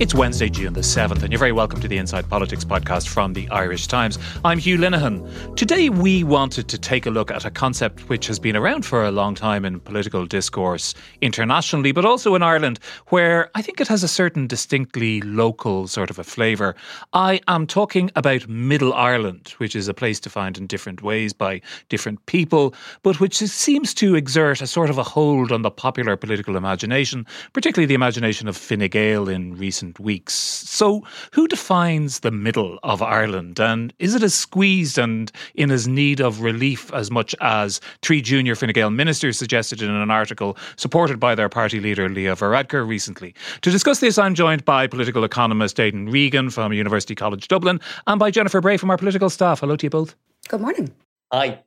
It's 0.00 0.14
Wednesday, 0.14 0.48
June 0.48 0.74
the 0.74 0.80
7th, 0.80 1.24
and 1.24 1.32
you're 1.32 1.40
very 1.40 1.50
welcome 1.50 1.80
to 1.80 1.88
the 1.88 1.98
Inside 1.98 2.28
Politics 2.28 2.64
podcast 2.64 3.08
from 3.08 3.32
the 3.32 3.50
Irish 3.50 3.88
Times. 3.88 4.16
I'm 4.44 4.58
Hugh 4.58 4.78
Linehan. 4.78 5.56
Today, 5.56 5.88
we 5.88 6.22
wanted 6.22 6.68
to 6.68 6.78
take 6.78 7.06
a 7.06 7.10
look 7.10 7.32
at 7.32 7.44
a 7.44 7.50
concept 7.50 8.08
which 8.08 8.28
has 8.28 8.38
been 8.38 8.54
around 8.54 8.86
for 8.86 9.02
a 9.02 9.10
long 9.10 9.34
time 9.34 9.64
in 9.64 9.80
political 9.80 10.24
discourse 10.24 10.94
internationally, 11.20 11.90
but 11.90 12.04
also 12.04 12.36
in 12.36 12.44
Ireland, 12.44 12.78
where 13.08 13.50
I 13.56 13.62
think 13.62 13.80
it 13.80 13.88
has 13.88 14.04
a 14.04 14.08
certain 14.08 14.46
distinctly 14.46 15.20
local 15.22 15.88
sort 15.88 16.10
of 16.10 16.20
a 16.20 16.24
flavour. 16.24 16.76
I 17.12 17.40
am 17.48 17.66
talking 17.66 18.12
about 18.14 18.46
Middle 18.46 18.94
Ireland, 18.94 19.54
which 19.58 19.74
is 19.74 19.88
a 19.88 19.94
place 19.94 20.20
defined 20.20 20.58
in 20.58 20.68
different 20.68 21.02
ways 21.02 21.32
by 21.32 21.60
different 21.88 22.24
people, 22.26 22.72
but 23.02 23.18
which 23.18 23.34
seems 23.34 23.92
to 23.94 24.14
exert 24.14 24.60
a 24.60 24.68
sort 24.68 24.90
of 24.90 24.98
a 24.98 25.02
hold 25.02 25.50
on 25.50 25.62
the 25.62 25.72
popular 25.72 26.16
political 26.16 26.54
imagination, 26.54 27.26
particularly 27.52 27.86
the 27.86 27.94
imagination 27.94 28.46
of 28.46 28.56
Fine 28.56 28.86
Gael 28.90 29.28
in 29.28 29.56
recent 29.56 29.87
recent 29.88 30.00
weeks. 30.00 30.34
So, 30.34 31.02
who 31.32 31.48
defines 31.48 32.20
the 32.20 32.30
middle 32.30 32.78
of 32.82 33.02
Ireland? 33.02 33.58
And 33.58 33.92
is 33.98 34.14
it 34.14 34.22
as 34.22 34.34
squeezed 34.34 34.98
and 34.98 35.32
in 35.54 35.70
as 35.70 35.88
need 35.88 36.20
of 36.20 36.42
relief 36.42 36.92
as 36.92 37.10
much 37.10 37.34
as 37.40 37.80
three 38.02 38.20
junior 38.20 38.54
Fine 38.54 38.72
Gael 38.72 38.90
ministers 38.90 39.38
suggested 39.38 39.82
in 39.82 39.90
an 39.90 40.10
article 40.10 40.56
supported 40.76 41.18
by 41.18 41.34
their 41.34 41.48
party 41.48 41.80
leader, 41.80 42.08
Leo 42.08 42.34
Varadkar, 42.34 42.86
recently? 42.86 43.34
To 43.62 43.70
discuss 43.70 44.00
this, 44.00 44.18
I'm 44.18 44.34
joined 44.34 44.64
by 44.64 44.86
political 44.86 45.24
economist 45.24 45.80
Aidan 45.80 46.10
Regan 46.10 46.50
from 46.50 46.72
University 46.72 47.14
College 47.14 47.48
Dublin 47.48 47.80
and 48.06 48.18
by 48.18 48.30
Jennifer 48.30 48.60
Bray 48.60 48.76
from 48.76 48.90
our 48.90 48.98
political 48.98 49.30
staff. 49.30 49.60
Hello 49.60 49.76
to 49.76 49.86
you 49.86 49.90
both. 49.90 50.14
Good 50.48 50.60
morning. 50.60 50.92
Hi. 51.32 51.60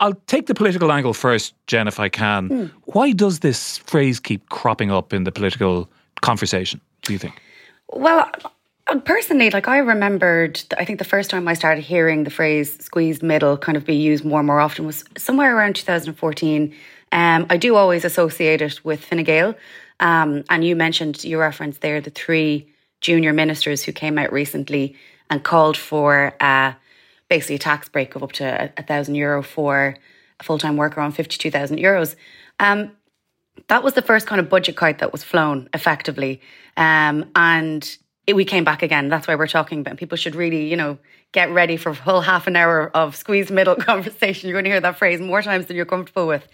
I'll 0.00 0.14
take 0.26 0.46
the 0.46 0.54
political 0.54 0.90
angle 0.90 1.12
first, 1.12 1.54
Jen, 1.66 1.88
if 1.88 1.98
I 2.00 2.08
can. 2.08 2.48
Mm. 2.48 2.70
Why 2.94 3.12
does 3.12 3.40
this 3.40 3.78
phrase 3.78 4.20
keep 4.20 4.48
cropping 4.48 4.90
up 4.90 5.12
in 5.12 5.24
the 5.24 5.32
political 5.32 5.88
conversation? 6.20 6.80
do 7.02 7.12
you 7.12 7.18
think? 7.18 7.40
Well, 7.92 8.30
uh, 8.86 8.98
personally, 9.00 9.50
like 9.50 9.68
I 9.68 9.78
remembered, 9.78 10.62
I 10.78 10.84
think 10.84 10.98
the 10.98 11.04
first 11.04 11.30
time 11.30 11.46
I 11.46 11.54
started 11.54 11.82
hearing 11.82 12.24
the 12.24 12.30
phrase 12.30 12.76
squeezed 12.84 13.22
middle 13.22 13.56
kind 13.56 13.76
of 13.76 13.84
be 13.84 13.94
used 13.94 14.24
more 14.24 14.40
and 14.40 14.46
more 14.46 14.60
often 14.60 14.86
was 14.86 15.04
somewhere 15.16 15.56
around 15.56 15.76
2014. 15.76 16.74
Um, 17.12 17.46
I 17.50 17.56
do 17.56 17.76
always 17.76 18.04
associate 18.04 18.62
it 18.62 18.84
with 18.84 19.04
Fine 19.04 19.24
Gael. 19.24 19.54
Um, 20.00 20.42
and 20.50 20.64
you 20.64 20.74
mentioned, 20.74 21.22
your 21.24 21.40
reference 21.40 21.78
there 21.78 22.00
the 22.00 22.10
three 22.10 22.68
junior 23.00 23.32
ministers 23.32 23.82
who 23.82 23.92
came 23.92 24.18
out 24.18 24.32
recently 24.32 24.96
and 25.28 25.44
called 25.44 25.76
for 25.76 26.34
uh, 26.40 26.72
basically 27.28 27.56
a 27.56 27.58
tax 27.58 27.88
break 27.88 28.14
of 28.14 28.22
up 28.22 28.32
to 28.32 28.72
a, 28.76 28.82
thousand 28.82 29.14
euro 29.14 29.42
for 29.42 29.96
a 30.40 30.42
full 30.42 30.58
time 30.58 30.76
worker 30.76 31.00
on 31.00 31.12
52,000 31.12 31.78
euros. 31.78 32.16
Um, 32.58 32.92
that 33.68 33.82
was 33.82 33.94
the 33.94 34.02
first 34.02 34.26
kind 34.26 34.40
of 34.40 34.48
budget 34.48 34.76
kite 34.76 34.98
that 34.98 35.12
was 35.12 35.22
flown 35.22 35.68
effectively. 35.74 36.40
Um, 36.76 37.30
and 37.34 37.96
it, 38.26 38.34
we 38.34 38.44
came 38.44 38.64
back 38.64 38.82
again. 38.82 39.08
That's 39.08 39.26
why 39.26 39.34
we're 39.34 39.46
talking 39.46 39.80
about. 39.80 39.96
People 39.96 40.16
should 40.16 40.34
really, 40.34 40.68
you 40.68 40.76
know, 40.76 40.98
get 41.32 41.50
ready 41.50 41.76
for 41.76 41.90
a 41.90 41.94
whole 41.94 42.20
half 42.20 42.46
an 42.46 42.56
hour 42.56 42.90
of 42.94 43.16
squeeze 43.16 43.50
middle 43.50 43.74
conversation. 43.90 44.48
You're 44.48 44.54
going 44.54 44.64
to 44.64 44.70
hear 44.70 44.80
that 44.80 44.98
phrase 44.98 45.20
more 45.20 45.42
times 45.42 45.66
than 45.66 45.76
you're 45.76 45.86
comfortable 45.86 46.26
with. 46.26 46.46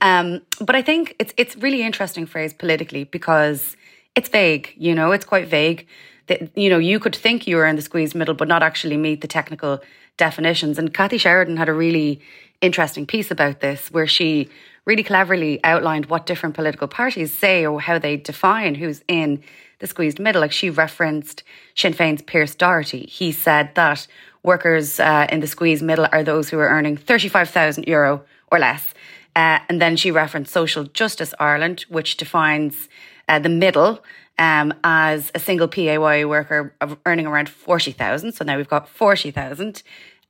Um, 0.00 0.42
but 0.60 0.76
I 0.76 0.82
think 0.82 1.16
it's 1.18 1.32
it's 1.36 1.56
really 1.56 1.82
interesting 1.82 2.26
phrase 2.26 2.52
politically 2.52 3.04
because 3.04 3.76
it's 4.14 4.28
vague. 4.28 4.72
You 4.76 4.94
know, 4.94 5.12
it's 5.12 5.24
quite 5.24 5.48
vague. 5.48 5.86
That 6.28 6.56
you 6.56 6.70
know, 6.70 6.78
you 6.78 6.98
could 7.00 7.14
think 7.14 7.46
you 7.46 7.56
were 7.56 7.66
in 7.66 7.76
the 7.76 7.82
squeeze 7.82 8.14
middle, 8.14 8.34
but 8.34 8.48
not 8.48 8.62
actually 8.62 8.96
meet 8.96 9.20
the 9.20 9.28
technical 9.28 9.80
definitions. 10.16 10.78
And 10.78 10.92
Kathy 10.92 11.18
Sheridan 11.18 11.56
had 11.56 11.68
a 11.68 11.72
really 11.72 12.20
interesting 12.60 13.06
piece 13.06 13.30
about 13.30 13.60
this, 13.60 13.90
where 13.90 14.06
she 14.06 14.48
really 14.84 15.02
cleverly 15.02 15.60
outlined 15.64 16.06
what 16.06 16.26
different 16.26 16.54
political 16.54 16.88
parties 16.88 17.32
say 17.32 17.66
or 17.66 17.80
how 17.80 17.98
they 17.98 18.16
define 18.16 18.74
who's 18.74 19.02
in 19.08 19.42
the 19.80 19.86
squeezed 19.86 20.18
middle. 20.18 20.40
Like 20.40 20.52
she 20.52 20.70
referenced 20.70 21.42
Sinn 21.74 21.92
Féin's 21.92 22.22
Pearse 22.22 22.54
Doherty. 22.54 23.06
He 23.06 23.32
said 23.32 23.74
that 23.74 24.06
workers 24.42 25.00
uh, 25.00 25.26
in 25.30 25.40
the 25.40 25.46
squeezed 25.46 25.82
middle 25.82 26.06
are 26.12 26.22
those 26.22 26.48
who 26.48 26.58
are 26.58 26.68
earning 26.68 26.96
35,000 26.96 27.86
euro 27.86 28.22
or 28.50 28.58
less. 28.58 28.94
Uh, 29.34 29.58
and 29.68 29.82
then 29.82 29.96
she 29.96 30.10
referenced 30.10 30.52
Social 30.52 30.84
Justice 30.84 31.34
Ireland, 31.38 31.84
which 31.88 32.16
defines 32.16 32.88
uh, 33.28 33.38
the 33.38 33.50
middle 33.50 34.02
um, 34.38 34.72
as 34.84 35.30
a 35.34 35.38
single 35.38 35.68
PAYE 35.68 36.24
worker 36.24 36.74
earning 37.04 37.26
around 37.26 37.48
40,000. 37.48 38.32
So 38.32 38.44
now 38.44 38.56
we've 38.56 38.68
got 38.68 38.88
40,000. 38.88 39.82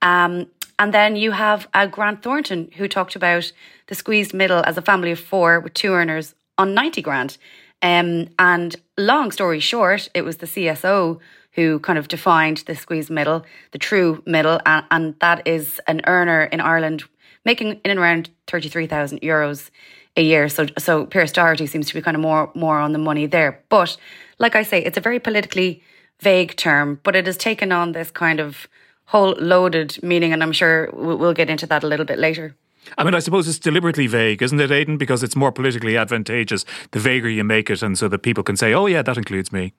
Um, 0.03 0.47
and 0.79 0.93
then 0.93 1.17
you 1.17 1.33
have 1.33 1.69
uh, 1.75 1.87
Grant 1.87 2.23
Thornton, 2.23 2.71
who 2.77 2.89
talked 2.89 3.17
about 3.17 3.53
the 3.87 3.95
squeezed 3.95 4.35
middle 4.35 4.63
as 4.65 4.77
a 4.77 4.83
family 4.83 5.11
of 5.11 5.21
four 5.21 5.61
with 5.61 5.75
two 5.75 5.93
earners 5.93 6.35
on 6.59 6.75
90 6.75 7.03
grand. 7.03 7.39
Um, 7.83 8.29
and 8.39 8.77
long 8.97 9.31
story 9.31 9.61
short, 9.61 10.09
it 10.15 10.23
was 10.23 10.39
the 10.39 10.47
CSO 10.47 11.19
who 11.53 11.79
kind 11.81 11.99
of 11.99 12.09
defined 12.09 12.59
the 12.67 12.75
squeezed 12.75 13.11
middle, 13.11 13.45
the 13.73 13.79
true 13.79 14.23
middle, 14.27 14.61
and, 14.67 14.85
and 14.91 15.15
that 15.21 15.47
is 15.47 15.81
an 15.87 16.03
earner 16.07 16.45
in 16.45 16.61
Ireland 16.61 17.05
making 17.47 17.69
in 17.69 17.91
and 17.91 17.99
around 17.99 18.29
33,000 18.49 19.21
euros 19.21 19.71
a 20.17 20.23
year. 20.23 20.49
So, 20.49 20.67
so 20.79 21.07
Pearse 21.07 21.33
Doherty 21.33 21.67
seems 21.67 21.89
to 21.89 21.95
be 21.95 22.03
kind 22.03 22.17
of 22.17 22.21
more, 22.21 22.51
more 22.55 22.79
on 22.79 22.93
the 22.93 22.99
money 22.99 23.27
there. 23.27 23.63
But 23.69 23.97
like 24.39 24.57
I 24.57 24.65
say, 24.65 24.83
it's 24.83 24.99
a 24.99 25.01
very 25.01 25.19
politically 25.21 25.83
vague 26.21 26.57
term, 26.57 27.01
but 27.03 27.17
it 27.17 27.27
has 27.27 27.37
taken 27.37 27.73
on 27.73 27.93
this 27.93 28.11
kind 28.11 28.41
of 28.41 28.69
whole 29.07 29.35
loaded 29.39 30.03
meaning, 30.03 30.33
and 30.33 30.43
I'm 30.43 30.53
sure 30.53 30.91
we'll 30.93 31.35
get 31.35 31.51
into 31.51 31.67
that 31.67 31.83
a 31.83 31.87
little 31.87 32.07
bit 32.07 32.19
later. 32.19 32.55
I 32.99 33.05
mean, 33.05 33.15
I 33.15 33.19
suppose 33.19 33.49
it's 33.49 33.59
deliberately 33.59 34.07
vague, 34.07 34.43
isn't 34.43 34.61
it, 34.61 34.71
Aidan? 34.71 34.97
Because 34.97 35.23
it's 35.23 35.35
more 35.35 35.51
politically 35.51 35.97
advantageous 35.97 36.65
the 36.93 37.01
vaguer 37.01 37.29
you 37.29 37.43
make 37.43 37.69
it, 37.71 37.83
and 37.83 37.99
so 37.99 38.09
that 38.09 38.21
people 38.21 38.45
can 38.45 38.57
say, 38.57 38.73
"Oh, 38.75 38.87
yeah, 38.87 39.03
that 39.03 39.17
includes 39.17 39.53
me." 39.53 39.73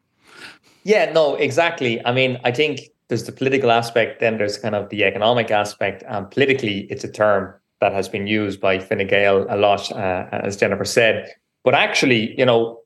Yeah, 0.84 1.12
no, 1.12 1.36
exactly. 1.36 2.06
I 2.06 2.12
mean, 2.12 2.40
I 2.44 2.52
think 2.52 2.82
there's 3.10 3.24
the 3.24 3.32
political 3.32 3.72
aspect, 3.72 4.20
then 4.20 4.38
there's 4.38 4.58
kind 4.58 4.76
of 4.76 4.90
the 4.90 5.04
economic 5.04 5.52
aspect, 5.52 6.04
and 6.08 6.30
politically, 6.30 6.88
it's 6.90 7.04
a 7.04 7.12
term 7.12 7.54
that 7.80 7.94
has 7.94 8.10
been 8.10 8.28
used 8.28 8.60
by 8.60 8.80
Fine 8.80 9.08
Gael 9.08 9.46
a 9.50 9.58
lot, 9.58 9.92
uh, 9.92 10.26
as 10.32 10.58
Jennifer 10.58 10.86
said. 10.86 11.34
But 11.64 11.76
actually, 11.76 12.38
you 12.38 12.46
know, 12.46 12.82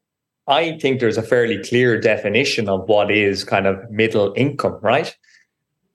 I 0.48 0.78
think 0.80 1.00
there's 1.00 1.18
a 1.18 1.24
fairly 1.24 1.64
clear 1.64 2.00
definition 2.00 2.68
of 2.68 2.88
what 2.88 3.10
is 3.12 3.44
kind 3.44 3.68
of 3.68 3.90
middle 3.90 4.34
income, 4.36 4.80
right? 4.82 5.16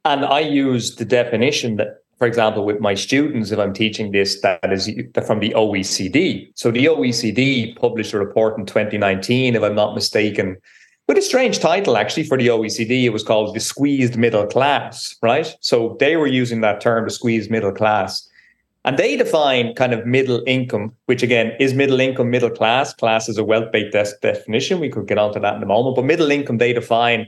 And 0.06 0.24
I 0.24 0.38
use 0.38 0.94
the 0.94 1.04
definition 1.04 1.76
that, 1.78 2.04
for 2.18 2.28
example, 2.28 2.64
with 2.64 2.78
my 2.78 2.94
students, 2.94 3.50
if 3.50 3.58
I'm 3.58 3.74
teaching 3.74 4.12
this, 4.12 4.40
that 4.40 4.72
is 4.72 4.88
from 5.26 5.40
the 5.40 5.50
OECD. 5.50 6.48
So 6.54 6.70
the 6.70 6.84
OECD 6.84 7.74
published 7.74 8.12
a 8.12 8.18
report 8.20 8.56
in 8.56 8.66
2019, 8.66 9.56
if 9.56 9.62
I'm 9.64 9.74
not 9.74 9.96
mistaken, 9.96 10.58
with 11.08 11.18
a 11.18 11.22
strange 11.22 11.58
title 11.58 11.96
actually 11.96 12.22
for 12.22 12.38
the 12.38 12.46
OECD. 12.46 13.02
It 13.02 13.12
was 13.12 13.24
called 13.24 13.52
the 13.52 13.58
squeezed 13.58 14.16
middle 14.16 14.46
class, 14.46 15.16
right? 15.22 15.52
So 15.58 15.96
they 15.98 16.14
were 16.16 16.28
using 16.28 16.60
that 16.60 16.80
term, 16.80 17.04
the 17.04 17.10
squeezed 17.10 17.50
middle 17.50 17.72
class. 17.72 18.28
And 18.84 18.96
they 18.96 19.16
define 19.16 19.74
kind 19.74 19.92
of 19.92 20.06
middle 20.06 20.40
income, 20.46 20.94
which 21.06 21.24
again 21.24 21.52
is 21.58 21.74
middle 21.74 21.98
income, 21.98 22.30
middle 22.30 22.50
class. 22.50 22.94
Class 22.94 23.28
is 23.28 23.38
a 23.38 23.44
wealth 23.44 23.72
based 23.72 24.20
definition. 24.22 24.78
We 24.78 24.88
could 24.88 25.08
get 25.08 25.18
onto 25.18 25.40
that 25.40 25.56
in 25.56 25.62
a 25.64 25.66
moment. 25.66 25.96
But 25.96 26.04
middle 26.04 26.30
income, 26.30 26.58
they 26.58 26.72
define 26.72 27.26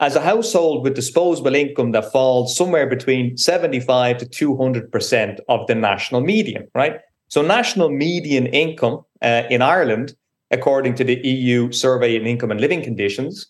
as 0.00 0.16
a 0.16 0.20
household 0.20 0.82
with 0.82 0.94
disposable 0.94 1.54
income 1.54 1.92
that 1.92 2.10
falls 2.10 2.56
somewhere 2.56 2.86
between 2.86 3.36
75 3.36 4.16
to 4.18 4.26
200% 4.26 5.38
of 5.48 5.66
the 5.66 5.74
national 5.74 6.22
median, 6.22 6.66
right? 6.74 6.96
So, 7.28 7.42
national 7.42 7.90
median 7.90 8.46
income 8.46 9.04
uh, 9.22 9.42
in 9.50 9.62
Ireland, 9.62 10.14
according 10.50 10.94
to 10.96 11.04
the 11.04 11.14
EU 11.26 11.70
survey 11.70 12.16
in 12.16 12.26
income 12.26 12.50
and 12.50 12.60
living 12.60 12.82
conditions, 12.82 13.46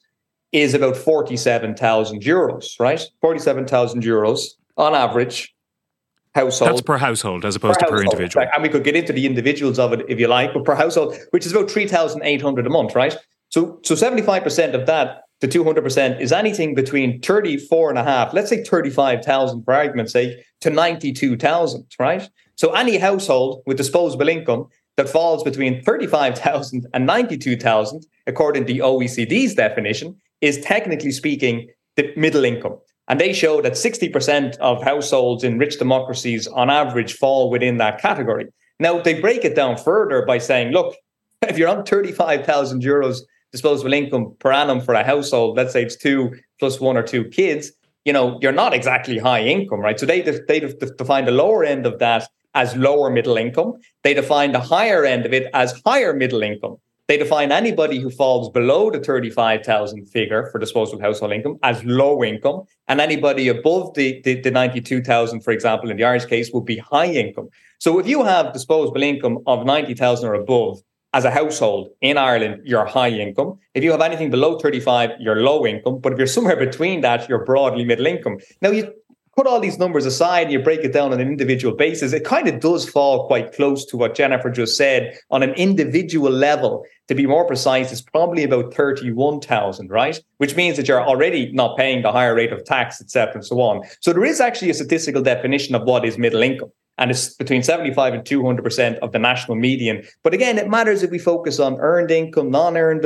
is 0.52 0.74
about 0.74 0.96
47,000 0.96 2.22
euros, 2.22 2.78
right? 2.80 3.00
47,000 3.20 4.02
euros 4.02 4.40
on 4.76 4.94
average 4.94 5.54
household. 6.34 6.72
That's 6.72 6.82
per 6.82 6.98
household 6.98 7.44
as 7.44 7.56
opposed 7.56 7.78
per 7.78 7.86
to 7.86 7.92
per 7.92 8.02
individual. 8.02 8.46
And 8.52 8.62
we 8.62 8.68
could 8.68 8.84
get 8.84 8.96
into 8.96 9.12
the 9.12 9.24
individuals 9.24 9.78
of 9.78 9.92
it 9.92 10.04
if 10.08 10.18
you 10.18 10.26
like, 10.26 10.52
but 10.52 10.64
per 10.64 10.74
household, 10.74 11.16
which 11.30 11.46
is 11.46 11.52
about 11.52 11.70
3,800 11.70 12.66
a 12.66 12.70
month, 12.70 12.94
right? 12.96 13.16
So, 13.50 13.80
so 13.82 13.94
75% 13.94 14.74
of 14.74 14.86
that 14.86 15.22
to 15.40 15.48
200% 15.48 16.20
is 16.20 16.32
anything 16.32 16.74
between 16.74 17.20
34 17.20 17.90
and 17.90 17.98
a 17.98 18.04
half, 18.04 18.34
let's 18.34 18.50
say 18.50 18.62
35,000 18.62 19.64
for 19.64 19.74
argument's 19.74 20.12
sake, 20.12 20.38
to 20.60 20.70
92,000, 20.70 21.86
right? 21.98 22.28
So 22.56 22.72
any 22.72 22.98
household 22.98 23.62
with 23.66 23.78
disposable 23.78 24.28
income 24.28 24.68
that 24.96 25.08
falls 25.08 25.42
between 25.42 25.82
35,000 25.82 26.86
and 26.92 27.06
92,000, 27.06 28.06
according 28.26 28.66
to 28.66 28.72
the 28.72 28.80
OECD's 28.80 29.54
definition, 29.54 30.20
is 30.42 30.60
technically 30.60 31.12
speaking 31.12 31.70
the 31.96 32.12
middle 32.16 32.44
income. 32.44 32.78
And 33.08 33.18
they 33.18 33.32
show 33.32 33.62
that 33.62 33.72
60% 33.72 34.56
of 34.58 34.82
households 34.82 35.42
in 35.42 35.58
rich 35.58 35.78
democracies 35.78 36.46
on 36.46 36.70
average 36.70 37.14
fall 37.14 37.50
within 37.50 37.78
that 37.78 38.00
category. 38.00 38.46
Now, 38.78 39.00
they 39.00 39.20
break 39.20 39.44
it 39.44 39.56
down 39.56 39.76
further 39.76 40.24
by 40.24 40.38
saying, 40.38 40.72
look, 40.72 40.94
if 41.42 41.56
you're 41.56 41.68
on 41.68 41.84
35,000 41.84 42.82
euros 42.82 43.20
disposable 43.52 43.92
income 43.92 44.34
per 44.38 44.52
annum 44.52 44.80
for 44.80 44.94
a 44.94 45.04
household, 45.04 45.56
let's 45.56 45.72
say 45.72 45.82
it's 45.82 45.96
two 45.96 46.34
plus 46.58 46.80
one 46.80 46.96
or 46.96 47.02
two 47.02 47.24
kids, 47.24 47.72
you 48.04 48.12
know, 48.12 48.38
you're 48.40 48.52
not 48.52 48.72
exactly 48.72 49.18
high 49.18 49.42
income, 49.42 49.80
right? 49.80 49.98
So 50.00 50.06
they 50.06 50.22
they 50.22 50.60
define 50.60 51.24
the 51.26 51.32
lower 51.32 51.64
end 51.64 51.86
of 51.86 51.98
that 51.98 52.28
as 52.54 52.74
lower 52.76 53.10
middle 53.10 53.36
income. 53.36 53.74
They 54.02 54.14
define 54.14 54.52
the 54.52 54.60
higher 54.60 55.04
end 55.04 55.26
of 55.26 55.32
it 55.32 55.50
as 55.54 55.80
higher 55.84 56.12
middle 56.14 56.42
income. 56.42 56.78
they 57.10 57.16
define 57.16 57.50
anybody 57.50 57.98
who 57.98 58.08
falls 58.08 58.48
below 58.50 58.88
the 58.88 59.00
35,000 59.00 60.06
figure 60.06 60.48
for 60.50 60.60
disposable 60.60 61.02
household 61.02 61.32
income 61.32 61.58
as 61.64 61.82
low 61.84 62.22
income, 62.22 62.62
and 62.86 63.00
anybody 63.00 63.48
above 63.48 63.92
the, 63.94 64.20
the, 64.22 64.40
the 64.40 64.50
92,000, 64.52 65.40
for 65.40 65.50
example, 65.50 65.90
in 65.90 65.96
the 65.96 66.04
Irish 66.04 66.26
case, 66.26 66.52
would 66.52 66.64
be 66.64 66.76
high 66.76 67.10
income. 67.22 67.48
So 67.80 67.98
if 67.98 68.06
you 68.06 68.22
have 68.22 68.52
disposable 68.52 69.02
income 69.02 69.38
of 69.48 69.66
90,000 69.66 70.28
or 70.28 70.34
above, 70.34 70.78
as 71.12 71.24
a 71.24 71.30
household 71.30 71.90
in 72.00 72.16
Ireland, 72.16 72.62
you're 72.64 72.84
high 72.84 73.08
income. 73.10 73.58
If 73.74 73.82
you 73.82 73.90
have 73.90 74.00
anything 74.00 74.30
below 74.30 74.58
35, 74.58 75.10
you're 75.18 75.42
low 75.42 75.66
income. 75.66 75.98
But 75.98 76.12
if 76.12 76.18
you're 76.18 76.26
somewhere 76.26 76.56
between 76.56 77.00
that, 77.00 77.28
you're 77.28 77.44
broadly 77.44 77.84
middle 77.84 78.06
income. 78.06 78.38
Now, 78.62 78.70
you 78.70 78.92
put 79.36 79.46
all 79.46 79.60
these 79.60 79.78
numbers 79.78 80.06
aside 80.06 80.44
and 80.44 80.52
you 80.52 80.58
break 80.58 80.80
it 80.80 80.92
down 80.92 81.12
on 81.12 81.20
an 81.20 81.26
individual 81.26 81.74
basis, 81.74 82.12
it 82.12 82.24
kind 82.24 82.46
of 82.46 82.60
does 82.60 82.88
fall 82.88 83.26
quite 83.26 83.52
close 83.52 83.84
to 83.86 83.96
what 83.96 84.14
Jennifer 84.14 84.50
just 84.50 84.76
said. 84.76 85.18
On 85.30 85.42
an 85.42 85.54
individual 85.54 86.30
level, 86.30 86.84
to 87.08 87.14
be 87.14 87.26
more 87.26 87.46
precise, 87.46 87.90
it's 87.90 88.02
probably 88.02 88.44
about 88.44 88.74
31,000, 88.74 89.90
right? 89.90 90.20
Which 90.38 90.56
means 90.56 90.76
that 90.76 90.86
you're 90.86 91.02
already 91.02 91.50
not 91.52 91.76
paying 91.76 92.02
the 92.02 92.12
higher 92.12 92.34
rate 92.34 92.52
of 92.52 92.64
tax, 92.64 93.00
etc., 93.00 93.34
and 93.34 93.44
so 93.44 93.60
on. 93.60 93.82
So 94.00 94.12
there 94.12 94.24
is 94.24 94.40
actually 94.40 94.70
a 94.70 94.74
statistical 94.74 95.22
definition 95.22 95.74
of 95.74 95.82
what 95.82 96.04
is 96.04 96.18
middle 96.18 96.42
income 96.42 96.70
and 97.00 97.10
it's 97.10 97.34
between 97.34 97.62
75 97.62 98.14
and 98.14 98.24
200% 98.24 98.98
of 98.98 99.12
the 99.12 99.18
national 99.18 99.56
median. 99.56 100.04
But 100.22 100.34
again, 100.34 100.58
it 100.58 100.68
matters 100.68 101.02
if 101.02 101.10
we 101.10 101.18
focus 101.18 101.58
on 101.58 101.80
earned 101.80 102.10
income, 102.10 102.50
non 102.50 102.76
earned 102.76 103.04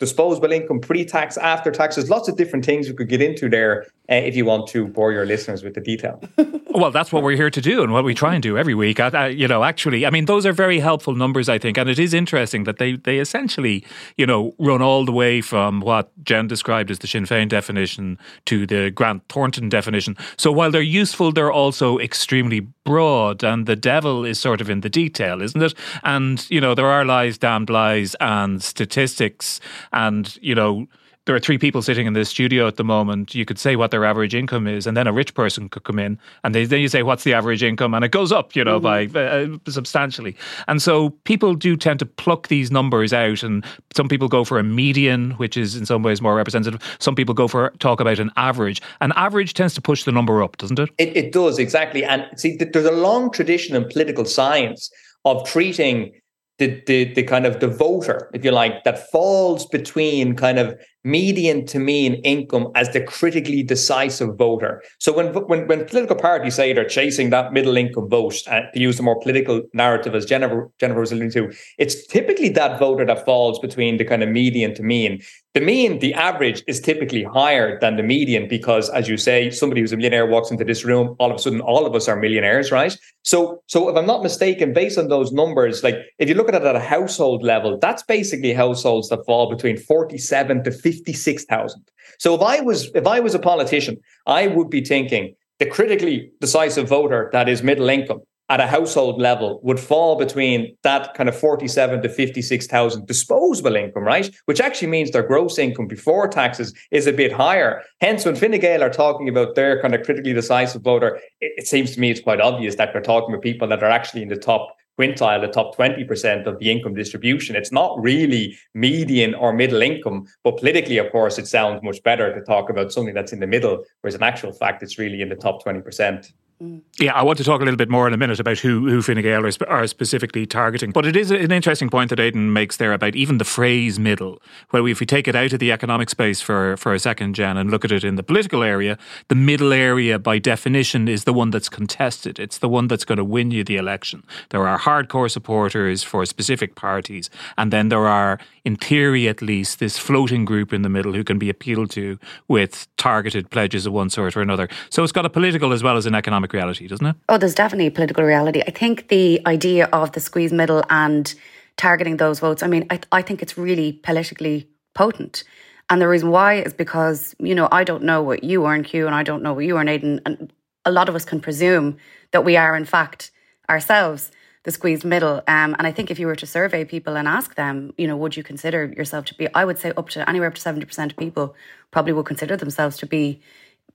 disposable 0.00 0.50
income, 0.50 0.80
pre 0.80 1.04
tax, 1.04 1.36
after 1.36 1.70
tax. 1.70 1.94
There's 1.94 2.10
lots 2.10 2.28
of 2.28 2.36
different 2.36 2.64
things 2.64 2.88
we 2.88 2.94
could 2.94 3.08
get 3.08 3.22
into 3.22 3.48
there 3.48 3.86
uh, 4.10 4.14
if 4.14 4.34
you 4.34 4.44
want 4.44 4.66
to 4.68 4.86
bore 4.88 5.12
your 5.12 5.26
listeners 5.26 5.62
with 5.62 5.74
the 5.74 5.80
detail. 5.80 6.20
well, 6.70 6.90
that's 6.90 7.12
what 7.12 7.22
we're 7.22 7.36
here 7.36 7.50
to 7.50 7.60
do 7.60 7.82
and 7.82 7.92
what 7.92 8.02
we 8.02 8.14
try 8.14 8.34
and 8.34 8.42
do 8.42 8.58
every 8.58 8.74
week. 8.74 8.98
I, 8.98 9.08
I, 9.08 9.26
you 9.28 9.46
know, 9.46 9.62
actually, 9.62 10.06
I 10.06 10.10
mean, 10.10 10.24
those 10.24 10.46
are 10.46 10.52
very 10.52 10.80
helpful 10.80 11.14
numbers, 11.14 11.48
I 11.48 11.58
think. 11.58 11.76
And 11.76 11.88
it 11.88 11.98
is 11.98 12.14
interesting 12.14 12.64
that 12.64 12.78
they, 12.78 12.96
they 12.96 13.18
essentially, 13.18 13.84
you 14.16 14.26
know, 14.26 14.54
run 14.58 14.82
all 14.82 15.04
the 15.04 15.12
way 15.12 15.40
from 15.40 15.80
what 15.80 16.10
Jen 16.24 16.48
described 16.48 16.90
as 16.90 16.98
the 16.98 17.06
Sinn 17.06 17.24
Féin 17.24 17.48
definition 17.48 18.18
to 18.46 18.66
the 18.66 18.90
Grant 18.90 19.22
Thornton 19.28 19.68
definition. 19.68 20.16
So 20.36 20.50
while 20.50 20.70
they're 20.70 20.82
useful, 20.82 21.30
they're 21.30 21.52
also 21.52 21.98
extremely 21.98 22.60
broad. 22.84 23.44
And 23.44 23.66
the 23.66 23.76
devil 23.76 24.24
is 24.24 24.40
sort 24.40 24.60
of 24.60 24.70
in 24.70 24.80
the 24.80 24.88
detail, 24.88 25.42
isn't 25.42 25.62
it? 25.62 25.74
And, 26.02 26.44
you 26.50 26.60
know, 26.60 26.74
there 26.74 26.86
are 26.86 27.04
lies, 27.04 27.38
damned 27.38 27.70
lies, 27.70 28.16
and 28.18 28.62
statistics. 28.62 29.60
And, 29.92 30.36
you 30.40 30.54
know, 30.54 30.86
there 31.26 31.36
are 31.36 31.40
three 31.40 31.58
people 31.58 31.82
sitting 31.82 32.06
in 32.06 32.14
this 32.14 32.30
studio 32.30 32.66
at 32.66 32.76
the 32.76 32.84
moment. 32.84 33.34
You 33.34 33.44
could 33.44 33.58
say 33.58 33.76
what 33.76 33.90
their 33.90 34.04
average 34.04 34.34
income 34.34 34.66
is, 34.66 34.86
and 34.86 34.96
then 34.96 35.06
a 35.06 35.12
rich 35.12 35.34
person 35.34 35.68
could 35.68 35.84
come 35.84 35.98
in, 35.98 36.18
and 36.44 36.54
they, 36.54 36.64
then 36.64 36.80
you 36.80 36.88
say, 36.88 37.02
"What's 37.02 37.24
the 37.24 37.34
average 37.34 37.62
income?" 37.62 37.94
and 37.94 38.04
it 38.04 38.10
goes 38.10 38.32
up, 38.32 38.56
you 38.56 38.64
know, 38.64 38.80
mm-hmm. 38.80 39.12
by 39.12 39.20
uh, 39.20 39.70
substantially. 39.70 40.34
And 40.66 40.80
so 40.80 41.10
people 41.24 41.54
do 41.54 41.76
tend 41.76 41.98
to 42.00 42.06
pluck 42.06 42.48
these 42.48 42.70
numbers 42.70 43.12
out, 43.12 43.42
and 43.42 43.64
some 43.94 44.08
people 44.08 44.28
go 44.28 44.44
for 44.44 44.58
a 44.58 44.64
median, 44.64 45.32
which 45.32 45.56
is 45.56 45.76
in 45.76 45.84
some 45.84 46.02
ways 46.02 46.22
more 46.22 46.34
representative. 46.34 46.80
Some 46.98 47.14
people 47.14 47.34
go 47.34 47.46
for 47.46 47.70
talk 47.78 48.00
about 48.00 48.18
an 48.18 48.30
average. 48.36 48.80
An 49.00 49.12
average 49.14 49.54
tends 49.54 49.74
to 49.74 49.82
push 49.82 50.04
the 50.04 50.12
number 50.12 50.42
up, 50.42 50.56
doesn't 50.56 50.78
it? 50.78 50.90
It, 50.98 51.16
it 51.16 51.32
does 51.32 51.58
exactly. 51.58 52.02
And 52.02 52.26
see, 52.36 52.56
there's 52.56 52.86
a 52.86 52.90
long 52.90 53.30
tradition 53.30 53.76
in 53.76 53.86
political 53.88 54.24
science 54.24 54.90
of 55.24 55.46
treating 55.46 56.12
the, 56.60 56.80
the 56.86 57.12
the 57.14 57.22
kind 57.24 57.46
of 57.46 57.58
the 57.58 57.66
voter, 57.66 58.30
if 58.32 58.44
you 58.44 58.52
like, 58.52 58.84
that 58.84 59.10
falls 59.10 59.66
between 59.66 60.36
kind 60.36 60.58
of 60.58 60.78
median 61.04 61.64
to 61.66 61.78
mean 61.78 62.14
income 62.16 62.68
as 62.74 62.90
the 62.90 63.00
critically 63.00 63.62
decisive 63.62 64.36
voter. 64.36 64.82
So 64.98 65.12
when 65.12 65.32
when 65.48 65.66
when 65.66 65.84
political 65.86 66.16
parties 66.16 66.54
say 66.54 66.72
they're 66.72 66.84
chasing 66.84 67.30
that 67.30 67.52
middle 67.52 67.76
income 67.76 68.08
vote, 68.08 68.36
uh, 68.46 68.62
to 68.72 68.80
use 68.80 68.98
a 68.98 69.02
more 69.02 69.18
political 69.20 69.62
narrative, 69.72 70.14
as 70.14 70.26
Jennifer 70.26 70.70
Jennifer 70.78 71.00
was 71.00 71.12
alluding 71.12 71.32
to, 71.32 71.52
it's 71.78 72.06
typically 72.06 72.50
that 72.50 72.78
voter 72.78 73.06
that 73.06 73.24
falls 73.24 73.58
between 73.58 73.96
the 73.96 74.04
kind 74.04 74.22
of 74.22 74.28
median 74.28 74.74
to 74.74 74.82
mean 74.82 75.20
the 75.52 75.60
mean, 75.60 75.98
the 75.98 76.14
average 76.14 76.62
is 76.68 76.80
typically 76.80 77.24
higher 77.24 77.76
than 77.80 77.96
the 77.96 78.04
median 78.04 78.46
because, 78.46 78.88
as 78.90 79.08
you 79.08 79.16
say, 79.16 79.50
somebody 79.50 79.80
who's 79.80 79.92
a 79.92 79.96
millionaire 79.96 80.26
walks 80.26 80.52
into 80.52 80.62
this 80.62 80.84
room, 80.84 81.16
all 81.18 81.28
of 81.30 81.36
a 81.36 81.38
sudden, 81.40 81.60
all 81.60 81.86
of 81.86 81.94
us 81.96 82.06
are 82.06 82.14
millionaires, 82.14 82.70
right? 82.70 82.96
So, 83.22 83.60
so 83.66 83.88
if 83.88 83.96
I'm 83.96 84.06
not 84.06 84.22
mistaken, 84.22 84.72
based 84.72 84.96
on 84.96 85.08
those 85.08 85.32
numbers, 85.32 85.82
like 85.82 85.96
if 86.20 86.28
you 86.28 86.36
look 86.36 86.48
at 86.48 86.54
it 86.54 86.62
at 86.62 86.76
a 86.76 86.80
household 86.80 87.42
level, 87.42 87.78
that's 87.78 88.04
basically 88.04 88.52
households 88.52 89.08
that 89.08 89.26
fall 89.26 89.50
between 89.50 89.76
47 89.76 90.62
to 90.62 90.70
56,000. 90.92 91.82
So 92.18 92.34
if 92.34 92.42
I 92.42 92.60
was, 92.60 92.90
if 92.94 93.06
I 93.06 93.20
was 93.20 93.34
a 93.34 93.38
politician, 93.38 93.96
I 94.26 94.46
would 94.46 94.70
be 94.70 94.84
thinking 94.84 95.34
the 95.58 95.66
critically 95.66 96.32
decisive 96.40 96.88
voter 96.88 97.30
that 97.32 97.48
is 97.48 97.62
middle 97.62 97.88
income 97.88 98.22
at 98.50 98.60
a 98.60 98.66
household 98.66 99.20
level 99.20 99.60
would 99.62 99.78
fall 99.78 100.16
between 100.16 100.76
that 100.82 101.14
kind 101.14 101.28
of 101.28 101.38
47 101.38 102.02
to 102.02 102.08
56,000 102.08 103.06
disposable 103.06 103.76
income, 103.76 104.02
right? 104.02 104.28
Which 104.46 104.60
actually 104.60 104.88
means 104.88 105.12
their 105.12 105.22
gross 105.22 105.56
income 105.56 105.86
before 105.86 106.26
taxes 106.26 106.74
is 106.90 107.06
a 107.06 107.12
bit 107.12 107.32
higher. 107.32 107.82
Hence, 108.00 108.24
when 108.24 108.34
Fine 108.34 108.58
Gael 108.58 108.82
are 108.82 108.90
talking 108.90 109.28
about 109.28 109.54
their 109.54 109.80
kind 109.80 109.94
of 109.94 110.02
critically 110.02 110.32
decisive 110.32 110.82
voter, 110.82 111.20
it, 111.40 111.52
it 111.58 111.66
seems 111.68 111.94
to 111.94 112.00
me 112.00 112.10
it's 112.10 112.20
quite 112.20 112.40
obvious 112.40 112.74
that 112.74 112.92
they're 112.92 113.00
talking 113.00 113.32
about 113.32 113.42
people 113.42 113.68
that 113.68 113.84
are 113.84 113.90
actually 113.90 114.22
in 114.22 114.28
the 114.28 114.36
top 114.36 114.74
quintile, 115.00 115.40
the 115.40 115.48
top 115.48 115.74
20% 115.76 116.46
of 116.46 116.58
the 116.58 116.70
income 116.70 116.94
distribution. 116.94 117.56
It's 117.56 117.72
not 117.72 118.00
really 118.00 118.58
median 118.74 119.34
or 119.34 119.52
middle 119.52 119.80
income, 119.80 120.26
but 120.44 120.58
politically, 120.58 120.98
of 120.98 121.10
course, 121.10 121.38
it 121.38 121.46
sounds 121.46 121.82
much 121.82 122.02
better 122.02 122.34
to 122.34 122.40
talk 122.42 122.68
about 122.68 122.92
something 122.92 123.14
that's 123.14 123.32
in 123.32 123.40
the 123.40 123.46
middle, 123.46 123.84
whereas 124.00 124.14
in 124.14 124.22
actual 124.22 124.52
fact, 124.52 124.82
it's 124.82 124.98
really 124.98 125.22
in 125.22 125.30
the 125.30 125.36
top 125.36 125.64
20%. 125.64 126.32
Mm. 126.62 126.82
Yeah, 126.98 127.14
I 127.14 127.22
want 127.22 127.38
to 127.38 127.44
talk 127.44 127.62
a 127.62 127.64
little 127.64 127.78
bit 127.78 127.88
more 127.88 128.06
in 128.06 128.12
a 128.12 128.18
minute 128.18 128.38
about 128.38 128.58
who, 128.58 128.86
who 128.86 129.00
Fine 129.00 129.22
Gael 129.22 129.46
are, 129.46 129.68
are 129.68 129.86
specifically 129.86 130.44
targeting. 130.44 130.90
But 130.90 131.06
it 131.06 131.16
is 131.16 131.30
an 131.30 131.50
interesting 131.50 131.88
point 131.88 132.10
that 132.10 132.20
Aidan 132.20 132.52
makes 132.52 132.76
there 132.76 132.92
about 132.92 133.16
even 133.16 133.38
the 133.38 133.46
phrase 133.46 133.98
middle. 133.98 134.42
Well, 134.70 134.84
if 134.86 135.00
we 135.00 135.06
take 135.06 135.26
it 135.26 135.34
out 135.34 135.54
of 135.54 135.58
the 135.58 135.72
economic 135.72 136.10
space 136.10 136.42
for, 136.42 136.76
for 136.76 136.92
a 136.92 136.98
second, 136.98 137.34
Jen, 137.34 137.56
and 137.56 137.70
look 137.70 137.86
at 137.86 137.92
it 137.92 138.04
in 138.04 138.16
the 138.16 138.22
political 138.22 138.62
area, 138.62 138.98
the 139.28 139.34
middle 139.34 139.72
area 139.72 140.18
by 140.18 140.38
definition 140.38 141.08
is 141.08 141.24
the 141.24 141.32
one 141.32 141.50
that's 141.50 141.70
contested. 141.70 142.38
It's 142.38 142.58
the 142.58 142.68
one 142.68 142.88
that's 142.88 143.06
going 143.06 143.16
to 143.16 143.24
win 143.24 143.50
you 143.50 143.64
the 143.64 143.76
election. 143.76 144.22
There 144.50 144.68
are 144.68 144.78
hardcore 144.78 145.30
supporters 145.30 146.02
for 146.02 146.26
specific 146.26 146.74
parties, 146.74 147.30
and 147.56 147.72
then 147.72 147.88
there 147.88 148.06
are, 148.06 148.38
in 148.66 148.76
theory 148.76 149.28
at 149.28 149.40
least, 149.40 149.78
this 149.78 149.96
floating 149.96 150.44
group 150.44 150.74
in 150.74 150.82
the 150.82 150.90
middle 150.90 151.14
who 151.14 151.24
can 151.24 151.38
be 151.38 151.48
appealed 151.48 151.90
to 151.92 152.18
with 152.48 152.86
targeted 152.98 153.48
pledges 153.50 153.86
of 153.86 153.94
one 153.94 154.10
sort 154.10 154.36
or 154.36 154.42
another. 154.42 154.68
So 154.90 155.02
it's 155.02 155.12
got 155.12 155.24
a 155.24 155.30
political 155.30 155.72
as 155.72 155.82
well 155.82 155.96
as 155.96 156.04
an 156.04 156.14
economic 156.14 156.49
economic 156.50 156.52
reality, 156.52 156.88
doesn't 156.88 157.06
it? 157.06 157.16
Oh, 157.28 157.38
there's 157.38 157.54
definitely 157.54 157.90
political 157.90 158.24
reality. 158.24 158.62
I 158.66 158.70
think 158.70 159.08
the 159.08 159.40
idea 159.46 159.88
of 159.92 160.12
the 160.12 160.20
squeeze 160.20 160.52
middle 160.52 160.82
and 160.90 161.32
targeting 161.76 162.16
those 162.18 162.40
votes, 162.40 162.62
I 162.62 162.66
mean, 162.66 162.86
I, 162.90 163.00
I 163.12 163.22
think 163.22 163.42
it's 163.42 163.56
really 163.56 163.92
politically 163.92 164.68
potent. 164.94 165.44
And 165.88 166.00
the 166.00 166.08
reason 166.08 166.30
why 166.30 166.62
is 166.62 166.72
because, 166.72 167.34
you 167.38 167.54
know, 167.54 167.68
I 167.72 167.84
don't 167.84 168.04
know 168.04 168.22
what 168.22 168.44
you 168.44 168.66
earn, 168.66 168.84
Hugh, 168.84 169.06
and 169.06 169.14
I 169.14 169.22
don't 169.22 169.42
know 169.42 169.54
what 169.54 169.64
you 169.64 169.76
earn, 169.78 169.88
Aidan. 169.88 170.20
And 170.24 170.52
a 170.84 170.90
lot 170.90 171.08
of 171.08 171.14
us 171.14 171.24
can 171.24 171.40
presume 171.40 171.96
that 172.32 172.44
we 172.44 172.56
are, 172.56 172.76
in 172.76 172.84
fact, 172.84 173.30
ourselves 173.68 174.30
the 174.62 174.70
squeezed 174.70 175.04
middle. 175.04 175.36
Um, 175.48 175.74
and 175.78 175.86
I 175.86 175.92
think 175.92 176.10
if 176.10 176.18
you 176.18 176.26
were 176.26 176.36
to 176.36 176.46
survey 176.46 176.84
people 176.84 177.16
and 177.16 177.26
ask 177.26 177.54
them, 177.54 177.94
you 177.96 178.06
know, 178.06 178.16
would 178.16 178.36
you 178.36 178.42
consider 178.42 178.92
yourself 178.96 179.24
to 179.26 179.34
be, 179.34 179.48
I 179.54 179.64
would 179.64 179.78
say 179.78 179.92
up 179.96 180.10
to 180.10 180.28
anywhere 180.28 180.48
up 180.48 180.54
to 180.54 180.60
70% 180.60 181.10
of 181.10 181.16
people 181.16 181.54
probably 181.90 182.12
would 182.12 182.26
consider 182.26 182.56
themselves 182.56 182.98
to 182.98 183.06
be 183.06 183.40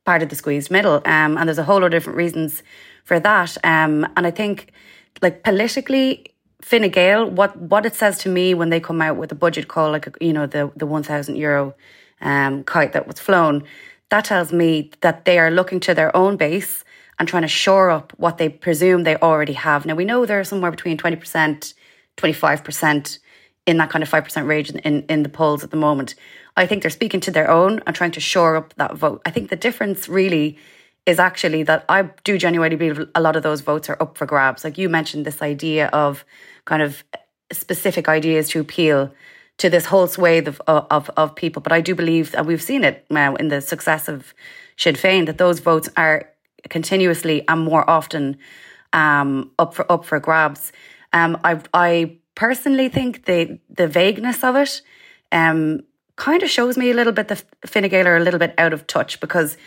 part 0.05 0.23
of 0.23 0.29
the 0.29 0.35
squeezed 0.35 0.71
middle. 0.71 1.01
Um, 1.05 1.37
and 1.37 1.47
there's 1.47 1.57
a 1.57 1.63
whole 1.63 1.81
lot 1.81 1.87
of 1.87 1.91
different 1.91 2.17
reasons 2.17 2.63
for 3.03 3.19
that. 3.19 3.57
Um, 3.63 4.07
and 4.15 4.25
I 4.25 4.31
think, 4.31 4.71
like 5.21 5.43
politically, 5.43 6.31
Fine 6.61 6.89
Gael, 6.89 7.29
what 7.29 7.55
what 7.57 7.85
it 7.85 7.95
says 7.95 8.17
to 8.19 8.29
me 8.29 8.53
when 8.55 8.69
they 8.69 8.79
come 8.79 9.01
out 9.01 9.17
with 9.17 9.31
a 9.31 9.35
budget 9.35 9.67
call, 9.67 9.91
like 9.91 10.07
you 10.19 10.33
know 10.33 10.47
the 10.47 10.71
the 10.75 10.87
one 10.87 11.03
thousand 11.03 11.35
euro 11.35 11.75
um, 12.21 12.63
kite 12.63 12.93
that 12.93 13.05
was 13.07 13.19
flown, 13.19 13.63
that 14.09 14.25
tells 14.25 14.51
me 14.51 14.91
that 15.01 15.25
they 15.25 15.37
are 15.37 15.51
looking 15.51 15.79
to 15.81 15.93
their 15.93 16.15
own 16.15 16.37
base 16.37 16.83
and 17.19 17.27
trying 17.27 17.43
to 17.43 17.47
shore 17.47 17.91
up 17.91 18.13
what 18.17 18.37
they 18.37 18.49
presume 18.49 19.03
they 19.03 19.15
already 19.17 19.53
have. 19.53 19.85
Now 19.85 19.95
we 19.95 20.05
know 20.05 20.25
they're 20.25 20.43
somewhere 20.43 20.71
between 20.71 20.97
twenty 20.97 21.17
percent, 21.17 21.75
twenty 22.17 22.33
five 22.33 22.63
percent 22.63 23.19
in 23.65 23.77
that 23.77 23.89
kind 23.89 24.03
of 24.03 24.09
5% 24.09 24.47
range 24.47 24.69
in, 24.69 24.79
in, 24.79 25.03
in, 25.03 25.23
the 25.23 25.29
polls 25.29 25.63
at 25.63 25.71
the 25.71 25.77
moment. 25.77 26.15
I 26.55 26.65
think 26.65 26.81
they're 26.81 26.91
speaking 26.91 27.19
to 27.21 27.31
their 27.31 27.49
own 27.49 27.81
and 27.85 27.95
trying 27.95 28.11
to 28.11 28.19
shore 28.19 28.55
up 28.55 28.73
that 28.75 28.95
vote. 28.95 29.21
I 29.25 29.31
think 29.31 29.49
the 29.49 29.55
difference 29.55 30.07
really 30.07 30.57
is 31.05 31.19
actually 31.19 31.63
that 31.63 31.85
I 31.89 32.09
do 32.23 32.37
genuinely 32.37 32.75
believe 32.75 33.09
a 33.13 33.21
lot 33.21 33.35
of 33.35 33.43
those 33.43 33.61
votes 33.61 33.89
are 33.89 33.97
up 34.01 34.17
for 34.17 34.25
grabs. 34.25 34.63
Like 34.63 34.77
you 34.77 34.89
mentioned, 34.89 35.25
this 35.25 35.41
idea 35.41 35.87
of 35.87 36.25
kind 36.65 36.81
of 36.81 37.03
specific 37.51 38.07
ideas 38.07 38.49
to 38.49 38.59
appeal 38.59 39.11
to 39.57 39.69
this 39.69 39.85
whole 39.85 40.07
swathe 40.07 40.47
of, 40.47 40.61
of, 40.67 41.09
of 41.15 41.35
people. 41.35 41.61
But 41.61 41.71
I 41.71 41.81
do 41.81 41.95
believe, 41.95 42.33
and 42.35 42.45
we've 42.45 42.61
seen 42.61 42.83
it 42.83 43.05
now 43.09 43.35
in 43.35 43.47
the 43.47 43.61
success 43.61 44.07
of 44.07 44.33
Sinn 44.77 44.95
Féin, 44.95 45.25
that 45.27 45.37
those 45.37 45.59
votes 45.59 45.89
are 45.95 46.29
continuously 46.69 47.47
and 47.47 47.61
more 47.61 47.87
often 47.89 48.37
um, 48.93 49.51
up 49.59 49.73
for 49.73 49.89
up 49.91 50.05
for 50.05 50.19
grabs. 50.19 50.71
Um, 51.13 51.37
I 51.43 51.61
I 51.73 52.17
personally 52.35 52.89
think 52.89 53.25
the 53.25 53.59
the 53.69 53.87
vagueness 53.87 54.43
of 54.43 54.55
it 54.55 54.81
um, 55.31 55.81
kind 56.15 56.43
of 56.43 56.49
shows 56.49 56.77
me 56.77 56.91
a 56.91 56.93
little 56.93 57.13
bit 57.13 57.27
the 57.27 57.41
Fine 57.65 57.89
Gael 57.89 58.07
are 58.07 58.17
a 58.17 58.23
little 58.23 58.39
bit 58.39 58.53
out 58.57 58.73
of 58.73 58.87
touch 58.87 59.19
because 59.19 59.57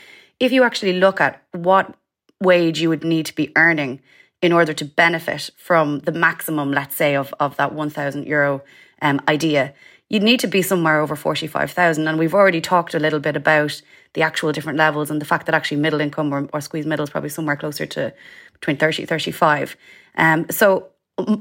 if 0.40 0.52
you 0.52 0.62
actually 0.62 0.94
look 0.94 1.20
at 1.20 1.42
what 1.52 1.94
wage 2.40 2.80
you 2.80 2.88
would 2.88 3.04
need 3.04 3.26
to 3.26 3.34
be 3.34 3.52
earning 3.56 4.00
in 4.40 4.52
order 4.52 4.72
to 4.72 4.84
benefit 4.84 5.50
from 5.56 6.00
the 6.00 6.12
maximum, 6.12 6.70
let's 6.70 6.94
say, 6.94 7.16
of, 7.16 7.34
of 7.40 7.56
that 7.56 7.75
1,000 7.75 8.26
euro 8.26 8.62
um, 9.02 9.20
idea, 9.26 9.75
you'd 10.08 10.22
need 10.22 10.40
to 10.40 10.46
be 10.46 10.62
somewhere 10.62 11.00
over 11.00 11.16
45,000. 11.16 12.06
And 12.06 12.18
we've 12.18 12.34
already 12.34 12.60
talked 12.60 12.94
a 12.94 13.00
little 13.00 13.18
bit 13.18 13.37
about 13.37 13.82
the 14.14 14.22
actual 14.22 14.52
different 14.52 14.78
levels 14.78 15.10
and 15.10 15.20
the 15.20 15.25
fact 15.25 15.46
that 15.46 15.54
actually 15.54 15.78
middle 15.78 16.00
income 16.00 16.32
or, 16.32 16.48
or 16.52 16.60
squeeze 16.60 16.87
middle 16.87 17.02
is 17.02 17.10
probably 17.10 17.30
somewhere 17.30 17.56
closer 17.56 17.84
to 17.87 18.14
between 18.52 18.76
30 18.76 19.06
35. 19.06 19.76
Um, 20.16 20.46
so 20.50 20.88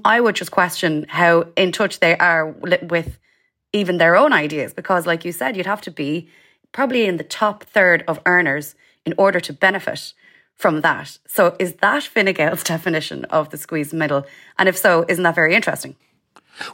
I 0.03 0.19
would 0.19 0.35
just 0.35 0.51
question 0.51 1.05
how 1.07 1.47
in 1.55 1.71
touch 1.71 1.99
they 1.99 2.17
are 2.17 2.47
with 2.47 3.19
even 3.73 3.97
their 3.97 4.15
own 4.15 4.33
ideas, 4.33 4.73
because, 4.73 5.05
like 5.05 5.25
you 5.25 5.31
said, 5.31 5.55
you'd 5.55 5.65
have 5.65 5.81
to 5.81 5.91
be 5.91 6.29
probably 6.71 7.05
in 7.05 7.17
the 7.17 7.23
top 7.23 7.63
third 7.63 8.03
of 8.07 8.19
earners 8.25 8.75
in 9.05 9.13
order 9.17 9.39
to 9.39 9.53
benefit 9.53 10.13
from 10.55 10.81
that. 10.81 11.17
So, 11.27 11.55
is 11.59 11.73
that 11.75 12.03
Fine 12.03 12.33
definition 12.63 13.25
of 13.25 13.49
the 13.49 13.57
squeeze 13.57 13.93
middle? 13.93 14.25
And 14.57 14.67
if 14.67 14.77
so, 14.77 15.05
isn't 15.07 15.23
that 15.23 15.35
very 15.35 15.53
interesting? 15.53 15.95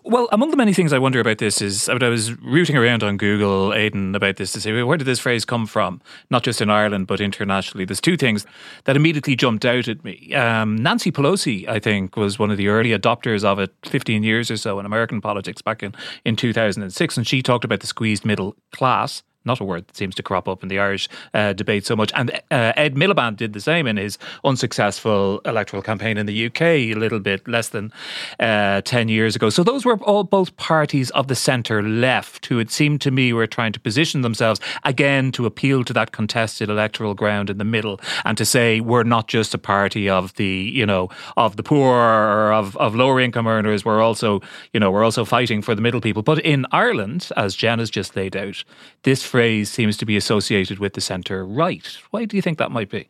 Well, 0.03 0.27
among 0.31 0.51
the 0.51 0.57
many 0.57 0.73
things 0.73 0.93
I 0.93 0.99
wonder 0.99 1.19
about 1.19 1.37
this 1.37 1.61
is 1.61 1.89
I 1.89 1.95
was 2.09 2.33
rooting 2.41 2.77
around 2.77 3.03
on 3.03 3.17
Google, 3.17 3.73
Aidan, 3.73 4.15
about 4.15 4.37
this 4.37 4.51
to 4.53 4.61
say, 4.61 4.83
where 4.83 4.97
did 4.97 5.05
this 5.05 5.19
phrase 5.19 5.45
come 5.45 5.65
from? 5.65 6.01
Not 6.29 6.43
just 6.43 6.61
in 6.61 6.69
Ireland, 6.69 7.07
but 7.07 7.21
internationally. 7.21 7.85
There's 7.85 8.01
two 8.01 8.17
things 8.17 8.45
that 8.85 8.95
immediately 8.95 9.35
jumped 9.35 9.65
out 9.65 9.87
at 9.87 10.03
me. 10.03 10.33
Um, 10.33 10.75
Nancy 10.75 11.11
Pelosi, 11.11 11.67
I 11.67 11.79
think, 11.79 12.15
was 12.15 12.39
one 12.39 12.51
of 12.51 12.57
the 12.57 12.67
early 12.67 12.89
adopters 12.89 13.43
of 13.43 13.59
it 13.59 13.73
15 13.85 14.23
years 14.23 14.49
or 14.49 14.57
so 14.57 14.79
in 14.79 14.85
American 14.85 15.21
politics 15.21 15.61
back 15.61 15.83
in, 15.83 15.93
in 16.25 16.35
2006. 16.35 17.17
And 17.17 17.27
she 17.27 17.41
talked 17.41 17.65
about 17.65 17.81
the 17.81 17.87
squeezed 17.87 18.25
middle 18.25 18.55
class 18.71 19.23
not 19.45 19.59
a 19.59 19.63
word 19.63 19.87
that 19.87 19.95
seems 19.95 20.15
to 20.15 20.23
crop 20.23 20.47
up 20.47 20.63
in 20.63 20.69
the 20.69 20.79
Irish 20.79 21.09
uh, 21.33 21.53
debate 21.53 21.85
so 21.85 21.95
much. 21.95 22.11
And 22.15 22.31
uh, 22.51 22.73
Ed 22.75 22.95
Miliband 22.95 23.37
did 23.37 23.53
the 23.53 23.61
same 23.61 23.87
in 23.87 23.97
his 23.97 24.17
unsuccessful 24.43 25.41
electoral 25.45 25.81
campaign 25.81 26.17
in 26.17 26.25
the 26.25 26.45
UK 26.47 26.61
a 26.61 26.93
little 26.93 27.19
bit 27.19 27.47
less 27.47 27.69
than 27.69 27.91
uh, 28.39 28.81
10 28.81 29.09
years 29.09 29.35
ago. 29.35 29.49
So 29.49 29.63
those 29.63 29.85
were 29.85 29.97
all 30.03 30.23
both 30.23 30.55
parties 30.57 31.09
of 31.11 31.27
the 31.27 31.35
centre 31.35 31.81
left 31.81 32.45
who 32.47 32.59
it 32.59 32.71
seemed 32.71 33.01
to 33.01 33.11
me 33.11 33.33
were 33.33 33.47
trying 33.47 33.73
to 33.73 33.79
position 33.79 34.21
themselves 34.21 34.59
again 34.83 35.31
to 35.33 35.45
appeal 35.45 35.83
to 35.83 35.93
that 35.93 36.11
contested 36.11 36.69
electoral 36.69 37.13
ground 37.13 37.49
in 37.49 37.57
the 37.57 37.63
middle 37.63 37.99
and 38.25 38.37
to 38.37 38.45
say 38.45 38.79
we're 38.79 39.03
not 39.03 39.27
just 39.27 39.53
a 39.53 39.57
party 39.57 40.09
of 40.09 40.33
the, 40.35 40.45
you 40.45 40.85
know, 40.85 41.09
of 41.37 41.57
the 41.57 41.63
poor 41.63 41.93
or 41.95 42.53
of, 42.53 42.75
of 42.77 42.95
lower 42.95 43.19
income 43.19 43.47
earners. 43.47 43.85
We're 43.85 44.01
also, 44.01 44.41
you 44.73 44.79
know, 44.79 44.91
we're 44.91 45.03
also 45.03 45.25
fighting 45.25 45.61
for 45.61 45.75
the 45.75 45.81
middle 45.81 46.01
people. 46.01 46.23
But 46.23 46.39
in 46.39 46.65
Ireland, 46.71 47.29
as 47.37 47.55
Jen 47.55 47.79
has 47.79 47.89
just 47.89 48.15
laid 48.15 48.35
out, 48.35 48.63
this 49.03 49.23
phrase 49.33 49.67
seems 49.67 49.97
to 49.97 50.05
be 50.05 50.15
associated 50.15 50.77
with 50.77 50.93
the 50.93 51.01
centre 51.01 51.43
right. 51.43 51.97
Why 52.11 52.25
do 52.25 52.35
you 52.35 52.41
think 52.43 52.59
that 52.59 52.69
might 52.69 52.91
be? 52.91 53.09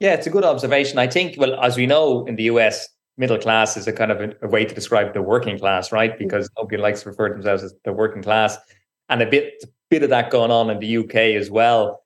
Yeah, 0.00 0.14
it's 0.14 0.26
a 0.26 0.30
good 0.30 0.42
observation. 0.42 0.98
I 0.98 1.06
think, 1.06 1.36
well, 1.38 1.54
as 1.62 1.76
we 1.76 1.86
know 1.86 2.26
in 2.26 2.34
the 2.34 2.42
US, 2.54 2.88
middle 3.16 3.38
class 3.38 3.76
is 3.76 3.86
a 3.86 3.92
kind 3.92 4.10
of 4.10 4.20
a, 4.20 4.34
a 4.42 4.48
way 4.48 4.64
to 4.64 4.74
describe 4.74 5.14
the 5.14 5.22
working 5.22 5.56
class, 5.56 5.92
right? 5.92 6.12
Mm. 6.12 6.18
Because 6.18 6.50
nobody 6.58 6.82
likes 6.82 7.02
to 7.02 7.10
refer 7.10 7.28
to 7.28 7.34
themselves 7.34 7.62
as 7.62 7.72
the 7.84 7.92
working 7.92 8.20
class. 8.20 8.58
And 9.08 9.22
a 9.22 9.26
bit, 9.26 9.62
a 9.62 9.68
bit 9.90 10.02
of 10.02 10.10
that 10.10 10.30
going 10.30 10.50
on 10.50 10.70
in 10.70 10.80
the 10.80 10.96
UK 10.96 11.14
as 11.40 11.52
well. 11.52 12.02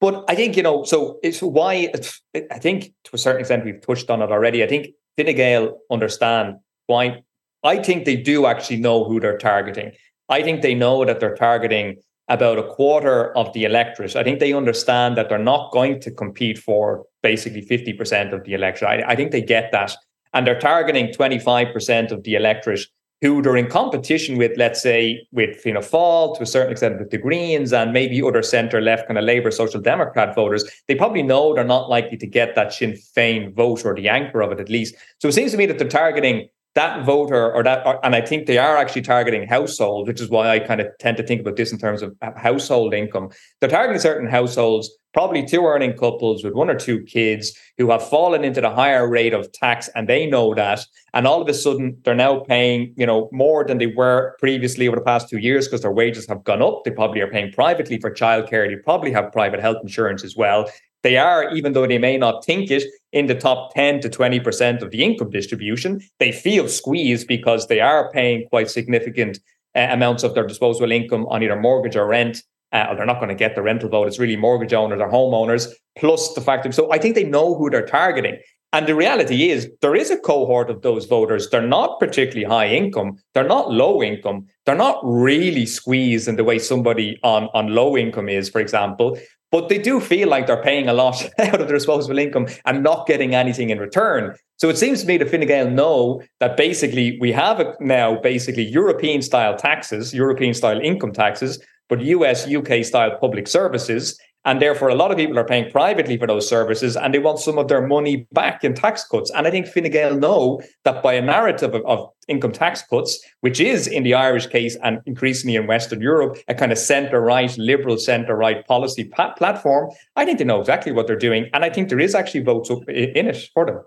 But 0.00 0.24
I 0.28 0.36
think, 0.36 0.56
you 0.56 0.62
know, 0.62 0.84
so 0.84 1.18
it's 1.24 1.42
why 1.42 1.90
it's, 1.92 2.20
I 2.52 2.60
think 2.60 2.92
to 3.06 3.10
a 3.14 3.18
certain 3.18 3.40
extent 3.40 3.64
we've 3.64 3.80
touched 3.80 4.10
on 4.10 4.22
it 4.22 4.30
already. 4.30 4.62
I 4.62 4.68
think 4.68 4.94
Fine 5.16 5.34
Gael 5.34 5.76
understand 5.90 6.54
why. 6.86 7.24
I 7.64 7.82
think 7.82 8.04
they 8.04 8.14
do 8.14 8.46
actually 8.46 8.78
know 8.78 9.02
who 9.02 9.18
they're 9.18 9.38
targeting. 9.38 9.90
I 10.28 10.44
think 10.44 10.62
they 10.62 10.76
know 10.76 11.04
that 11.04 11.18
they're 11.18 11.34
targeting 11.34 11.96
about 12.28 12.58
a 12.58 12.62
quarter 12.62 13.36
of 13.36 13.52
the 13.52 13.64
electorate. 13.64 14.16
I 14.16 14.22
think 14.22 14.38
they 14.38 14.52
understand 14.52 15.16
that 15.16 15.28
they're 15.28 15.38
not 15.38 15.72
going 15.72 16.00
to 16.00 16.10
compete 16.10 16.58
for 16.58 17.04
basically 17.22 17.62
50% 17.62 18.32
of 18.32 18.44
the 18.44 18.54
electorate. 18.54 19.04
I, 19.04 19.12
I 19.12 19.16
think 19.16 19.32
they 19.32 19.42
get 19.42 19.72
that. 19.72 19.92
And 20.32 20.46
they're 20.46 20.58
targeting 20.58 21.08
25% 21.08 22.10
of 22.10 22.22
the 22.22 22.34
electorate 22.34 22.80
who 23.22 23.40
they're 23.40 23.56
in 23.56 23.68
competition 23.68 24.36
with, 24.36 24.50
let's 24.56 24.82
say, 24.82 25.24
with 25.30 25.56
Fianna 25.56 25.80
Fáil, 25.80 26.36
to 26.36 26.42
a 26.42 26.46
certain 26.46 26.72
extent 26.72 26.98
with 26.98 27.10
the 27.10 27.18
Greens 27.18 27.72
and 27.72 27.92
maybe 27.92 28.20
other 28.20 28.42
centre 28.42 28.80
left 28.80 29.06
kind 29.06 29.16
of 29.16 29.24
Labour 29.24 29.52
Social 29.52 29.80
Democrat 29.80 30.34
voters, 30.34 30.64
they 30.88 30.96
probably 30.96 31.22
know 31.22 31.54
they're 31.54 31.62
not 31.62 31.88
likely 31.88 32.16
to 32.16 32.26
get 32.26 32.56
that 32.56 32.72
Sinn 32.72 32.98
Féin 33.16 33.54
vote 33.54 33.84
or 33.84 33.94
the 33.94 34.08
anchor 34.08 34.42
of 34.42 34.50
it 34.50 34.58
at 34.58 34.68
least. 34.68 34.96
So 35.20 35.28
it 35.28 35.32
seems 35.32 35.52
to 35.52 35.56
me 35.56 35.66
that 35.66 35.78
they're 35.78 35.88
targeting 35.88 36.48
that 36.74 37.04
voter 37.04 37.52
or 37.52 37.62
that, 37.62 37.86
and 38.02 38.14
I 38.14 38.22
think 38.22 38.46
they 38.46 38.58
are 38.58 38.76
actually 38.76 39.02
targeting 39.02 39.46
households, 39.46 40.08
which 40.08 40.20
is 40.20 40.30
why 40.30 40.48
I 40.48 40.58
kind 40.58 40.80
of 40.80 40.86
tend 40.98 41.18
to 41.18 41.22
think 41.22 41.42
about 41.42 41.56
this 41.56 41.70
in 41.70 41.78
terms 41.78 42.02
of 42.02 42.16
household 42.36 42.94
income. 42.94 43.28
They're 43.60 43.68
targeting 43.68 44.00
certain 44.00 44.26
households, 44.26 44.90
probably 45.12 45.44
two 45.44 45.66
earning 45.66 45.96
couples 45.98 46.42
with 46.42 46.54
one 46.54 46.70
or 46.70 46.74
two 46.74 47.02
kids 47.02 47.54
who 47.76 47.90
have 47.90 48.08
fallen 48.08 48.42
into 48.42 48.62
the 48.62 48.70
higher 48.70 49.06
rate 49.06 49.34
of 49.34 49.52
tax 49.52 49.90
and 49.94 50.08
they 50.08 50.26
know 50.26 50.54
that. 50.54 50.86
And 51.12 51.26
all 51.26 51.42
of 51.42 51.48
a 51.48 51.54
sudden 51.54 51.98
they're 52.04 52.14
now 52.14 52.40
paying, 52.40 52.94
you 52.96 53.04
know, 53.04 53.28
more 53.32 53.64
than 53.64 53.76
they 53.76 53.88
were 53.88 54.34
previously 54.38 54.88
over 54.88 54.96
the 54.96 55.04
past 55.04 55.28
two 55.28 55.38
years 55.38 55.68
because 55.68 55.82
their 55.82 55.92
wages 55.92 56.26
have 56.28 56.42
gone 56.44 56.62
up. 56.62 56.84
They 56.84 56.90
probably 56.90 57.20
are 57.20 57.30
paying 57.30 57.52
privately 57.52 58.00
for 58.00 58.10
childcare. 58.10 58.66
They 58.66 58.76
probably 58.76 59.12
have 59.12 59.30
private 59.30 59.60
health 59.60 59.78
insurance 59.82 60.24
as 60.24 60.36
well. 60.36 60.70
They 61.02 61.16
are, 61.16 61.52
even 61.54 61.72
though 61.72 61.86
they 61.86 61.98
may 61.98 62.16
not 62.16 62.44
think 62.44 62.70
it, 62.70 62.84
in 63.12 63.26
the 63.26 63.34
top 63.34 63.74
10 63.74 64.00
to 64.00 64.08
20% 64.08 64.82
of 64.82 64.90
the 64.90 65.02
income 65.02 65.30
distribution. 65.30 66.00
They 66.18 66.32
feel 66.32 66.68
squeezed 66.68 67.26
because 67.26 67.66
they 67.66 67.80
are 67.80 68.10
paying 68.10 68.48
quite 68.48 68.70
significant 68.70 69.38
uh, 69.74 69.88
amounts 69.90 70.22
of 70.22 70.34
their 70.34 70.46
disposable 70.46 70.92
income 70.92 71.26
on 71.26 71.42
either 71.42 71.56
mortgage 71.56 71.96
or 71.96 72.06
rent. 72.06 72.42
Uh, 72.72 72.86
or 72.88 72.96
they're 72.96 73.04
not 73.04 73.18
going 73.18 73.28
to 73.28 73.34
get 73.34 73.54
the 73.54 73.60
rental 73.60 73.90
vote. 73.90 74.08
It's 74.08 74.18
really 74.18 74.36
mortgage 74.36 74.72
owners 74.72 74.98
or 74.98 75.10
homeowners, 75.10 75.70
plus 75.98 76.32
the 76.32 76.40
fact 76.40 76.62
that 76.62 76.72
so 76.72 76.90
I 76.90 76.96
think 76.96 77.14
they 77.14 77.24
know 77.24 77.54
who 77.54 77.68
they're 77.68 77.84
targeting. 77.84 78.38
And 78.72 78.86
the 78.86 78.94
reality 78.94 79.50
is, 79.50 79.68
there 79.82 79.94
is 79.94 80.10
a 80.10 80.16
cohort 80.16 80.70
of 80.70 80.80
those 80.80 81.04
voters. 81.04 81.50
They're 81.50 81.60
not 81.60 82.00
particularly 82.00 82.44
high 82.44 82.68
income. 82.68 83.18
They're 83.34 83.46
not 83.46 83.70
low 83.70 84.02
income. 84.02 84.46
They're 84.64 84.74
not 84.74 85.00
really 85.04 85.66
squeezed 85.66 86.28
in 86.28 86.36
the 86.36 86.44
way 86.44 86.58
somebody 86.58 87.20
on, 87.22 87.50
on 87.52 87.74
low 87.74 87.94
income 87.94 88.30
is, 88.30 88.48
for 88.48 88.62
example 88.62 89.18
but 89.52 89.68
they 89.68 89.78
do 89.78 90.00
feel 90.00 90.28
like 90.28 90.46
they're 90.46 90.62
paying 90.62 90.88
a 90.88 90.94
lot 90.94 91.22
out 91.38 91.60
of 91.60 91.68
their 91.68 91.76
disposable 91.76 92.18
income 92.18 92.48
and 92.64 92.82
not 92.82 93.06
getting 93.06 93.34
anything 93.34 93.70
in 93.70 93.78
return. 93.78 94.34
So 94.56 94.68
it 94.68 94.78
seems 94.78 95.02
to 95.02 95.06
me 95.06 95.18
the 95.18 95.26
Fine 95.26 95.46
Gael 95.46 95.70
know 95.70 96.22
that 96.40 96.56
basically 96.56 97.18
we 97.20 97.30
have 97.32 97.62
now 97.78 98.20
basically 98.20 98.64
European 98.64 99.22
style 99.22 99.56
taxes, 99.56 100.14
European 100.14 100.54
style 100.54 100.80
income 100.80 101.12
taxes, 101.12 101.62
but 101.88 102.00
US, 102.00 102.48
UK 102.48 102.84
style 102.84 103.16
public 103.20 103.46
services. 103.46 104.18
And 104.44 104.60
therefore, 104.60 104.88
a 104.88 104.94
lot 104.94 105.10
of 105.12 105.16
people 105.16 105.38
are 105.38 105.44
paying 105.44 105.70
privately 105.70 106.18
for 106.18 106.26
those 106.26 106.48
services 106.48 106.96
and 106.96 107.14
they 107.14 107.20
want 107.20 107.38
some 107.38 107.58
of 107.58 107.68
their 107.68 107.86
money 107.86 108.26
back 108.32 108.64
in 108.64 108.74
tax 108.74 109.04
cuts. 109.04 109.30
And 109.30 109.46
I 109.46 109.50
think 109.50 109.66
Fine 109.68 109.90
Gael 109.90 110.16
know 110.16 110.60
that 110.84 111.02
by 111.02 111.14
a 111.14 111.22
narrative 111.22 111.74
of, 111.74 111.84
of 111.86 112.10
income 112.26 112.52
tax 112.52 112.82
cuts, 112.82 113.20
which 113.40 113.60
is 113.60 113.86
in 113.86 114.02
the 114.02 114.14
Irish 114.14 114.46
case 114.48 114.76
and 114.82 115.00
increasingly 115.06 115.56
in 115.56 115.66
Western 115.66 116.00
Europe, 116.00 116.38
a 116.48 116.54
kind 116.54 116.72
of 116.72 116.78
centre 116.78 117.20
right, 117.20 117.56
liberal 117.56 117.98
centre 117.98 118.36
right 118.36 118.66
policy 118.66 119.04
pa- 119.04 119.34
platform, 119.34 119.90
I 120.16 120.24
think 120.24 120.38
they 120.38 120.44
know 120.44 120.60
exactly 120.60 120.92
what 120.92 121.06
they're 121.06 121.16
doing. 121.16 121.48
And 121.52 121.64
I 121.64 121.70
think 121.70 121.88
there 121.88 122.00
is 122.00 122.14
actually 122.14 122.42
votes 122.42 122.70
up 122.70 122.88
in 122.88 123.28
it 123.28 123.48
for 123.54 123.66
them. 123.66 123.80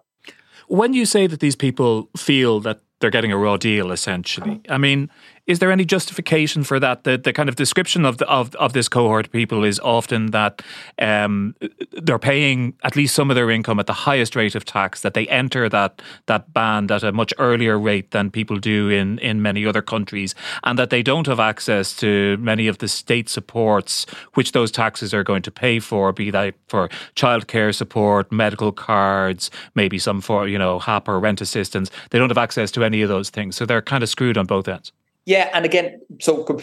When 0.68 0.94
you 0.94 1.06
say 1.06 1.28
that 1.28 1.42
these 1.42 1.56
people 1.56 2.10
feel 2.18 2.60
that 2.62 2.80
they're 3.00 3.12
getting 3.12 3.32
a 3.32 3.38
raw 3.38 3.58
deal, 3.58 3.92
essentially, 3.92 4.62
I 4.70 4.78
mean, 4.78 5.12
is 5.48 5.60
there 5.60 5.72
any 5.72 5.86
justification 5.86 6.64
for 6.64 6.80
that? 6.80 7.04
The, 7.04 7.18
the 7.18 7.32
kind 7.32 7.50
of 7.50 7.56
description 7.56 8.04
of, 8.04 8.18
the, 8.18 8.28
of 8.28 8.56
of 8.56 8.74
this 8.74 8.90
cohort 8.90 9.28
of 9.28 9.32
people 9.32 9.64
is 9.64 9.80
often 9.80 10.32
that 10.32 10.64
um, 11.00 11.56
they're 11.92 12.20
paying 12.20 12.74
at 12.84 12.96
least 12.96 13.14
some 13.14 13.30
of 13.30 13.36
their 13.36 13.52
income 13.52 13.80
at 13.80 13.86
the 13.86 13.94
highest 13.94 14.36
rate 14.36 14.56
of 14.56 14.66
tax. 14.66 15.02
That 15.02 15.14
they 15.14 15.28
enter 15.28 15.70
that 15.70 16.02
that 16.26 16.52
band 16.54 16.92
at 16.92 17.04
a 17.04 17.12
much 17.12 17.34
earlier 17.38 17.78
rate 17.78 18.12
than 18.12 18.32
people 18.32 18.58
do 18.58 18.90
in 18.90 19.20
in 19.20 19.42
many 19.42 19.66
other 19.66 19.84
countries, 19.84 20.34
and 20.64 20.80
that 20.80 20.90
they 20.90 21.04
don't 21.04 21.28
have 21.28 21.40
access 21.40 21.96
to 21.98 22.38
many 22.38 22.68
of 22.68 22.80
the 22.80 22.88
state 22.88 23.30
supports 23.30 24.08
which 24.34 24.52
those 24.52 24.72
taxes 24.72 25.14
are 25.14 25.24
going 25.24 25.44
to 25.44 25.52
pay 25.52 25.80
for, 25.80 26.12
be 26.12 26.32
that 26.32 26.56
for 26.68 26.90
childcare 27.16 27.74
support, 27.74 28.32
medical 28.32 28.72
cards, 28.72 29.52
maybe 29.76 30.00
some 30.00 30.22
for 30.22 30.48
you 30.48 30.58
know 30.58 30.80
HAP 30.80 31.08
or 31.08 31.20
rent 31.20 31.40
assistance. 31.40 31.92
They 32.10 32.18
don't 32.18 32.30
have 32.30 32.38
access 32.38 32.72
to 32.72 32.84
any 32.84 33.04
of 33.04 33.10
those 33.10 33.30
things, 33.30 33.56
so 33.56 33.68
they're 33.68 33.84
kind 33.84 34.02
of 34.02 34.10
screwed 34.10 34.40
on 34.40 34.48
both 34.48 34.68
ends. 34.68 34.92
Yeah, 35.26 35.50
and 35.54 35.66
again, 35.66 36.02
so 36.20 36.60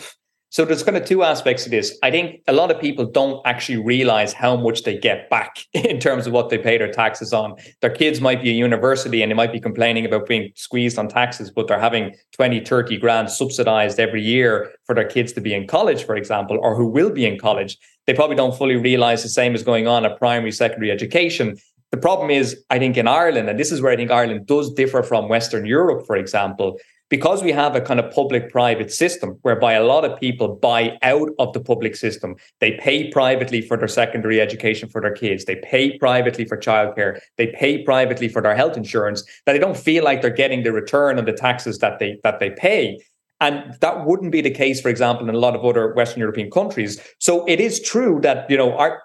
so 0.52 0.66
there's 0.66 0.82
kind 0.82 0.98
of 0.98 1.06
two 1.06 1.22
aspects 1.22 1.64
to 1.64 1.70
this. 1.70 1.98
I 2.02 2.10
think 2.10 2.42
a 2.46 2.52
lot 2.52 2.70
of 2.70 2.78
people 2.78 3.06
don't 3.06 3.40
actually 3.46 3.78
realize 3.78 4.34
how 4.34 4.54
much 4.54 4.82
they 4.82 4.98
get 4.98 5.30
back 5.30 5.56
in 5.72 5.98
terms 5.98 6.26
of 6.26 6.34
what 6.34 6.50
they 6.50 6.58
pay 6.58 6.76
their 6.76 6.92
taxes 6.92 7.32
on. 7.32 7.54
Their 7.80 7.90
kids 7.90 8.20
might 8.20 8.42
be 8.42 8.50
a 8.50 8.52
university 8.52 9.22
and 9.22 9.30
they 9.30 9.34
might 9.34 9.50
be 9.50 9.60
complaining 9.60 10.04
about 10.04 10.28
being 10.28 10.52
squeezed 10.54 10.98
on 10.98 11.08
taxes, 11.08 11.50
but 11.50 11.68
they're 11.68 11.80
having 11.80 12.14
20, 12.32 12.60
30 12.60 12.98
grand 12.98 13.30
subsidized 13.30 13.98
every 13.98 14.20
year 14.20 14.70
for 14.84 14.94
their 14.94 15.08
kids 15.08 15.32
to 15.32 15.40
be 15.40 15.54
in 15.54 15.66
college, 15.66 16.04
for 16.04 16.16
example, 16.16 16.58
or 16.60 16.76
who 16.76 16.86
will 16.86 17.10
be 17.10 17.24
in 17.24 17.38
college. 17.38 17.78
They 18.06 18.12
probably 18.12 18.36
don't 18.36 18.54
fully 18.54 18.76
realize 18.76 19.22
the 19.22 19.30
same 19.30 19.54
is 19.54 19.62
going 19.62 19.88
on 19.88 20.04
at 20.04 20.18
primary, 20.18 20.52
secondary 20.52 20.90
education. 20.90 21.56
The 21.92 21.96
problem 21.96 22.28
is, 22.28 22.62
I 22.68 22.78
think 22.78 22.98
in 22.98 23.08
Ireland, 23.08 23.48
and 23.48 23.58
this 23.58 23.72
is 23.72 23.80
where 23.80 23.92
I 23.92 23.96
think 23.96 24.10
Ireland 24.10 24.46
does 24.46 24.70
differ 24.74 25.02
from 25.02 25.30
Western 25.30 25.64
Europe, 25.64 26.06
for 26.06 26.16
example, 26.16 26.78
because 27.12 27.42
we 27.42 27.52
have 27.52 27.76
a 27.76 27.80
kind 27.82 28.00
of 28.00 28.10
public 28.10 28.50
private 28.50 28.90
system 28.90 29.38
whereby 29.42 29.74
a 29.74 29.84
lot 29.84 30.02
of 30.02 30.18
people 30.18 30.56
buy 30.56 30.96
out 31.02 31.28
of 31.38 31.52
the 31.52 31.60
public 31.60 31.94
system, 31.94 32.34
they 32.58 32.72
pay 32.78 33.10
privately 33.10 33.60
for 33.60 33.76
their 33.76 33.86
secondary 33.86 34.40
education 34.40 34.88
for 34.88 35.02
their 35.02 35.12
kids, 35.12 35.44
they 35.44 35.56
pay 35.56 35.98
privately 35.98 36.46
for 36.46 36.56
childcare, 36.56 37.20
they 37.36 37.48
pay 37.48 37.82
privately 37.82 38.30
for 38.30 38.40
their 38.40 38.56
health 38.56 38.78
insurance, 38.78 39.24
that 39.44 39.52
they 39.52 39.58
don't 39.58 39.76
feel 39.76 40.02
like 40.02 40.22
they're 40.22 40.30
getting 40.30 40.62
the 40.62 40.72
return 40.72 41.18
on 41.18 41.26
the 41.26 41.34
taxes 41.34 41.80
that 41.80 41.98
they 41.98 42.18
that 42.22 42.40
they 42.40 42.48
pay. 42.48 42.98
And 43.40 43.74
that 43.80 44.06
wouldn't 44.06 44.32
be 44.32 44.40
the 44.40 44.50
case, 44.50 44.80
for 44.80 44.88
example, 44.88 45.28
in 45.28 45.34
a 45.34 45.38
lot 45.38 45.54
of 45.54 45.62
other 45.66 45.92
Western 45.92 46.20
European 46.20 46.50
countries. 46.50 46.98
So 47.18 47.44
it 47.44 47.60
is 47.60 47.82
true 47.82 48.20
that, 48.22 48.48
you 48.48 48.56
know, 48.56 48.74
our, 48.78 49.02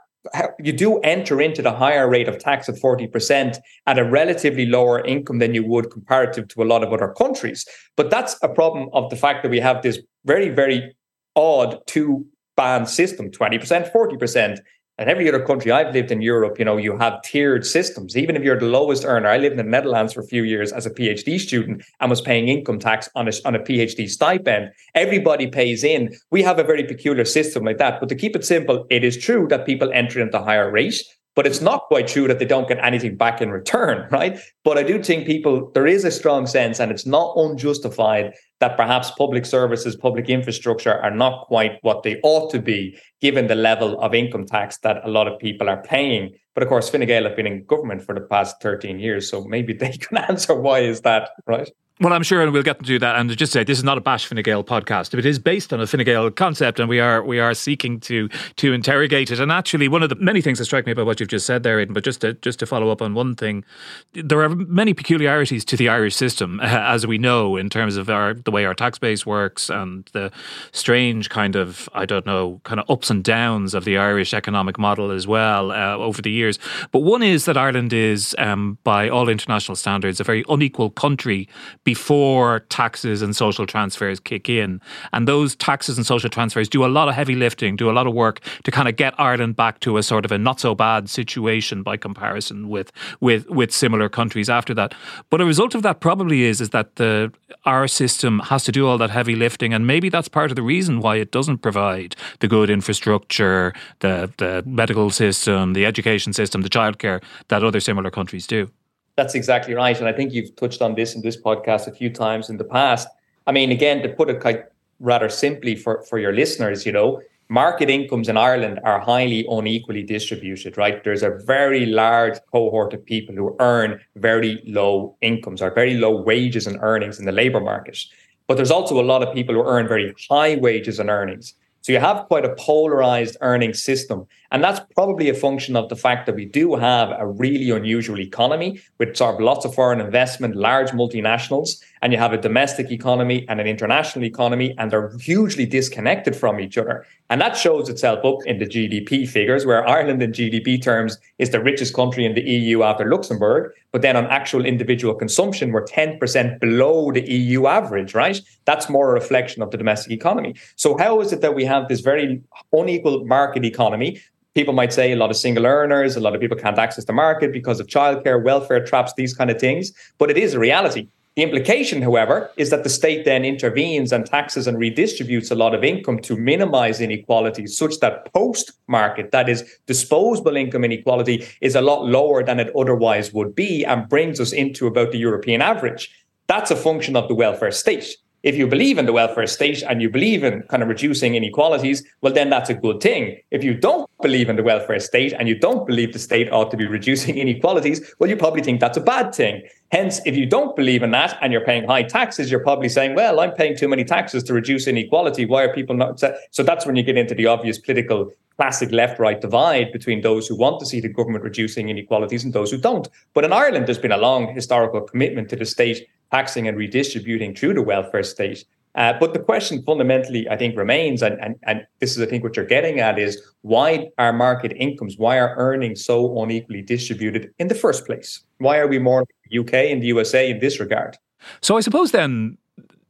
you 0.59 0.74
do 0.74 1.00
enter 1.00 1.41
into 1.41 1.62
the 1.62 1.71
higher 1.71 2.09
rate 2.09 2.27
of 2.27 2.38
tax 2.38 2.67
of 2.67 2.75
40% 2.75 3.57
at 3.86 4.00
a 4.00 4.03
relatively 4.03 4.65
lower 4.65 5.03
income 5.05 5.39
than 5.39 5.53
you 5.53 5.65
would 5.65 5.91
comparative 5.91 6.47
to 6.50 6.63
a 6.63 6.65
lot 6.65 6.83
of 6.83 6.91
other 6.91 7.13
countries. 7.13 7.65
But 7.95 8.09
that's 8.09 8.36
a 8.41 8.50
problem 8.50 8.89
of 8.93 9.09
the 9.09 9.15
fact 9.15 9.43
that 9.43 9.50
we 9.50 9.59
have 9.59 9.81
this 9.81 10.00
very, 10.25 10.50
very 10.50 10.95
odd 11.36 11.79
two 11.88 12.25
band 12.55 12.89
system 12.89 13.29
20%, 13.31 13.91
40%. 13.91 14.57
And 15.00 15.10
every 15.10 15.27
other 15.30 15.44
country 15.46 15.72
I've 15.72 15.94
lived 15.94 16.12
in 16.12 16.22
Europe, 16.22 16.58
you 16.58 16.66
know, 16.66 16.77
you 16.77 16.98
have 16.98 17.22
tiered 17.22 17.66
systems. 17.66 18.18
Even 18.18 18.36
if 18.36 18.44
you're 18.44 18.60
the 18.60 18.66
lowest 18.66 19.06
earner, 19.06 19.30
I 19.30 19.38
lived 19.38 19.51
in 19.51 19.58
the 19.58 19.63
Netherlands 19.63 20.13
for 20.13 20.22
a 20.22 20.27
few 20.27 20.44
years 20.44 20.72
as 20.72 20.88
a 20.88 20.89
PhD 20.89 21.39
student 21.39 21.84
and 22.00 22.10
was 22.10 22.20
paying 22.20 22.48
income 22.48 22.80
tax 22.80 23.08
on 23.13 23.27
a, 23.27 23.32
on 23.46 23.54
a 23.54 23.60
PhD 23.60 24.10
stipend. 24.10 24.72
Everybody 24.96 25.46
pays 25.48 25.84
in. 25.84 26.16
We 26.32 26.42
have 26.42 26.58
a 26.58 26.63
very 26.63 26.84
peculiar 26.84 27.25
system 27.25 27.63
like 27.63 27.77
that. 27.77 28.00
But 28.00 28.10
to 28.10 28.16
keep 28.16 28.36
it 28.36 28.44
simple, 28.44 28.88
it 28.89 29.04
is 29.04 29.18
true 29.18 29.48
that 29.50 29.68
people 29.68 29.92
enter 29.94 30.20
into 30.20 30.39
higher 30.39 30.72
rate. 30.72 31.04
But 31.38 31.46
it's 31.46 31.62
not 31.62 31.84
quite 31.84 32.08
true 32.08 32.27
that 32.27 32.39
they 32.39 32.46
don't 32.46 32.67
get 32.67 32.84
anything 32.84 33.15
back 33.15 33.44
in 33.44 33.51
return, 33.51 34.08
right? 34.12 34.39
But 34.63 34.79
I 34.79 34.84
do 34.84 35.01
think 35.01 35.27
people, 35.27 35.70
there 35.75 35.86
is 35.86 36.03
a 36.03 36.10
strong 36.10 36.48
sense, 36.48 36.79
and 36.79 36.91
it's 36.91 37.06
not 37.06 37.38
unjustified, 37.38 38.34
that 38.60 38.75
perhaps 38.75 39.12
public 39.12 39.46
services, 39.46 39.96
public 39.96 40.29
infrastructure 40.29 40.96
are 40.96 41.12
not 41.12 41.46
quite 41.46 41.74
what 41.84 42.01
they 42.01 42.20
ought 42.24 42.50
to 42.53 42.60
be, 42.60 42.98
given 43.22 43.46
the 43.46 43.53
level 43.53 44.01
of 44.01 44.15
income 44.15 44.48
tax 44.48 44.79
that 44.79 44.98
a 45.06 45.10
lot 45.10 45.27
of 45.27 45.38
people 45.38 45.70
are 45.70 45.84
paying. 45.84 46.34
But 46.56 46.63
of 46.63 46.70
course, 46.70 46.89
Fine 46.89 47.06
Gael 47.06 47.25
have 47.25 47.36
been 47.36 47.46
in 47.46 47.65
government 47.65 48.01
for 48.01 48.15
the 48.15 48.22
past 48.22 48.56
13 48.63 48.98
years, 49.00 49.29
so 49.29 49.44
maybe 49.44 49.74
they 49.82 49.91
can 49.91 50.17
answer 50.17 50.60
why 50.60 50.79
is 50.79 51.01
that, 51.01 51.29
right? 51.46 51.70
Well, 52.00 52.13
I'm 52.13 52.22
sure, 52.22 52.44
and 52.44 52.54
we'll 52.54 52.62
get 52.62 52.77
into 52.77 53.00
that. 53.00 53.16
And 53.16 53.36
just 53.36 53.51
say 53.51 53.63
this 53.63 53.80
is 53.80 53.84
not 53.84 53.98
a 53.98 54.01
bash 54.01 54.27
Fine 54.27 54.44
Gael 54.44 54.63
podcast. 54.63 55.18
It 55.18 55.25
is 55.25 55.39
based 55.39 55.74
on 55.74 55.82
a 55.82 55.88
Fine 55.88 56.04
Gael 56.04 56.30
concept, 56.30 56.80
and 56.80 56.88
we 56.88 57.00
are 57.00 57.24
we 57.24 57.39
are 57.39 57.56
seeking 57.56 58.00
to 58.01 58.30
to 58.58 58.72
interrogate 58.72 59.32
it. 59.32 59.39
And 59.39 59.51
actually, 59.51 59.88
one 59.88 60.04
of 60.04 60.10
the 60.10 60.16
many 60.16 60.39
things 60.39 60.60
that 60.60 60.66
strike 60.66 60.86
me 60.86 60.92
about 60.92 61.08
what 61.08 61.20
you've 61.20 61.30
just 61.30 61.48
said 61.48 61.63
there, 61.63 61.80
Aidan, 61.80 61.96
but 61.96 62.04
just 62.04 62.22
to 62.22 62.34
just 62.36 62.60
to 62.60 62.68
follow 62.68 62.92
up 62.92 63.01
on 63.01 63.16
one 63.16 63.34
thing, 63.34 63.66
there 64.13 64.39
are 64.42 64.50
many 64.50 64.94
peculiarities 64.94 65.66
to 65.66 65.75
the 65.75 65.89
Irish 65.89 66.16
system, 66.16 66.60
as 66.63 67.08
we 67.08 67.18
know, 67.18 67.56
in 67.58 67.68
terms 67.68 67.98
of 67.98 68.12
our 68.12 68.36
the 68.36 68.51
way 68.51 68.66
our 68.66 68.75
tax 68.75 69.00
base 69.00 69.25
works 69.25 69.68
and 69.68 70.08
the 70.13 70.32
strange 70.74 71.32
kind 71.32 71.56
of 71.56 71.89
I 71.96 72.06
don't 72.06 72.27
know 72.27 72.62
kind 72.63 72.80
of 72.80 72.88
ups 72.92 73.10
and 73.10 73.24
downs 73.24 73.74
of 73.74 73.86
the 73.86 73.98
Irish 73.98 74.36
economic 74.36 74.77
model 74.77 75.10
as 75.10 75.25
well 75.25 75.72
uh, 75.72 75.96
over 75.96 76.22
the 76.22 76.32
years. 76.32 76.60
But 76.92 77.00
one 77.00 77.24
is 77.24 77.46
that 77.46 77.58
Ireland 77.58 77.92
is, 77.92 78.36
um, 78.38 78.77
by 78.84 79.10
all 79.10 79.30
international 79.30 79.75
standards, 79.75 80.20
a 80.20 80.24
very 80.24 80.46
unequal 80.48 80.92
country 80.92 81.50
before 81.88 82.60
taxes 82.67 83.22
and 83.22 83.34
social 83.34 83.65
transfers 83.65 84.20
kick 84.20 84.50
in. 84.50 84.82
And 85.13 85.25
those 85.25 85.56
taxes 85.56 85.96
and 85.96 86.06
social 86.06 86.29
transfers 86.29 86.67
do 86.67 86.84
a 86.84 86.91
lot 86.98 87.08
of 87.08 87.15
heavy 87.15 87.34
lifting, 87.34 87.77
do 87.77 87.89
a 87.89 87.96
lot 87.96 88.06
of 88.06 88.13
work 88.13 88.41
to 88.65 88.72
kind 88.72 88.89
of 88.89 88.98
get 88.98 89.17
Ireland 89.17 89.56
back 89.56 89.79
to 89.86 89.96
a 89.96 90.03
sort 90.03 90.25
of 90.25 90.34
a 90.34 90.38
not 90.38 90.60
so 90.60 90.75
bad 90.75 91.10
situation 91.10 91.84
by 91.84 91.96
comparison 91.96 92.67
with 92.67 92.91
with 93.22 93.50
with 93.50 93.72
similar 93.72 94.10
countries 94.10 94.50
after 94.50 94.74
that. 94.74 94.94
But 95.29 95.39
a 95.39 95.46
result 95.46 95.75
of 95.75 95.82
that 95.84 96.01
probably 96.01 96.44
is 96.44 96.60
is 96.60 96.72
that 96.72 96.98
the 96.98 97.32
our 97.63 97.88
system 97.88 98.39
has 98.39 98.65
to 98.65 98.74
do 98.74 98.86
all 98.86 98.98
that 98.98 99.10
heavy 99.10 99.38
lifting, 99.38 99.74
and 99.74 99.88
maybe 99.88 100.10
that's 100.10 100.27
part 100.27 100.51
of 100.51 100.58
the 100.58 100.67
reason 100.75 101.00
why 101.00 101.15
it 101.15 101.32
doesn't 101.32 101.60
provide 101.60 102.17
the 102.41 102.50
good 102.50 102.70
infrastructure, 102.70 103.72
the 104.00 104.29
the 104.38 104.62
medical 104.65 105.10
system, 105.10 105.72
the 105.72 105.86
education 105.86 106.34
system, 106.34 106.63
the 106.63 106.70
childcare 106.77 107.24
that 107.48 107.63
other 107.63 107.79
similar 107.79 108.12
countries 108.12 108.46
do. 108.46 108.70
That's 109.17 109.33
exactly 109.33 109.74
right. 109.74 109.97
And 109.97 110.07
I 110.07 110.13
think 110.13 110.31
you've 110.31 110.55
touched 110.55 110.81
on 110.81 110.93
this 110.93 111.15
in 111.15 111.21
this 111.24 111.36
podcast 111.36 111.88
a 111.88 111.91
few 111.91 112.09
times 112.12 112.50
in 112.51 112.57
the 112.57 112.63
past. 112.63 113.07
I 113.47 113.51
mean, 113.51 113.71
again, 113.71 114.03
to 114.03 114.09
put 114.09 114.29
it 114.29 114.39
quite 114.39 114.65
rather 115.00 115.27
simply 115.27 115.75
for, 115.75 116.03
for 116.03 116.19
your 116.19 116.33
listeners, 116.33 116.86
you 116.86 116.91
know, 116.91 117.21
market 117.50 117.89
incomes 117.89 118.29
in 118.29 118.38
Ireland 118.38 118.79
are 118.83 119.00
highly 119.00 119.43
unequally 119.50 120.03
distributed, 120.03 120.77
right? 120.77 121.03
There's 121.03 121.24
a 121.24 121.31
very 121.31 121.87
large 121.87 122.37
cohort 122.51 122.94
of 122.94 123.03
people 123.03 123.33
who 123.33 123.55
earn 123.59 124.00
very 124.15 124.61
low 124.68 125.15
incomes 125.22 125.63
or 125.63 125.74
very 125.74 125.96
low 125.96 126.22
wages 126.22 126.68
and 126.68 126.77
earnings 126.81 127.18
in 127.20 127.25
the 127.25 127.31
labor 127.31 127.59
market. 127.59 127.98
But 128.46 128.57
there's 128.57 128.72
also 128.72 129.00
a 129.00 129.03
lot 129.03 129.24
of 129.24 129.33
people 129.33 129.55
who 129.55 129.63
earn 129.63 129.87
very 129.87 130.13
high 130.29 130.55
wages 130.57 131.00
and 131.00 131.09
earnings. 131.09 131.55
So 131.81 131.92
you 131.92 132.00
have 132.00 132.27
quite 132.27 132.46
a 132.46 132.53
polarized 132.55 133.37
earning 133.42 133.74
system. 133.74 134.27
And 134.51 134.64
that's 134.64 134.79
probably 134.96 135.29
a 135.29 135.33
function 135.33 135.75
of 135.75 135.90
the 135.90 135.96
fact 135.96 136.25
that 136.25 136.36
we 136.36 136.46
do 136.46 136.75
have 136.75 137.10
a 137.18 137.27
really 137.27 137.70
unusual 137.70 138.20
economy 138.20 138.79
with 138.98 139.18
sort 139.18 139.36
of 139.36 139.42
lots 139.42 139.66
of 139.66 139.75
foreign 139.75 140.00
investment, 140.00 140.55
large 140.55 140.92
multinationals, 140.92 141.81
and 142.01 142.14
you 142.14 142.20
have 142.20 142.33
a 142.33 142.38
domestic 142.38 142.92
economy 142.92 143.46
and 143.50 143.60
an 143.60 143.68
international 143.68 144.24
economy, 144.24 144.74
and 144.77 144.92
they're 144.92 145.12
hugely 145.18 145.66
disconnected 145.66 146.36
from 146.36 146.60
each 146.60 146.77
other. 146.77 147.05
And 147.29 147.42
that 147.42 147.57
shows 147.57 147.90
itself 147.90 148.24
up 148.24 148.38
in 148.46 148.60
the 148.60 148.66
GDP 148.66 149.27
figures, 149.27 149.66
where 149.66 149.88
Ireland 149.88 150.22
in 150.22 150.31
GDP 150.31 150.81
terms 150.81 151.18
is 151.40 151.50
the 151.50 151.62
richest 151.62 151.94
country 151.94 152.25
in 152.25 152.36
the 152.36 152.42
EU 152.42 152.83
after 152.83 153.10
Luxembourg. 153.10 153.74
But 153.92 154.01
then 154.01 154.16
on 154.16 154.27
actual 154.27 154.66
individual 154.66 155.14
consumption, 155.16 155.72
we're 155.72 155.86
10% 155.86 156.60
below 156.60 157.12
the 157.12 157.29
EU 157.29 157.66
average, 157.66 158.14
right? 158.14 158.40
That's 158.66 158.90
more 158.90 159.10
a 159.10 159.14
reflection 159.14 159.62
of 159.62 159.72
the 159.72 159.77
domestic 159.77 160.12
economy. 160.12 160.55
So, 160.75 160.98
how 160.98 161.20
is 161.20 161.33
it 161.33 161.42
that 161.42 161.55
we 161.55 161.66
have 161.66 161.88
this 161.88 162.01
very 162.01 162.42
unequal 162.72 163.25
market 163.25 163.66
economy? 163.66 164.22
People 164.57 164.74
might 164.74 164.91
say 164.91 165.11
a 165.11 165.15
lot 165.15 165.29
of 165.29 165.37
single 165.37 165.67
earners, 165.67 166.15
a 166.15 166.20
lot 166.20 166.33
of 166.33 166.41
people 166.41 166.57
can't 166.57 166.79
access 166.79 167.05
the 167.05 167.13
market 167.13 167.53
because 167.53 167.79
of 167.79 167.85
childcare, 167.85 168.43
welfare 168.43 168.83
traps, 168.83 169.13
these 169.15 169.31
kind 169.31 169.51
of 169.51 169.59
things. 169.59 169.93
But 170.17 170.31
it 170.31 170.37
is 170.39 170.55
a 170.55 170.59
reality. 170.59 171.09
The 171.35 171.43
implication, 171.43 172.01
however, 172.01 172.50
is 172.57 172.72
that 172.72 172.83
the 172.83 172.89
state 172.89 173.24
then 173.24 173.46
intervenes 173.46 174.11
and 174.11 174.25
taxes 174.25 174.65
and 174.65 174.79
redistributes 174.79 175.51
a 175.51 175.53
lot 175.53 175.75
of 175.75 175.83
income 175.83 176.17
to 176.22 176.35
minimize 176.35 177.00
inequalities, 177.00 177.77
such 177.77 178.00
that 178.00 178.33
post 178.33 178.72
market, 178.87 179.29
that 179.29 179.48
is, 179.48 179.63
disposable 179.85 180.57
income 180.57 180.83
inequality, 180.83 181.46
is 181.61 181.75
a 181.75 181.81
lot 181.81 182.07
lower 182.07 182.43
than 182.43 182.59
it 182.59 182.74
otherwise 182.75 183.31
would 183.31 183.53
be 183.53 183.85
and 183.85 184.09
brings 184.09 184.39
us 184.39 184.53
into 184.53 184.87
about 184.87 185.11
the 185.11 185.20
European 185.20 185.61
average. 185.61 186.09
That's 186.48 186.72
a 186.72 186.75
function 186.75 187.15
of 187.15 187.27
the 187.27 187.35
welfare 187.35 187.70
state 187.70 188.17
if 188.43 188.55
you 188.55 188.67
believe 188.67 188.97
in 188.97 189.05
the 189.05 189.13
welfare 189.13 189.47
state 189.47 189.83
and 189.83 190.01
you 190.01 190.09
believe 190.09 190.43
in 190.43 190.61
kind 190.63 190.83
of 190.83 190.89
reducing 190.89 191.35
inequalities, 191.35 192.03
well, 192.21 192.33
then 192.33 192.50
that's 192.50 192.69
a 192.69 192.73
good 192.73 193.01
thing. 193.01 193.37
If 193.51 193.63
you 193.63 193.73
don't 193.73 194.09
believe 194.21 194.50
in 194.50 194.55
the 194.55 194.63
welfare 194.63 195.00
state 195.00 195.33
and 195.33 195.47
you 195.47 195.57
don't 195.57 195.87
believe 195.87 196.13
the 196.13 196.19
state 196.19 196.51
ought 196.51 196.71
to 196.71 196.77
be 196.77 196.85
reducing 196.85 197.37
inequalities, 197.45 198.13
well, 198.19 198.29
you 198.29 198.37
probably 198.37 198.61
think 198.61 198.79
that's 198.79 198.97
a 198.97 199.01
bad 199.01 199.33
thing. 199.33 199.63
Hence, 199.91 200.21
if 200.25 200.35
you 200.35 200.45
don't 200.45 200.75
believe 200.75 201.01
in 201.01 201.11
that 201.11 201.37
and 201.41 201.51
you're 201.51 201.65
paying 201.65 201.87
high 201.87 202.03
taxes, 202.03 202.51
you're 202.51 202.59
probably 202.59 202.89
saying, 202.89 203.15
well, 203.15 203.39
I'm 203.39 203.51
paying 203.51 203.75
too 203.75 203.87
many 203.87 204.03
taxes 204.03 204.43
to 204.43 204.53
reduce 204.53 204.87
inequality. 204.87 205.45
Why 205.45 205.63
are 205.63 205.73
people 205.73 205.95
not? 205.95 206.21
So 206.51 206.63
that's 206.63 206.85
when 206.85 206.95
you 206.95 207.03
get 207.03 207.17
into 207.17 207.33
the 207.33 207.47
obvious 207.47 207.79
political 207.79 208.31
classic 208.57 208.91
left 208.91 209.19
right 209.19 209.39
divide 209.39 209.91
between 209.91 210.21
those 210.21 210.47
who 210.47 210.55
want 210.55 210.79
to 210.79 210.85
see 210.85 211.00
the 211.00 211.07
government 211.07 211.43
reducing 211.43 211.89
inequalities 211.89 212.43
and 212.43 212.53
those 212.53 212.71
who 212.71 212.77
don't. 212.77 213.07
But 213.33 213.45
in 213.45 213.53
Ireland, 213.53 213.87
there's 213.87 214.00
been 214.00 214.11
a 214.11 214.17
long 214.17 214.53
historical 214.53 215.01
commitment 215.01 215.50
to 215.50 215.55
the 215.55 215.65
state 215.65 216.07
taxing 216.31 216.68
and 216.68 216.77
redistributing 216.77 217.55
through 217.55 217.74
the 217.74 217.81
welfare 217.81 218.24
state. 218.24 218.66
Uh, 218.96 219.13
but 219.20 219.33
the 219.33 219.40
question 219.40 219.83
fundamentally, 219.83 220.50
I 220.50 220.57
think, 220.57 220.75
remains, 220.75 221.22
and, 221.22 221.40
and, 221.40 221.55
and 221.63 221.85
this 222.00 222.18
is, 222.18 222.22
I 222.22 222.25
think, 222.25 222.44
what 222.44 222.55
you're 222.55 222.66
getting 222.66 223.00
at 223.00 223.20
is 223.20 223.40
why 223.61 224.09
are 224.18 224.33
market 224.33 224.74
incomes, 224.75 225.18
why 225.20 225.37
are 225.37 225.55
earnings 225.55 226.03
so 226.03 226.42
unequally 226.42 226.81
distributed 226.81 227.53
in 227.59 227.68
the 227.68 227.75
first 227.75 228.07
place? 228.07 228.44
Why 228.57 228.79
are 228.79 228.87
we 228.87 228.98
more 228.98 229.20
like 229.20 229.59
UK 229.59 229.74
and 229.92 230.01
the 230.01 230.07
USA 230.07 230.50
in 230.50 230.59
this 230.59 230.79
regard? 230.79 231.16
So 231.61 231.77
I 231.77 231.81
suppose 231.81 232.11
then, 232.11 232.57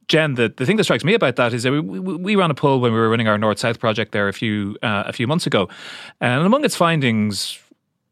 Jen, 0.09 0.35
the, 0.35 0.53
the 0.55 0.65
thing 0.65 0.75
that 0.75 0.83
strikes 0.83 1.05
me 1.05 1.13
about 1.13 1.37
that 1.37 1.53
is 1.53 1.63
that 1.63 1.71
we, 1.71 1.79
we, 1.79 1.99
we 1.99 2.35
ran 2.35 2.51
a 2.51 2.53
poll 2.53 2.81
when 2.81 2.91
we 2.91 2.99
were 2.99 3.09
running 3.09 3.29
our 3.29 3.37
North 3.37 3.59
South 3.59 3.79
project 3.79 4.11
there 4.11 4.27
a 4.27 4.33
few 4.33 4.77
uh, 4.81 5.03
a 5.05 5.13
few 5.13 5.27
months 5.27 5.45
ago, 5.45 5.67
and 6.21 6.45
among 6.45 6.63
its 6.63 6.75
findings 6.75 7.59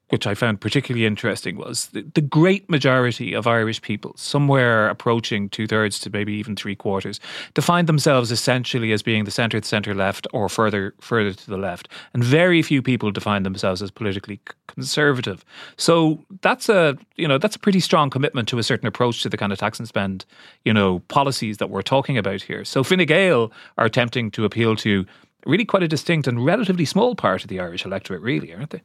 which 0.10 0.28
I 0.28 0.36
found 0.36 0.62
particularly 0.62 1.06
interesting, 1.06 1.58
was 1.58 1.88
the, 1.88 2.02
the 2.13 2.22
great 2.22 2.70
majority 2.70 3.34
of 3.34 3.48
Irish 3.48 3.82
people, 3.82 4.13
somewhere 4.15 4.88
approaching 4.88 5.50
two 5.50 5.65
thirds 5.65 6.00
to 6.02 6.10
maybe 6.10 6.34
even 6.34 6.56
three 6.56 6.76
quarters, 6.76 7.20
define 7.56 7.88
themselves 7.88 8.32
essentially 8.32 8.91
as 8.91 9.02
being 9.02 9.24
the 9.24 9.32
centre, 9.32 9.60
the 9.60 9.68
centre 9.68 9.96
left, 9.96 10.28
or 10.32 10.48
further 10.48 10.94
further 11.02 11.34
to 11.34 11.50
the 11.50 11.58
left, 11.58 11.89
and 12.13 12.24
very 12.24 12.62
few 12.62 12.82
people 12.82 13.12
define 13.12 13.44
themselves 13.44 13.82
as 13.82 13.89
politically 13.89 14.39
conservative. 14.68 15.44
So 15.78 16.24
that's 16.41 16.70
a 16.70 16.98
you 17.15 17.28
know 17.28 17.38
that's 17.38 17.56
a 17.56 17.60
pretty 17.60 17.80
strong 17.80 18.10
commitment 18.10 18.48
to 18.50 18.60
a 18.60 18.63
certain 18.63 18.88
approach 18.88 19.24
to 19.24 19.30
the 19.30 19.38
kind 19.38 19.52
of 19.52 19.58
tax 19.58 19.80
and 19.80 19.88
spend 19.88 20.26
you 20.65 20.74
know 20.74 21.00
policies 21.08 21.58
that 21.58 21.70
we're 21.70 21.82
talking 21.82 22.18
about 22.18 22.44
here. 22.44 22.63
So 22.63 22.84
Fine 22.84 23.06
Gael 23.06 23.52
are 23.78 23.86
attempting 23.86 24.30
to 24.32 24.46
appeal 24.46 24.76
to 24.78 25.06
really 25.46 25.65
quite 25.65 25.84
a 25.84 25.88
distinct 25.88 26.28
and 26.28 26.46
relatively 26.46 26.86
small 26.86 27.15
part 27.15 27.44
of 27.44 27.50
the 27.50 27.60
Irish 27.60 27.86
electorate, 27.86 28.22
really, 28.22 28.54
aren't 28.54 28.72
they? 28.72 28.82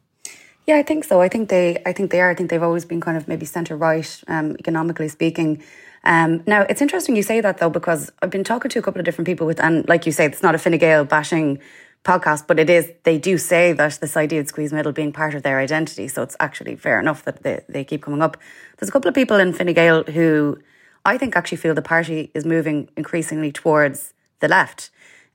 Yeah, 0.67 0.77
I 0.77 0.83
think 0.83 1.03
so. 1.03 1.21
I 1.21 1.27
think 1.27 1.49
they, 1.49 1.81
I 1.85 1.91
think 1.91 2.11
they 2.11 2.21
are. 2.21 2.29
I 2.29 2.35
think 2.35 2.49
they've 2.49 2.61
always 2.61 2.85
been 2.85 3.01
kind 3.01 3.17
of 3.17 3.27
maybe 3.27 3.45
centre 3.45 3.75
right, 3.75 4.21
um, 4.27 4.55
economically 4.59 5.07
speaking. 5.07 5.63
Um, 6.03 6.43
now 6.47 6.61
it's 6.63 6.81
interesting 6.81 7.15
you 7.15 7.23
say 7.23 7.41
that 7.41 7.59
though 7.59 7.69
because 7.69 8.11
I've 8.21 8.31
been 8.31 8.43
talking 8.43 8.69
to 8.69 8.79
a 8.79 8.81
couple 8.81 8.99
of 8.99 9.05
different 9.05 9.25
people 9.27 9.47
with, 9.47 9.59
and 9.59 9.87
like 9.87 10.05
you 10.05 10.11
say, 10.11 10.25
it's 10.25 10.43
not 10.43 10.55
a 10.55 10.57
Fine 10.57 10.77
Gael 10.77 11.05
bashing 11.05 11.59
podcast, 12.03 12.47
but 12.47 12.59
it 12.59 12.69
is. 12.69 12.91
They 13.03 13.17
do 13.17 13.37
say 13.37 13.73
that 13.73 13.99
this 14.01 14.17
idea 14.17 14.39
of 14.41 14.47
squeeze 14.47 14.73
middle 14.73 14.91
being 14.91 15.11
part 15.11 15.35
of 15.35 15.43
their 15.43 15.59
identity, 15.59 16.07
so 16.07 16.21
it's 16.23 16.37
actually 16.39 16.75
fair 16.75 16.99
enough 16.99 17.23
that 17.25 17.43
they, 17.43 17.61
they 17.67 17.83
keep 17.83 18.03
coming 18.03 18.21
up. 18.21 18.37
There's 18.77 18.89
a 18.89 18.91
couple 18.91 19.09
of 19.09 19.15
people 19.15 19.37
in 19.37 19.53
Fine 19.53 19.73
Gael 19.73 20.03
who 20.03 20.59
I 21.05 21.17
think 21.17 21.35
actually 21.35 21.57
feel 21.57 21.73
the 21.73 21.81
party 21.81 22.31
is 22.33 22.45
moving 22.45 22.89
increasingly 22.95 23.51
towards 23.51 24.13
the 24.39 24.47
left. 24.47 24.89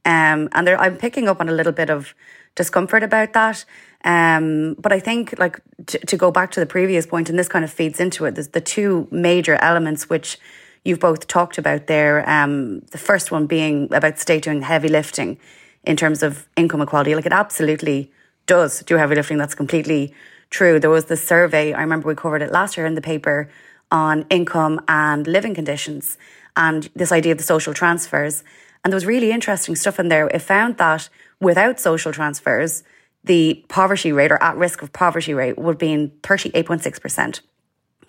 Um, 0.04 0.48
and 0.52 0.68
I'm 0.68 0.96
picking 0.96 1.28
up 1.28 1.40
on 1.40 1.48
a 1.48 1.52
little 1.52 1.72
bit 1.72 1.90
of 1.90 2.14
discomfort 2.54 3.02
about 3.02 3.32
that. 3.34 3.64
Um, 4.04 4.74
but 4.78 4.92
I 4.92 5.00
think, 5.00 5.38
like, 5.38 5.60
to, 5.86 5.98
to 5.98 6.16
go 6.16 6.30
back 6.30 6.50
to 6.52 6.60
the 6.60 6.66
previous 6.66 7.06
point, 7.06 7.28
and 7.28 7.38
this 7.38 7.48
kind 7.48 7.64
of 7.64 7.72
feeds 7.72 7.98
into 8.00 8.24
it, 8.24 8.34
there's 8.34 8.48
the 8.48 8.60
two 8.60 9.08
major 9.10 9.56
elements 9.56 10.08
which 10.08 10.38
you've 10.84 11.00
both 11.00 11.26
talked 11.26 11.58
about 11.58 11.86
there. 11.86 12.28
Um, 12.28 12.80
the 12.92 12.98
first 12.98 13.32
one 13.32 13.46
being 13.46 13.92
about 13.92 14.18
state 14.18 14.44
doing 14.44 14.62
heavy 14.62 14.88
lifting 14.88 15.38
in 15.84 15.96
terms 15.96 16.22
of 16.22 16.48
income 16.56 16.80
equality. 16.80 17.14
Like, 17.14 17.26
it 17.26 17.32
absolutely 17.32 18.12
does 18.46 18.82
do 18.84 18.96
heavy 18.96 19.16
lifting. 19.16 19.38
That's 19.38 19.54
completely 19.54 20.14
true. 20.50 20.78
There 20.78 20.90
was 20.90 21.06
this 21.06 21.26
survey, 21.26 21.72
I 21.72 21.80
remember 21.80 22.06
we 22.06 22.14
covered 22.14 22.42
it 22.42 22.52
last 22.52 22.76
year 22.76 22.86
in 22.86 22.94
the 22.94 23.00
paper 23.00 23.50
on 23.90 24.26
income 24.30 24.80
and 24.88 25.26
living 25.26 25.54
conditions 25.54 26.18
and 26.56 26.88
this 26.94 27.12
idea 27.12 27.32
of 27.32 27.38
the 27.38 27.44
social 27.44 27.74
transfers. 27.74 28.44
And 28.82 28.92
there 28.92 28.96
was 28.96 29.06
really 29.06 29.32
interesting 29.32 29.74
stuff 29.74 29.98
in 29.98 30.08
there. 30.08 30.28
It 30.28 30.40
found 30.40 30.76
that 30.78 31.08
without 31.40 31.80
social 31.80 32.12
transfers, 32.12 32.84
the 33.26 33.64
poverty 33.68 34.12
rate 34.12 34.32
or 34.32 34.42
at 34.42 34.56
risk 34.56 34.82
of 34.82 34.92
poverty 34.92 35.34
rate 35.34 35.58
would 35.58 35.78
be 35.78 35.92
in 35.92 36.10
38.6%. 36.22 37.40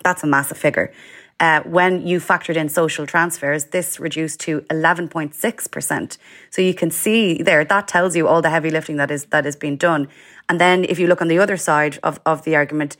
That's 0.02 0.22
a 0.22 0.26
massive 0.26 0.58
figure. 0.58 0.92
Uh, 1.40 1.62
when 1.62 2.04
you 2.04 2.18
factored 2.18 2.56
in 2.56 2.68
social 2.68 3.06
transfers, 3.06 3.66
this 3.66 4.00
reduced 4.00 4.40
to 4.40 4.60
11.6%. 4.62 6.18
So 6.50 6.62
you 6.62 6.74
can 6.74 6.90
see 6.90 7.42
there, 7.42 7.64
that 7.64 7.86
tells 7.86 8.16
you 8.16 8.26
all 8.26 8.42
the 8.42 8.50
heavy 8.50 8.70
lifting 8.70 8.96
that 8.96 9.10
is, 9.10 9.26
that 9.26 9.46
is 9.46 9.54
being 9.54 9.76
done. 9.76 10.08
And 10.48 10.60
then 10.60 10.84
if 10.84 10.98
you 10.98 11.06
look 11.06 11.22
on 11.22 11.28
the 11.28 11.38
other 11.38 11.56
side 11.56 11.98
of, 12.02 12.20
of 12.26 12.42
the 12.42 12.56
argument, 12.56 12.96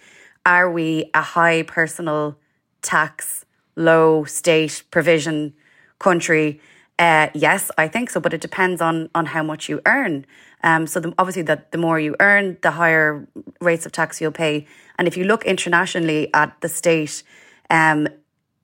are 0.46 0.70
we 0.70 1.10
a 1.14 1.22
high 1.22 1.62
personal 1.62 2.38
tax, 2.80 3.44
low 3.74 4.24
state 4.24 4.84
provision 4.90 5.54
country? 5.98 6.60
Uh, 6.98 7.28
yes, 7.32 7.70
I 7.78 7.86
think 7.86 8.10
so, 8.10 8.18
but 8.20 8.34
it 8.34 8.40
depends 8.40 8.80
on 8.80 9.08
on 9.14 9.26
how 9.26 9.42
much 9.42 9.68
you 9.68 9.80
earn. 9.86 10.26
Um, 10.64 10.86
so 10.88 10.98
the, 10.98 11.14
obviously, 11.16 11.42
that 11.42 11.70
the 11.70 11.78
more 11.78 12.00
you 12.00 12.16
earn, 12.18 12.58
the 12.62 12.72
higher 12.72 13.28
rates 13.60 13.86
of 13.86 13.92
tax 13.92 14.20
you'll 14.20 14.32
pay. 14.32 14.66
And 14.98 15.06
if 15.06 15.16
you 15.16 15.24
look 15.24 15.44
internationally 15.44 16.28
at 16.34 16.60
the 16.60 16.68
state, 16.68 17.22
um, 17.70 18.08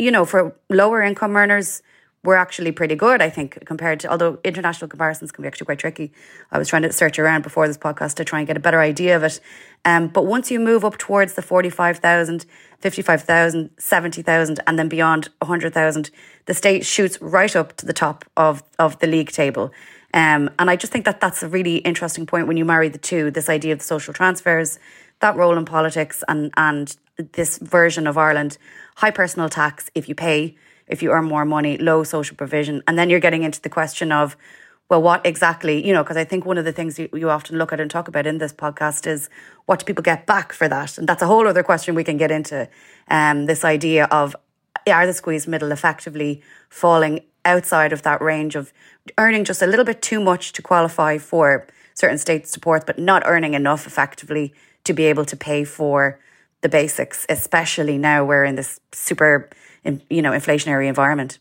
you 0.01 0.11
know, 0.11 0.25
for 0.25 0.57
lower 0.68 1.01
income 1.01 1.37
earners, 1.37 1.81
we're 2.24 2.37
actually 2.37 2.72
pretty 2.72 2.94
good, 2.94 3.20
I 3.20 3.28
think, 3.28 3.64
compared 3.66 4.00
to, 4.00 4.10
although 4.10 4.38
international 4.42 4.88
comparisons 4.88 5.30
can 5.30 5.42
be 5.42 5.48
actually 5.48 5.66
quite 5.66 5.78
tricky. 5.78 6.10
I 6.50 6.58
was 6.58 6.68
trying 6.68 6.82
to 6.82 6.92
search 6.92 7.18
around 7.18 7.42
before 7.42 7.68
this 7.68 7.76
podcast 7.76 8.14
to 8.14 8.24
try 8.24 8.40
and 8.40 8.46
get 8.46 8.56
a 8.56 8.60
better 8.60 8.80
idea 8.80 9.14
of 9.14 9.22
it. 9.22 9.40
Um, 9.84 10.08
but 10.08 10.24
once 10.24 10.50
you 10.50 10.58
move 10.58 10.84
up 10.84 10.96
towards 10.96 11.34
the 11.34 11.42
45,000, 11.42 12.46
55,000, 12.78 13.70
70,000, 13.76 14.60
and 14.66 14.78
then 14.78 14.88
beyond 14.88 15.28
100,000, 15.40 16.10
the 16.46 16.54
state 16.54 16.87
shoots 16.87 17.20
right 17.20 17.54
up 17.54 17.76
to 17.76 17.87
the 17.87 17.92
top 17.92 18.24
of, 18.37 18.62
of 18.78 18.98
the 19.00 19.06
league 19.06 19.30
table. 19.30 19.70
Um, 20.14 20.48
and 20.58 20.70
I 20.70 20.76
just 20.76 20.92
think 20.92 21.04
that 21.04 21.20
that's 21.20 21.42
a 21.42 21.48
really 21.48 21.76
interesting 21.78 22.24
point 22.24 22.46
when 22.46 22.56
you 22.56 22.64
marry 22.64 22.88
the 22.88 22.98
two 22.98 23.30
this 23.30 23.50
idea 23.50 23.74
of 23.74 23.80
the 23.80 23.84
social 23.84 24.14
transfers, 24.14 24.78
that 25.20 25.37
role 25.37 25.58
in 25.58 25.64
politics, 25.66 26.24
and, 26.26 26.52
and 26.56 26.96
this 27.32 27.58
version 27.58 28.06
of 28.06 28.16
Ireland 28.16 28.56
high 28.96 29.10
personal 29.10 29.48
tax 29.48 29.90
if 29.94 30.08
you 30.08 30.14
pay 30.14 30.56
if 30.87 31.03
you 31.03 31.11
earn 31.11 31.25
more 31.25 31.44
money, 31.44 31.79
low 31.79 32.05
social 32.05 32.37
provision. 32.37 32.83
And 32.87 32.99
then 32.99 33.11
you're 33.11 33.20
getting 33.20 33.42
into 33.42 33.61
the 33.61 33.68
question 33.68 34.12
of, 34.12 34.37
well, 34.90 35.01
what 35.01 35.25
exactly, 35.25 35.85
you 35.87 35.92
know, 35.92 36.03
because 36.03 36.16
I 36.16 36.25
think 36.25 36.44
one 36.44 36.59
of 36.59 36.64
the 36.64 36.73
things 36.73 36.99
you, 36.99 37.09
you 37.12 37.31
often 37.31 37.57
look 37.57 37.73
at 37.73 37.81
and 37.81 37.90
talk 37.90 38.07
about 38.07 38.27
in 38.27 38.38
this 38.38 38.53
podcast 38.53 39.07
is 39.07 39.31
what 39.66 39.79
do 39.79 39.87
people 39.87 40.03
get 40.03 40.27
back 40.27 40.53
for 40.53 40.68
that? 40.68 40.99
And 40.99 41.09
that's 41.09 41.23
a 41.23 41.27
whole 41.27 41.49
other 41.49 41.62
question 41.62 41.94
we 41.94 42.05
can 42.05 42.18
get 42.18 42.31
into. 42.31 42.68
Um, 43.09 43.47
this 43.47 43.64
idea 43.64 44.05
of 44.07 44.37
are 44.87 45.07
the 45.07 45.14
squeezed 45.14 45.49
middle 45.49 45.73
effectively 45.73 46.42
falling 46.68 47.20
outside 47.44 47.92
of 47.92 48.03
that 48.03 48.20
range 48.20 48.55
of 48.57 48.73
earning 49.18 49.44
just 49.44 49.62
a 49.62 49.66
little 49.66 49.85
bit 49.85 50.03
too 50.03 50.20
much 50.20 50.53
to 50.53 50.62
qualify 50.62 51.18
for 51.18 51.66
certain 51.94 52.18
state 52.18 52.47
support, 52.47 52.87
but 52.87 52.99
not 52.99 53.23
earning 53.25 53.55
enough 53.55 53.87
effectively 53.87 54.53
to 54.85 54.92
be 54.92 55.05
able 55.05 55.25
to 55.25 55.37
pay 55.37 55.64
for 55.64 56.18
the 56.61 56.68
basics, 56.68 57.27
especially 57.29 57.99
now 57.99 58.25
we're 58.25 58.44
in 58.44 58.55
this 58.55 58.81
super 58.92 59.51
you 60.11 60.23
know, 60.23 60.31
inflationary 60.33 60.88
environment. 60.88 61.38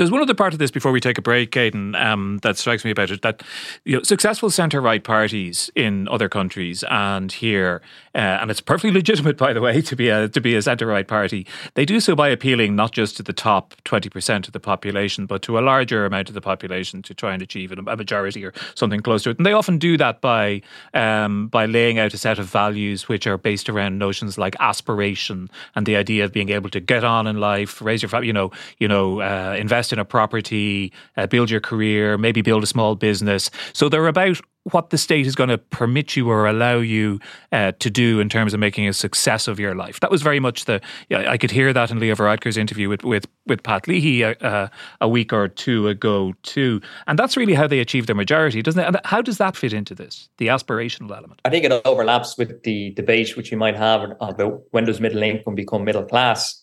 There's 0.00 0.10
one 0.10 0.22
other 0.22 0.32
part 0.32 0.54
of 0.54 0.58
this 0.58 0.70
before 0.70 0.92
we 0.92 1.00
take 1.00 1.18
a 1.18 1.20
break, 1.20 1.54
Aidan, 1.54 1.94
um, 1.94 2.38
that 2.38 2.56
strikes 2.56 2.86
me 2.86 2.90
about 2.90 3.10
it 3.10 3.20
that 3.20 3.42
you 3.84 3.96
know, 3.96 4.02
successful 4.02 4.48
centre 4.48 4.80
right 4.80 5.04
parties 5.04 5.70
in 5.74 6.08
other 6.08 6.26
countries 6.26 6.82
and 6.88 7.30
here, 7.30 7.82
uh, 8.14 8.38
and 8.40 8.50
it's 8.50 8.62
perfectly 8.62 8.92
legitimate, 8.98 9.36
by 9.36 9.52
the 9.52 9.60
way, 9.60 9.82
to 9.82 9.94
be 9.94 10.08
a 10.08 10.26
to 10.30 10.40
be 10.40 10.54
a 10.54 10.62
centre 10.62 10.86
right 10.86 11.06
party. 11.06 11.46
They 11.74 11.84
do 11.84 12.00
so 12.00 12.16
by 12.16 12.30
appealing 12.30 12.74
not 12.74 12.92
just 12.92 13.18
to 13.18 13.22
the 13.22 13.34
top 13.34 13.74
twenty 13.84 14.08
percent 14.08 14.46
of 14.46 14.54
the 14.54 14.58
population, 14.58 15.26
but 15.26 15.42
to 15.42 15.58
a 15.58 15.60
larger 15.60 16.06
amount 16.06 16.30
of 16.30 16.34
the 16.34 16.40
population 16.40 17.02
to 17.02 17.12
try 17.12 17.34
and 17.34 17.42
achieve 17.42 17.70
a 17.70 17.96
majority 17.96 18.42
or 18.42 18.54
something 18.74 19.02
close 19.02 19.24
to 19.24 19.30
it. 19.30 19.36
And 19.36 19.44
they 19.44 19.52
often 19.52 19.76
do 19.76 19.98
that 19.98 20.22
by 20.22 20.62
um, 20.94 21.48
by 21.48 21.66
laying 21.66 21.98
out 21.98 22.14
a 22.14 22.16
set 22.16 22.38
of 22.38 22.46
values 22.46 23.06
which 23.06 23.26
are 23.26 23.36
based 23.36 23.68
around 23.68 23.98
notions 23.98 24.38
like 24.38 24.56
aspiration 24.60 25.50
and 25.74 25.84
the 25.84 25.96
idea 25.96 26.24
of 26.24 26.32
being 26.32 26.48
able 26.48 26.70
to 26.70 26.80
get 26.80 27.04
on 27.04 27.26
in 27.26 27.38
life, 27.38 27.82
raise 27.82 28.02
your 28.02 28.24
you 28.24 28.32
know, 28.32 28.50
you 28.78 28.88
know, 28.88 29.20
uh, 29.20 29.54
invest 29.58 29.89
invest 29.90 29.92
in 29.92 29.98
a 29.98 30.04
property, 30.04 30.92
uh, 31.16 31.26
build 31.26 31.50
your 31.50 31.60
career, 31.60 32.18
maybe 32.18 32.42
build 32.42 32.62
a 32.62 32.66
small 32.66 32.96
business. 32.96 33.50
So 33.72 33.88
they're 33.88 34.08
about 34.08 34.40
what 34.72 34.90
the 34.90 34.98
state 34.98 35.26
is 35.26 35.34
going 35.34 35.48
to 35.48 35.56
permit 35.56 36.16
you 36.16 36.28
or 36.28 36.46
allow 36.46 36.76
you 36.76 37.18
uh, 37.50 37.72
to 37.78 37.90
do 37.90 38.20
in 38.20 38.28
terms 38.28 38.52
of 38.52 38.60
making 38.60 38.86
a 38.86 38.92
success 38.92 39.48
of 39.48 39.58
your 39.58 39.74
life. 39.74 40.00
That 40.00 40.10
was 40.10 40.22
very 40.22 40.38
much 40.38 40.66
the. 40.66 40.80
Yeah, 41.08 41.30
I 41.32 41.38
could 41.38 41.50
hear 41.50 41.72
that 41.72 41.90
in 41.90 41.98
Leo 41.98 42.14
Varadkar's 42.14 42.56
interview 42.56 42.88
with 42.88 43.02
with 43.02 43.26
with 43.46 43.62
Pat 43.62 43.88
Leahy 43.88 44.22
a, 44.22 44.32
uh, 44.40 44.68
a 45.00 45.08
week 45.08 45.32
or 45.32 45.48
two 45.48 45.88
ago 45.88 46.34
too, 46.42 46.80
and 47.06 47.18
that's 47.18 47.36
really 47.36 47.54
how 47.54 47.66
they 47.66 47.80
achieve 47.80 48.06
their 48.06 48.16
majority, 48.16 48.60
doesn't 48.62 48.82
it? 48.82 48.86
And 48.86 49.00
how 49.04 49.22
does 49.22 49.38
that 49.38 49.56
fit 49.56 49.72
into 49.72 49.94
this, 49.94 50.28
the 50.36 50.48
aspirational 50.48 51.16
element? 51.16 51.40
I 51.44 51.50
think 51.50 51.64
it 51.64 51.72
overlaps 51.84 52.36
with 52.36 52.62
the 52.62 52.92
debate 52.92 53.36
which 53.36 53.50
you 53.50 53.56
might 53.56 53.76
have 53.76 54.10
about 54.20 54.62
when 54.72 54.84
does 54.84 55.00
middle 55.00 55.22
income 55.22 55.54
become 55.54 55.84
middle 55.84 56.04
class. 56.04 56.62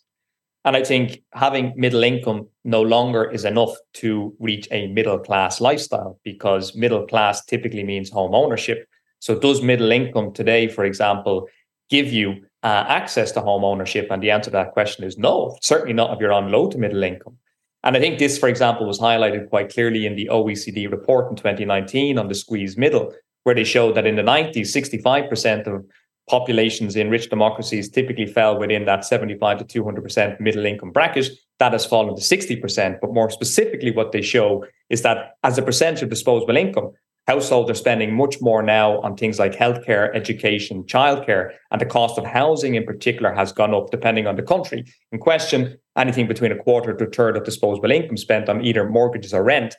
And 0.67 0.75
I 0.75 0.83
think 0.83 1.21
having 1.31 1.71
middle 1.77 2.03
income 2.03 2.49
no 2.65 2.81
longer 2.81 3.31
is 3.31 3.45
enough 3.45 3.73
to 3.93 4.35
reach 4.37 4.67
a 4.69 4.87
middle 4.87 5.17
class 5.17 5.61
lifestyle 5.61 6.19
because 6.25 6.75
middle 6.75 7.07
class 7.07 7.45
typically 7.45 7.85
means 7.85 8.09
home 8.09 8.35
ownership. 8.35 8.85
So, 9.19 9.39
does 9.39 9.61
middle 9.61 9.93
income 9.93 10.33
today, 10.33 10.67
for 10.67 10.83
example, 10.83 11.47
give 11.89 12.11
you 12.11 12.43
uh, 12.63 12.83
access 12.89 13.31
to 13.31 13.39
home 13.39 13.63
ownership? 13.63 14.07
And 14.11 14.21
the 14.21 14.31
answer 14.31 14.51
to 14.51 14.57
that 14.57 14.73
question 14.73 15.05
is 15.05 15.17
no, 15.17 15.55
certainly 15.61 15.93
not 15.93 16.13
if 16.13 16.19
you're 16.19 16.33
on 16.33 16.51
low 16.51 16.69
to 16.69 16.77
middle 16.77 17.01
income. 17.01 17.37
And 17.85 17.95
I 17.95 18.01
think 18.01 18.19
this, 18.19 18.37
for 18.37 18.49
example, 18.49 18.85
was 18.85 18.99
highlighted 18.99 19.47
quite 19.47 19.73
clearly 19.73 20.05
in 20.05 20.17
the 20.17 20.27
OECD 20.29 20.91
report 20.91 21.29
in 21.29 21.37
2019 21.37 22.19
on 22.19 22.27
the 22.27 22.35
squeeze 22.35 22.75
middle, 22.75 23.13
where 23.43 23.55
they 23.55 23.63
showed 23.63 23.95
that 23.95 24.05
in 24.05 24.17
the 24.17 24.21
90s, 24.21 24.75
65% 24.75 25.67
of 25.67 25.85
populations 26.27 26.95
in 26.95 27.09
rich 27.09 27.29
democracies 27.29 27.89
typically 27.89 28.25
fell 28.25 28.59
within 28.59 28.85
that 28.85 29.05
75 29.05 29.65
to 29.65 29.83
200% 29.83 30.39
middle 30.39 30.65
income 30.65 30.91
bracket. 30.91 31.29
That 31.59 31.71
has 31.71 31.85
fallen 31.85 32.15
to 32.15 32.21
60%. 32.21 32.99
But 33.01 33.13
more 33.13 33.29
specifically, 33.29 33.91
what 33.91 34.11
they 34.11 34.21
show 34.21 34.65
is 34.89 35.01
that 35.01 35.37
as 35.43 35.57
a 35.57 35.61
percentage 35.61 36.03
of 36.03 36.09
disposable 36.09 36.57
income, 36.57 36.91
households 37.27 37.69
are 37.69 37.75
spending 37.75 38.15
much 38.15 38.37
more 38.41 38.61
now 38.61 38.99
on 39.01 39.15
things 39.15 39.39
like 39.39 39.53
healthcare, 39.53 40.13
education, 40.15 40.83
childcare, 40.83 41.51
and 41.71 41.81
the 41.81 41.85
cost 41.85 42.17
of 42.17 42.25
housing 42.25 42.75
in 42.75 42.85
particular 42.85 43.33
has 43.33 43.51
gone 43.51 43.73
up 43.73 43.89
depending 43.89 44.27
on 44.27 44.35
the 44.35 44.43
country. 44.43 44.85
In 45.11 45.19
question, 45.19 45.77
anything 45.97 46.27
between 46.27 46.51
a 46.51 46.57
quarter 46.57 46.93
to 46.93 47.05
a 47.05 47.09
third 47.09 47.37
of 47.37 47.43
disposable 47.43 47.91
income 47.91 48.17
spent 48.17 48.49
on 48.49 48.63
either 48.63 48.89
mortgages 48.89 49.33
or 49.33 49.43
rent. 49.43 49.75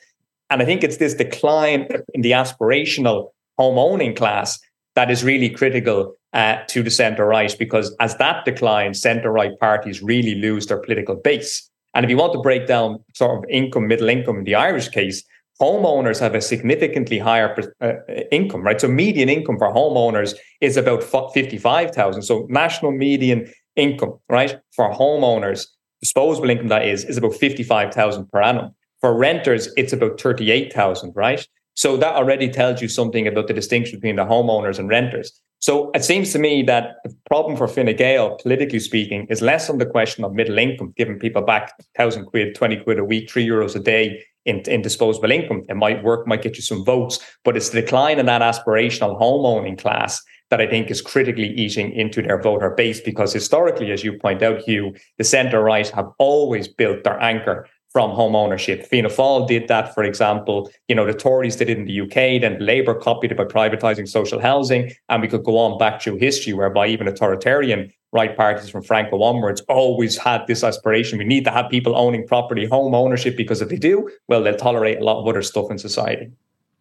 And 0.51 0.63
I 0.63 0.65
think 0.65 0.83
it's 0.83 0.97
this 0.97 1.15
decline 1.15 1.89
in 2.15 2.23
the 2.23 2.33
aspirational 2.33 3.31
home 3.57 3.79
owning 3.79 4.15
class 4.15 4.59
that 4.95 5.11
is 5.11 5.23
really 5.23 5.49
critical 5.49 6.15
uh, 6.33 6.59
to 6.69 6.83
the 6.83 6.91
centre 6.91 7.27
right 7.27 7.55
because 7.59 7.95
as 8.01 8.17
that 8.17 8.45
declines, 8.45 9.01
centre 9.01 9.33
right 9.33 9.59
parties 9.59 10.03
really 10.03 10.35
lose 10.35 10.67
their 10.67 10.79
political 10.79 11.17
base. 11.17 11.69
And 11.95 12.05
if 12.05 12.11
you 12.11 12.17
want 12.17 12.33
to 12.35 12.41
break 12.41 12.67
down 12.67 13.03
sort 13.15 13.39
of 13.39 13.51
income, 13.51 13.89
middle 13.89 14.09
income 14.09 14.39
in 14.39 14.45
the 14.45 14.55
Irish 14.55 14.89
case, 14.89 15.25
homeowners 15.61 16.21
have 16.21 16.35
a 16.35 16.41
significantly 16.41 17.19
higher 17.19 17.57
uh, 17.81 17.95
income, 18.31 18.63
right? 18.63 18.81
So 18.81 18.89
median 18.89 19.29
income 19.29 19.59
for 19.59 19.73
homeowners 19.73 20.35
is 20.61 20.77
about 20.77 21.03
55,000. 21.03 22.23
So 22.23 22.47
national 22.49 22.93
median 22.93 23.53
income, 23.75 24.19
right, 24.29 24.59
for 24.77 24.93
homeowners, 24.93 25.67
disposable 26.01 26.51
income 26.51 26.69
that 26.69 26.87
is, 26.87 27.05
is 27.05 27.17
about 27.17 27.35
55,000 27.35 28.31
per 28.31 28.43
annum. 28.43 28.75
For 29.01 29.17
renters, 29.17 29.69
it's 29.77 29.93
about 29.93 30.21
38,000, 30.21 31.13
right? 31.15 31.47
So 31.75 31.97
that 31.97 32.15
already 32.15 32.49
tells 32.49 32.83
you 32.83 32.89
something 32.89 33.27
about 33.27 33.47
the 33.47 33.55
distinction 33.55 33.99
between 33.99 34.17
the 34.17 34.25
homeowners 34.25 34.79
and 34.79 34.89
renters. 34.89 35.41
So 35.61 35.91
it 35.93 36.05
seems 36.05 36.33
to 36.33 36.39
me 36.39 36.63
that 36.65 36.97
the 37.05 37.15
problem 37.27 37.57
for 37.57 37.67
Fine 37.67 37.95
Gael, 37.97 38.37
politically 38.37 38.79
speaking, 38.79 39.27
is 39.29 39.43
less 39.43 39.69
on 39.69 39.79
the 39.79 39.87
question 39.87 40.25
of 40.25 40.33
middle 40.33 40.59
income, 40.59 40.95
giving 40.97 41.19
people 41.19 41.43
back 41.43 41.73
1,000 41.97 42.27
quid, 42.27 42.55
20 42.55 42.77
quid 42.79 42.99
a 42.99 43.05
week, 43.05 43.29
three 43.29 43.47
euros 43.47 43.75
a 43.75 43.81
day 43.81 44.25
in, 44.45 44.61
in 44.61 44.83
disposable 44.83 45.33
income. 45.33 45.65
It 45.69 45.77
might 45.77 46.05
work, 46.05 46.27
might 46.27 46.43
get 46.43 46.57
you 46.57 46.63
some 46.63 46.85
votes, 46.85 47.19
but 47.45 47.57
it's 47.57 47.71
the 47.71 47.81
decline 47.81 48.19
in 48.19 48.27
that 48.27 48.43
aspirational 48.43 49.19
home 49.19 49.45
owning 49.45 49.77
class 49.77 50.23
that 50.51 50.61
I 50.61 50.67
think 50.67 50.91
is 50.91 51.03
critically 51.03 51.49
eating 51.49 51.93
into 51.93 52.23
their 52.23 52.41
voter 52.41 52.71
base 52.71 53.01
because 53.01 53.33
historically, 53.33 53.93
as 53.93 54.03
you 54.03 54.19
point 54.19 54.43
out, 54.43 54.63
Hugh, 54.63 54.95
the 55.19 55.25
centre 55.25 55.63
right 55.63 55.89
have 55.91 56.09
always 56.19 56.69
built 56.69 57.05
their 57.05 57.21
anchor 57.21 57.67
from 57.91 58.11
home 58.11 58.37
ownership. 58.37 58.85
Fianna 58.87 59.09
Fáil 59.09 59.47
did 59.47 59.69
that, 59.69 59.95
for 59.95 60.05
example. 60.05 60.71
You 60.89 60.95
know, 60.95 61.07
the 61.07 61.15
Tories 61.15 61.57
did 61.57 61.71
it 61.71 61.79
in 61.79 61.87
the 61.87 62.01
UK, 62.03 62.41
then 62.41 62.59
Labour 62.61 62.95
copied 62.95 63.33
it 63.33 63.37
by 63.37 63.45
privatising 63.45 64.09
social 64.09 64.41
housing. 64.41 64.93
And 65.09 65.23
we 65.23 65.29
could 65.29 65.45
go 65.45 65.59
on 65.59 65.79
back 65.79 66.03
through 66.03 66.17
history 66.17 66.53
whereby 66.53 66.87
even 66.89 67.09
authoritarian 67.09 67.93
right 68.13 68.37
parties 68.37 68.71
from 68.71 68.83
Franco 68.83 69.23
onwards 69.23 69.61
always 69.69 70.17
had 70.17 70.47
this 70.47 70.65
aspiration. 70.65 71.19
We 71.19 71.25
need 71.25 71.45
to 71.45 71.51
have 71.51 71.71
people 71.71 71.97
owning 71.97 72.27
property, 72.27 72.67
home 72.67 72.95
ownership, 72.95 73.37
because 73.37 73.61
if 73.61 73.69
they 73.69 73.77
do, 73.77 74.11
well, 74.29 74.43
they'll 74.43 74.57
tolerate 74.57 74.99
a 74.99 75.05
lot 75.05 75.21
of 75.21 75.29
other 75.29 75.43
stuff 75.43 75.71
in 75.71 75.79
society. 75.79 76.31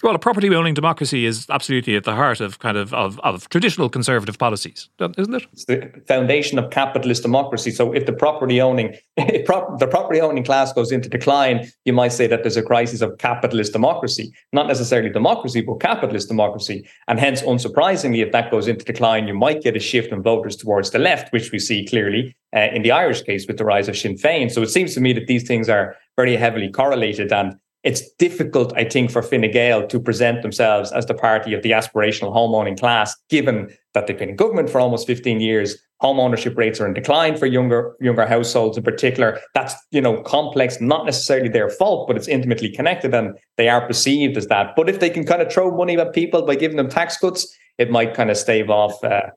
Well, 0.03 0.13
a 0.13 0.19
property 0.19 0.53
owning 0.53 0.75
democracy 0.75 1.25
is 1.25 1.47
absolutely 1.49 1.95
at 1.95 2.03
the 2.03 2.13
heart 2.13 2.39
of 2.39 2.59
kind 2.59 2.77
of, 2.77 2.93
of, 2.93 3.19
of 3.21 3.49
traditional 3.49 3.89
conservative 3.89 4.37
policies, 4.37 4.89
isn't 5.17 5.33
it? 5.33 5.47
It's 5.53 5.65
the 5.65 5.91
foundation 6.07 6.59
of 6.59 6.69
capitalist 6.69 7.23
democracy. 7.23 7.71
So 7.71 7.93
if 7.93 8.05
the 8.05 8.13
property 8.13 8.61
owning 8.61 8.95
prop, 9.45 9.79
the 9.79 9.87
property 9.87 10.21
owning 10.21 10.43
class 10.43 10.71
goes 10.71 10.91
into 10.91 11.09
decline, 11.09 11.71
you 11.85 11.93
might 11.93 12.13
say 12.13 12.27
that 12.27 12.43
there's 12.43 12.57
a 12.57 12.61
crisis 12.61 13.01
of 13.01 13.17
capitalist 13.17 13.73
democracy, 13.73 14.31
not 14.53 14.67
necessarily 14.67 15.09
democracy, 15.09 15.61
but 15.61 15.79
capitalist 15.79 16.27
democracy. 16.27 16.87
And 17.07 17.19
hence, 17.19 17.41
unsurprisingly, 17.41 18.23
if 18.23 18.31
that 18.33 18.51
goes 18.51 18.67
into 18.67 18.85
decline, 18.85 19.27
you 19.27 19.33
might 19.33 19.63
get 19.63 19.75
a 19.75 19.79
shift 19.79 20.11
in 20.11 20.21
voters 20.21 20.55
towards 20.55 20.91
the 20.91 20.99
left, 20.99 21.33
which 21.33 21.51
we 21.51 21.57
see 21.57 21.87
clearly 21.87 22.35
uh, 22.55 22.67
in 22.71 22.83
the 22.83 22.91
Irish 22.91 23.23
case 23.23 23.47
with 23.47 23.57
the 23.57 23.65
rise 23.65 23.87
of 23.87 23.97
Sinn 23.97 24.15
Féin. 24.15 24.51
So 24.51 24.61
it 24.61 24.69
seems 24.69 24.93
to 24.93 25.01
me 25.01 25.11
that 25.13 25.25
these 25.25 25.47
things 25.47 25.69
are 25.69 25.95
very 26.15 26.35
heavily 26.35 26.69
correlated 26.69 27.33
and 27.33 27.57
it's 27.87 28.11
difficult, 28.15 28.73
I 28.75 28.83
think, 28.83 29.11
for 29.11 29.21
Fine 29.21 29.49
Gael 29.49 29.87
to 29.87 29.97
present 29.97 30.41
themselves 30.41 30.91
as 30.91 31.05
the 31.05 31.13
party 31.13 31.53
of 31.53 31.63
the 31.63 31.71
aspirational 31.71 32.35
homeowning 32.35 32.77
class, 32.77 33.15
given 33.29 33.73
that 33.93 34.07
they've 34.07 34.17
been 34.19 34.27
in 34.27 34.35
government 34.35 34.69
for 34.69 34.81
almost 34.81 35.07
15 35.07 35.39
years. 35.39 35.77
Home 36.01 36.19
ownership 36.19 36.57
rates 36.57 36.81
are 36.81 36.85
in 36.85 36.93
decline 36.93 37.37
for 37.37 37.45
younger 37.45 37.95
younger 38.01 38.27
households 38.27 38.77
in 38.77 38.83
particular. 38.83 39.39
That's 39.53 39.73
you 39.91 40.01
know 40.01 40.21
complex, 40.23 40.81
not 40.81 41.05
necessarily 41.05 41.47
their 41.47 41.69
fault, 41.69 42.09
but 42.09 42.17
it's 42.17 42.27
intimately 42.27 42.69
connected, 42.69 43.13
and 43.13 43.39
they 43.55 43.69
are 43.69 43.87
perceived 43.87 44.35
as 44.35 44.47
that. 44.47 44.75
But 44.75 44.89
if 44.89 44.99
they 44.99 45.09
can 45.09 45.25
kind 45.25 45.41
of 45.41 45.49
throw 45.49 45.71
money 45.71 45.97
at 45.97 46.13
people 46.13 46.41
by 46.41 46.55
giving 46.55 46.75
them 46.75 46.89
tax 46.89 47.17
cuts, 47.17 47.47
it 47.77 47.89
might 47.89 48.13
kind 48.13 48.29
of 48.29 48.35
stave 48.35 48.69
off, 48.69 49.01
uh, 49.01 49.27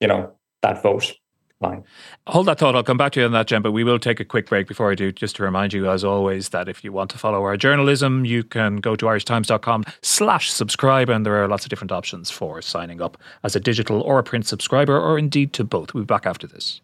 you 0.00 0.08
know, 0.08 0.34
that 0.62 0.82
vote 0.82 1.14
fine. 1.60 1.84
Hold 2.26 2.46
that 2.46 2.58
thought. 2.58 2.74
I'll 2.76 2.82
come 2.82 2.96
back 2.96 3.12
to 3.12 3.20
you 3.20 3.26
on 3.26 3.32
that, 3.32 3.46
Jen, 3.46 3.62
but 3.62 3.72
we 3.72 3.84
will 3.84 3.98
take 3.98 4.20
a 4.20 4.24
quick 4.24 4.48
break 4.48 4.66
before 4.66 4.90
I 4.90 4.94
do, 4.94 5.12
just 5.12 5.36
to 5.36 5.42
remind 5.42 5.72
you, 5.72 5.88
as 5.90 6.04
always, 6.04 6.50
that 6.50 6.68
if 6.68 6.84
you 6.84 6.92
want 6.92 7.10
to 7.10 7.18
follow 7.18 7.42
our 7.44 7.56
journalism, 7.56 8.24
you 8.24 8.42
can 8.44 8.76
go 8.76 8.96
to 8.96 9.06
irishtimes.com 9.06 9.84
slash 10.02 10.50
subscribe, 10.50 11.08
and 11.08 11.24
there 11.24 11.42
are 11.42 11.48
lots 11.48 11.64
of 11.64 11.70
different 11.70 11.92
options 11.92 12.30
for 12.30 12.60
signing 12.62 13.00
up 13.00 13.16
as 13.42 13.56
a 13.56 13.60
digital 13.60 14.00
or 14.02 14.18
a 14.18 14.22
print 14.22 14.46
subscriber, 14.46 14.98
or 14.98 15.18
indeed 15.18 15.52
to 15.54 15.64
both. 15.64 15.94
We'll 15.94 16.04
be 16.04 16.06
back 16.06 16.26
after 16.26 16.46
this. 16.46 16.80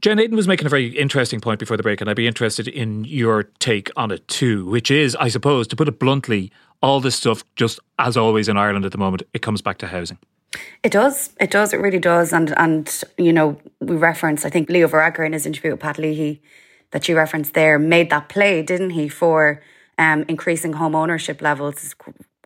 Jen 0.00 0.18
Aidan 0.18 0.36
was 0.36 0.48
making 0.48 0.66
a 0.66 0.70
very 0.70 0.88
interesting 0.98 1.40
point 1.40 1.60
before 1.60 1.76
the 1.76 1.82
break, 1.84 2.00
and 2.00 2.10
I'd 2.10 2.16
be 2.16 2.26
interested 2.26 2.66
in 2.66 3.04
your 3.04 3.44
take 3.60 3.88
on 3.96 4.10
it 4.10 4.26
too, 4.26 4.66
which 4.66 4.90
is, 4.90 5.14
I 5.14 5.28
suppose, 5.28 5.68
to 5.68 5.76
put 5.76 5.86
it 5.86 6.00
bluntly, 6.00 6.50
all 6.82 6.98
this 6.98 7.14
stuff, 7.14 7.44
just 7.54 7.78
as 8.00 8.16
always 8.16 8.48
in 8.48 8.56
Ireland 8.56 8.84
at 8.84 8.90
the 8.90 8.98
moment, 8.98 9.22
it 9.32 9.42
comes 9.42 9.62
back 9.62 9.78
to 9.78 9.86
housing. 9.86 10.18
It 10.82 10.92
does. 10.92 11.30
It 11.40 11.50
does. 11.50 11.72
It 11.72 11.80
really 11.80 11.98
does. 11.98 12.32
And 12.32 12.52
and 12.58 13.02
you 13.16 13.32
know, 13.32 13.58
we 13.80 13.96
referenced 13.96 14.44
I 14.44 14.50
think 14.50 14.68
Leo 14.68 14.88
Varadkar 14.88 15.26
in 15.26 15.32
his 15.32 15.46
interview 15.46 15.72
with 15.72 15.80
Pat 15.80 15.98
Leahy 15.98 16.42
that 16.90 17.08
you 17.08 17.16
referenced 17.16 17.54
there 17.54 17.78
made 17.78 18.10
that 18.10 18.28
play, 18.28 18.62
didn't 18.62 18.90
he, 18.90 19.08
for 19.08 19.62
um, 19.98 20.24
increasing 20.28 20.74
home 20.74 20.94
ownership 20.94 21.40
levels? 21.40 21.82
It's 21.82 21.94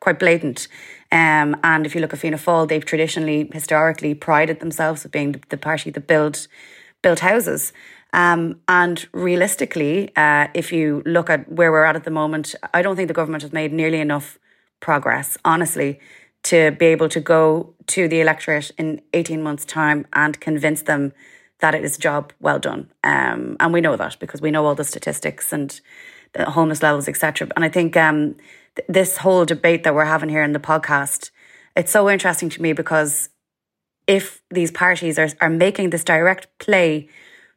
quite 0.01 0.19
blatant. 0.19 0.69
Um, 1.11 1.57
and 1.62 1.85
if 1.85 1.95
you 1.95 2.01
look 2.01 2.12
at 2.12 2.19
Fianna 2.21 2.37
Fáil, 2.37 2.69
they've 2.69 2.85
traditionally, 2.85 3.49
historically, 3.53 4.14
prided 4.14 4.61
themselves 4.61 5.05
as 5.05 5.11
being 5.11 5.33
the, 5.33 5.40
the 5.49 5.57
party 5.57 5.90
that 5.90 6.07
built 6.07 6.49
built 7.03 7.21
houses. 7.21 7.73
Um, 8.12 8.61
and 8.69 9.07
realistically, 9.12 10.14
uh, 10.16 10.49
if 10.55 10.73
you 10.73 11.03
look 11.05 11.29
at 11.29 11.51
where 11.51 11.71
we're 11.71 11.85
at 11.85 11.97
at 11.97 12.05
the 12.05 12.11
moment, 12.11 12.55
I 12.73 12.83
don't 12.83 12.97
think 12.97 13.09
the 13.09 13.14
government 13.14 13.42
has 13.42 13.53
made 13.53 13.73
nearly 13.73 14.01
enough 14.01 14.38
progress, 14.81 15.37
honestly, 15.45 16.01
to 16.46 16.70
be 16.72 16.87
able 16.87 17.09
to 17.09 17.20
go 17.20 17.74
to 17.88 18.06
the 18.06 18.20
electorate 18.20 18.70
in 18.78 19.00
18 19.12 19.42
months' 19.42 19.64
time 19.64 20.06
and 20.12 20.40
convince 20.40 20.82
them 20.82 21.12
that 21.59 21.74
it 21.74 21.85
is 21.85 21.96
a 21.96 22.00
job 22.00 22.32
well 22.40 22.59
done. 22.61 22.88
Um, 23.02 23.56
and 23.59 23.72
we 23.72 23.80
know 23.80 23.96
that 23.96 24.16
because 24.20 24.40
we 24.40 24.52
know 24.52 24.64
all 24.64 24.76
the 24.76 24.85
statistics 24.85 25.52
and 25.52 25.80
the 26.35 26.50
homeless 26.50 26.82
levels, 26.82 27.09
etc. 27.09 27.48
And 27.56 27.64
I 27.64 27.68
think 27.68 27.96
um, 27.96 28.37
th- 28.76 28.87
this 28.88 29.18
whole 29.18 29.44
debate 29.44 29.82
that 29.85 29.94
we're 29.94 30.04
having 30.04 30.28
here 30.28 30.42
in 30.42 30.52
the 30.52 30.61
podcast, 30.61 31.30
it's 31.74 31.90
so 31.90 32.09
interesting 32.09 32.48
to 32.50 32.62
me 32.62 32.72
because 32.72 33.30
if 34.06 34.40
these 34.50 34.70
parties 34.70 35.18
are, 35.18 35.28
are 35.40 35.50
making 35.50 35.90
this 35.90 36.04
direct 36.04 36.46
play 36.59 37.09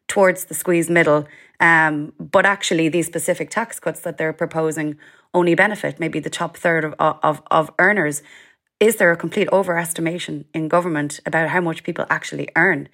towards 0.08 0.46
the 0.46 0.56
squeeze 0.56 0.90
middle, 0.90 1.28
um, 1.60 2.14
but 2.20 2.46
actually 2.46 2.90
these 2.90 3.06
specific 3.06 3.52
tax 3.52 3.80
cuts 3.80 4.00
that 4.00 4.18
they're 4.18 4.34
proposing 4.34 4.98
only 5.34 5.54
benefit 5.54 6.00
maybe 6.00 6.20
the 6.20 6.30
top 6.30 6.58
third 6.58 6.84
of, 6.84 6.96
of, 7.00 7.42
of 7.52 7.70
earners 7.78 8.24
is 8.80 8.96
there 8.96 9.12
a 9.12 9.18
complete 9.18 9.50
overestimation 9.50 10.46
in 10.54 10.68
government 10.68 11.20
about 11.26 11.50
how 11.50 11.60
much 11.60 11.84
people 11.84 12.06
actually 12.10 12.50
earn? 12.56 12.88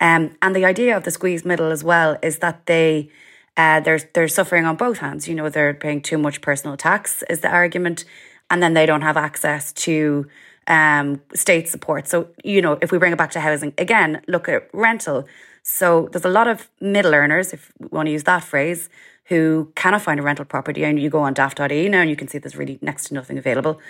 Um, 0.00 0.36
and 0.40 0.54
the 0.54 0.64
idea 0.64 0.96
of 0.96 1.04
the 1.04 1.10
squeeze 1.10 1.44
middle 1.44 1.70
as 1.70 1.82
well 1.82 2.16
is 2.22 2.38
that 2.38 2.66
they 2.66 3.10
uh, 3.56 3.80
they're 3.80 4.00
they're 4.14 4.28
suffering 4.28 4.64
on 4.64 4.76
both 4.76 4.98
hands. 4.98 5.28
You 5.28 5.34
know, 5.34 5.48
they're 5.48 5.74
paying 5.74 6.00
too 6.00 6.18
much 6.18 6.40
personal 6.40 6.76
tax 6.76 7.22
is 7.28 7.40
the 7.40 7.50
argument, 7.50 8.04
and 8.50 8.62
then 8.62 8.74
they 8.74 8.86
don't 8.86 9.02
have 9.02 9.16
access 9.16 9.72
to 9.72 10.26
um, 10.68 11.20
state 11.34 11.68
support. 11.68 12.06
So 12.08 12.28
you 12.44 12.62
know, 12.62 12.78
if 12.80 12.92
we 12.92 12.98
bring 12.98 13.12
it 13.12 13.18
back 13.18 13.32
to 13.32 13.40
housing 13.40 13.74
again, 13.78 14.22
look 14.28 14.48
at 14.48 14.68
rental. 14.72 15.26
So 15.62 16.08
there's 16.10 16.24
a 16.24 16.30
lot 16.30 16.48
of 16.48 16.68
middle 16.80 17.14
earners, 17.14 17.52
if 17.52 17.72
we 17.78 17.86
want 17.88 18.06
to 18.06 18.12
use 18.12 18.24
that 18.24 18.42
phrase, 18.42 18.88
who 19.26 19.72
cannot 19.76 20.02
find 20.02 20.18
a 20.18 20.22
rental 20.22 20.44
property. 20.44 20.84
And 20.84 21.00
you 21.00 21.08
go 21.08 21.20
on 21.20 21.34
daft.ie 21.34 21.88
now 21.88 22.00
and 22.00 22.10
you 22.10 22.16
can 22.16 22.28
see 22.28 22.38
there's 22.38 22.56
really 22.56 22.78
next 22.82 23.08
to 23.08 23.14
nothing 23.14 23.38
available. 23.38 23.80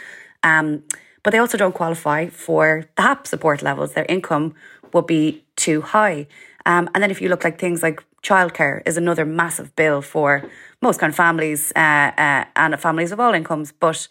Um, 0.42 0.84
but 1.22 1.30
they 1.30 1.38
also 1.38 1.56
don't 1.56 1.74
qualify 1.74 2.28
for 2.28 2.88
the 2.96 3.02
HAP 3.02 3.26
support 3.26 3.62
levels. 3.62 3.92
Their 3.92 4.06
income 4.08 4.54
would 4.92 5.06
be 5.06 5.44
too 5.56 5.80
high. 5.82 6.26
Um, 6.66 6.88
and 6.94 7.02
then 7.02 7.10
if 7.10 7.20
you 7.20 7.28
look 7.28 7.44
like 7.44 7.58
things 7.58 7.82
like 7.82 8.02
childcare 8.22 8.82
is 8.86 8.96
another 8.96 9.24
massive 9.24 9.74
bill 9.74 10.00
for 10.00 10.48
most 10.80 11.00
kind 11.00 11.10
of 11.10 11.16
families 11.16 11.72
uh, 11.74 12.12
uh, 12.16 12.44
and 12.56 12.78
families 12.80 13.12
of 13.12 13.20
all 13.20 13.34
incomes. 13.34 13.72
But 13.72 14.08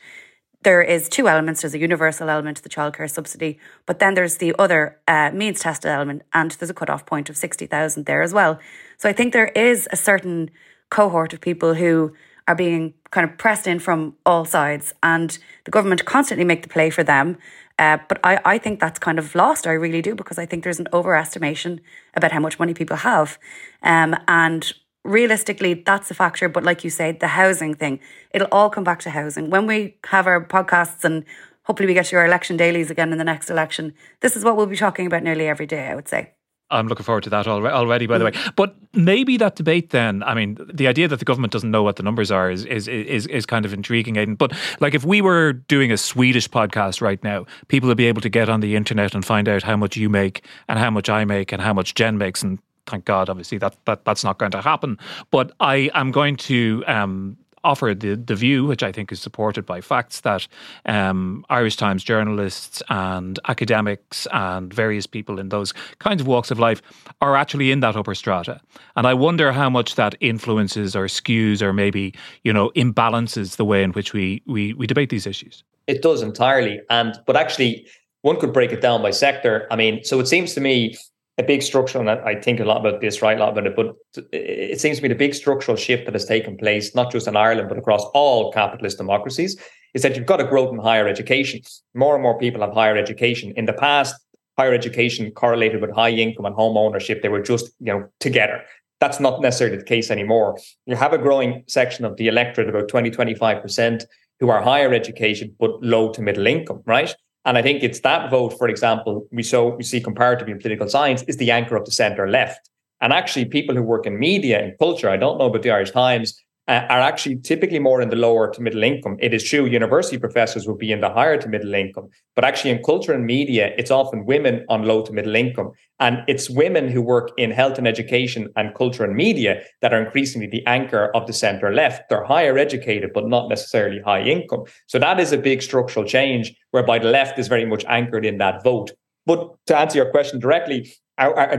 there 0.64 0.82
is 0.82 1.10
two 1.10 1.28
elements. 1.28 1.62
There's 1.62 1.74
a 1.74 1.80
universal 1.80 2.30
element 2.30 2.58
to 2.58 2.64
the 2.64 2.70
childcare 2.70 3.10
subsidy, 3.10 3.58
but 3.86 4.00
then 4.00 4.14
there's 4.14 4.38
the 4.38 4.54
other 4.60 4.98
uh, 5.08 5.32
means 5.34 5.60
tested 5.60 5.90
element, 5.90 6.22
and 6.34 6.52
there's 6.52 6.70
a 6.70 6.74
cut-off 6.74 7.06
point 7.06 7.30
of 7.30 7.38
60,000 7.38 8.06
there 8.06 8.22
as 8.22 8.34
well. 8.34 8.60
So 8.98 9.10
I 9.10 9.14
think 9.14 9.34
there 9.34 9.48
is 9.48 9.88
a 9.92 9.96
certain 9.96 10.52
cohort 10.90 11.34
of 11.34 11.42
people 11.42 11.74
who 11.74 12.14
are 12.48 12.56
being 12.56 12.94
kind 13.12 13.30
of 13.30 13.38
pressed 13.38 13.68
in 13.68 13.80
from 13.80 14.16
all 14.26 14.46
sides, 14.46 14.94
and 15.04 15.38
the 15.66 15.72
government 15.72 16.06
constantly 16.06 16.46
make 16.46 16.64
the 16.64 16.70
play 16.70 16.90
for 16.90 17.04
them. 17.04 17.38
Uh, 17.80 17.98
but 18.08 18.20
I, 18.24 18.40
I 18.46 18.58
think 18.58 18.80
that's 18.80 19.00
kind 19.00 19.18
of 19.18 19.34
lost. 19.34 19.66
I 19.66 19.72
really 19.72 20.02
do 20.02 20.14
because 20.16 20.38
I 20.38 20.46
think 20.46 20.64
there's 20.64 20.80
an 20.80 20.88
overestimation 20.94 21.80
about 22.16 22.32
how 22.32 22.40
much 22.40 22.60
money 22.60 22.74
people 22.74 22.98
have, 22.98 23.38
um, 23.84 24.16
and 24.28 24.72
realistically, 25.04 25.74
that's 25.74 26.12
a 26.12 26.14
factor. 26.14 26.48
But 26.48 26.64
like 26.64 26.84
you 26.84 26.90
said, 26.90 27.20
the 27.20 27.30
housing 27.30 27.74
thing, 27.74 28.00
it'll 28.32 28.48
all 28.52 28.70
come 28.70 28.84
back 28.84 29.00
to 29.02 29.10
housing. 29.10 29.50
When 29.50 29.68
we 29.68 29.98
have 30.08 30.28
our 30.28 30.46
podcasts 30.46 31.04
and 31.04 31.26
hopefully 31.64 31.88
we 31.88 31.94
get 31.94 32.06
to 32.06 32.18
our 32.18 32.26
election 32.26 32.58
dailies 32.58 32.92
again 32.92 33.12
in 33.12 33.18
the 33.18 33.24
next 33.24 33.50
election, 33.50 33.94
this 34.20 34.36
is 34.36 34.44
what 34.44 34.56
we'll 34.58 34.68
be 34.68 34.76
talking 34.78 35.08
about 35.08 35.24
nearly 35.24 35.48
every 35.48 35.66
day. 35.66 35.88
I 35.88 35.96
would 35.96 36.08
say. 36.08 36.34
I'm 36.72 36.88
looking 36.88 37.04
forward 37.04 37.24
to 37.26 37.30
that 37.32 37.48
already, 37.48 38.08
by 38.08 38.18
the 38.18 38.26
way. 38.26 38.34
But 38.56 38.76
maybe 38.94 39.38
that 39.38 39.56
debate 39.56 39.90
then, 39.92 40.24
I 40.24 40.34
mean, 40.34 40.58
the 40.74 40.88
idea 40.88 41.08
that 41.08 41.20
the 41.20 41.26
government 41.26 41.54
doesn't 41.54 41.70
know 41.70 41.84
what 41.84 41.98
the 41.98 42.04
numbers 42.04 42.32
are 42.32 42.50
is 42.50 42.66
is 42.66 42.88
is, 42.88 43.28
is 43.28 43.46
kind 43.46 43.66
of 43.66 43.74
intriguing, 43.74 44.16
Aidan. 44.16 44.36
But 44.36 44.54
like 44.80 44.94
if 44.94 45.04
we 45.06 45.22
were 45.22 45.54
doing 45.54 45.92
a 45.92 45.98
Swedish 45.98 46.50
podcast 46.50 47.02
right 47.02 47.24
now, 47.24 47.46
people 47.68 47.88
would 47.88 47.98
be 47.98 48.08
able 48.08 48.22
to 48.22 48.30
get 48.30 48.50
on 48.50 48.62
the 48.62 48.76
internet 48.76 49.14
and 49.14 49.24
find 49.26 49.48
out 49.48 49.64
how 49.64 49.76
much 49.76 49.98
you 49.98 50.10
make 50.10 50.44
and 50.68 50.80
how 50.80 50.90
much 50.90 51.10
I 51.10 51.26
make 51.26 51.52
and 51.52 51.62
how 51.62 51.74
much 51.74 51.94
Jen 51.94 52.18
makes 52.18 52.42
and 52.42 52.60
thank 52.88 53.06
God, 53.06 53.30
obviously 53.30 53.58
that, 53.60 53.76
that 53.86 54.06
that's 54.06 54.24
not 54.24 54.38
going 54.38 54.52
to 54.52 54.62
happen. 54.62 54.98
But 55.30 55.52
I 55.60 55.90
am 55.94 56.12
going 56.12 56.36
to 56.38 56.84
um, 56.88 57.38
offer 57.64 57.94
the, 57.94 58.16
the 58.16 58.36
view, 58.36 58.66
which 58.66 58.84
I 58.84 58.92
think 58.92 59.12
is 59.12 59.22
supported 59.22 59.66
by 59.66 59.82
facts, 59.82 60.22
that 60.22 60.48
um, 60.86 61.46
Irish 61.50 61.76
Times 61.76 62.04
journalists 62.04 62.82
and 62.90 63.40
academics 63.48 64.28
and 64.32 64.74
various 64.74 65.08
people 65.08 65.40
in 65.40 65.50
those 65.50 65.74
kinds 66.00 66.22
of 66.22 66.28
walks 66.28 66.52
of 66.52 66.60
life 66.60 66.82
are 67.22 67.36
actually 67.36 67.72
in 67.72 67.80
that 67.82 67.96
upper 67.96 68.16
strata. 68.16 68.60
And 68.96 69.06
I 69.06 69.14
wonder 69.14 69.52
how 69.52 69.70
much 69.70 69.96
that 69.96 70.16
influences 70.20 70.96
or 70.96 71.06
skews 71.06 71.62
or 71.62 71.74
maybe, 71.74 72.14
you 72.44 72.54
know, 72.54 72.72
imbalances 72.76 73.58
the 73.58 73.66
way 73.66 73.84
in 73.84 73.92
which 73.92 74.14
we, 74.14 74.42
we, 74.46 74.74
we 74.74 74.88
debate 74.88 75.10
these 75.10 75.28
issues. 75.28 75.64
It 75.88 76.02
does 76.02 76.22
entirely. 76.22 76.80
And, 76.90 77.20
but 77.26 77.36
actually, 77.36 77.88
one 78.22 78.40
could 78.40 78.54
break 78.54 78.72
it 78.72 78.82
down 78.82 79.02
by 79.02 79.12
sector. 79.12 79.68
I 79.72 79.76
mean, 79.76 80.04
so 80.04 80.20
it 80.20 80.28
seems 80.28 80.54
to 80.54 80.62
me 80.62 80.96
a 81.38 81.44
big 81.44 81.62
structural, 81.62 82.08
and 82.08 82.22
I 82.22 82.36
think 82.36 82.60
a 82.60 82.66
lot 82.66 82.86
about 82.86 83.02
this, 83.02 83.22
right? 83.22 83.38
A 83.38 83.40
lot 83.40 83.58
about 83.58 83.68
it, 83.68 83.76
but 83.76 83.96
it 84.34 84.80
seems 84.80 84.98
to 84.98 85.04
me 85.04 85.10
the 85.10 85.16
big 85.16 85.34
structural 85.34 85.78
shift 85.78 86.06
that 86.06 86.14
has 86.14 86.26
taken 86.26 86.58
place, 86.58 86.94
not 86.94 87.12
just 87.12 87.28
in 87.28 87.36
Ireland, 87.36 87.70
but 87.70 87.78
across 87.78 88.04
all 88.14 88.52
capitalist 88.52 88.98
democracies, 88.98 89.60
is 89.94 90.02
that 90.04 90.16
you've 90.16 90.26
got 90.26 90.42
a 90.42 90.46
growth 90.46 90.72
in 90.72 90.80
higher 90.80 91.08
education. 91.08 91.62
More 91.94 92.16
and 92.16 92.24
more 92.24 92.38
people 92.38 92.62
have 92.62 92.74
higher 92.74 92.98
education. 92.98 93.54
In 93.56 93.66
the 93.66 93.74
past, 93.74 94.16
higher 94.58 94.74
education 94.74 95.32
correlated 95.32 95.82
with 95.82 95.92
high 95.92 96.12
income 96.12 96.46
and 96.46 96.56
home 96.56 96.78
ownership. 96.78 97.22
They 97.22 97.30
were 97.30 97.42
just, 97.42 97.72
you 97.80 97.94
know, 97.94 98.08
together. 98.20 98.62
That's 99.00 99.20
not 99.20 99.42
necessarily 99.42 99.78
the 99.78 99.84
case 99.84 100.12
anymore. 100.12 100.60
You 100.86 100.96
have 100.96 101.14
a 101.14 101.18
growing 101.18 101.64
section 101.68 102.06
of 102.06 102.18
the 102.18 102.28
electorate, 102.28 102.70
about 102.70 102.88
20, 102.88 103.10
25%, 103.10 104.06
who 104.40 104.50
are 104.50 104.62
higher 104.62 104.94
education 104.94 105.56
but 105.60 105.82
low 105.82 106.12
to 106.14 106.22
middle 106.22 106.46
income, 106.46 106.84
right? 106.86 107.14
And 107.46 107.58
I 107.58 107.62
think 107.62 107.84
it's 107.84 108.02
that 108.02 108.30
vote, 108.30 108.58
for 108.58 108.68
example, 108.68 109.28
we 109.32 109.44
so 109.44 109.76
we 109.76 109.84
see 109.84 110.00
comparatively 110.00 110.54
in 110.54 110.60
political 110.60 110.88
science 110.88 111.24
is 111.24 111.38
the 111.38 111.52
anchor 111.52 111.76
of 111.76 111.86
the 111.86 111.92
center 111.92 112.30
left. 112.30 112.70
And 113.02 113.12
actually, 113.12 113.46
people 113.46 113.76
who 113.76 113.82
work 113.82 114.06
in 114.06 114.20
media 114.20 114.64
and 114.64 114.78
culture, 114.78 115.10
I 115.10 115.18
don't 115.18 115.40
know 115.40 115.46
about 115.46 115.64
the 115.64 115.72
Irish 115.72 115.92
Times, 115.92 116.40
uh, 116.68 116.86
are 116.90 117.00
actually 117.00 117.38
typically 117.38 117.80
more 117.80 118.02
in 118.02 118.10
the 118.10 118.16
lower 118.16 118.52
to 118.54 118.62
middle 118.62 118.84
income. 118.84 119.18
It 119.20 119.34
is 119.34 119.44
true 119.44 119.66
university 119.66 120.18
professors 120.18 120.68
would 120.68 120.78
be 120.78 120.92
in 120.92 121.02
the 121.02 121.10
higher 121.10 121.38
to 121.38 121.50
middle 121.50 121.74
income, 121.74 122.10
but 122.36 122.46
actually 122.46 122.72
in 122.72 122.84
culture 122.84 123.14
and 123.14 123.26
media, 123.26 123.74
it's 123.78 123.92
often 123.92 124.26
women 124.26 124.66
on 124.70 124.84
low 124.84 125.02
to 125.04 125.12
middle 125.12 125.36
income. 125.36 125.72
And 126.00 126.20
it's 126.28 126.50
women 126.50 126.88
who 126.90 127.02
work 127.02 127.32
in 127.38 127.52
health 127.52 127.78
and 127.78 127.88
education 127.88 128.48
and 128.56 128.76
culture 128.76 129.04
and 129.04 129.16
media 129.16 129.62
that 129.82 129.94
are 129.94 130.04
increasingly 130.04 130.48
the 130.48 130.66
anchor 130.68 131.12
of 131.16 131.28
the 131.28 131.34
center 131.34 131.74
left. 131.74 132.10
They're 132.10 132.24
higher 132.24 132.58
educated, 132.58 133.12
but 133.14 133.28
not 133.28 133.50
necessarily 133.50 134.00
high 134.02 134.24
income. 134.24 134.64
So 134.88 135.00
that 135.00 135.20
is 135.20 135.32
a 135.32 135.38
big 135.38 135.62
structural 135.62 136.06
change 136.06 136.54
whereby 136.72 137.00
the 137.00 137.10
left 137.10 137.40
is 137.40 137.48
very 137.48 137.66
much 137.66 137.86
anchored 137.88 138.26
in 138.26 138.38
that 138.38 138.64
vote. 138.64 138.92
But 139.26 139.56
to 139.68 139.78
answer 139.78 139.98
your 139.98 140.10
question 140.10 140.40
directly, 140.40 140.92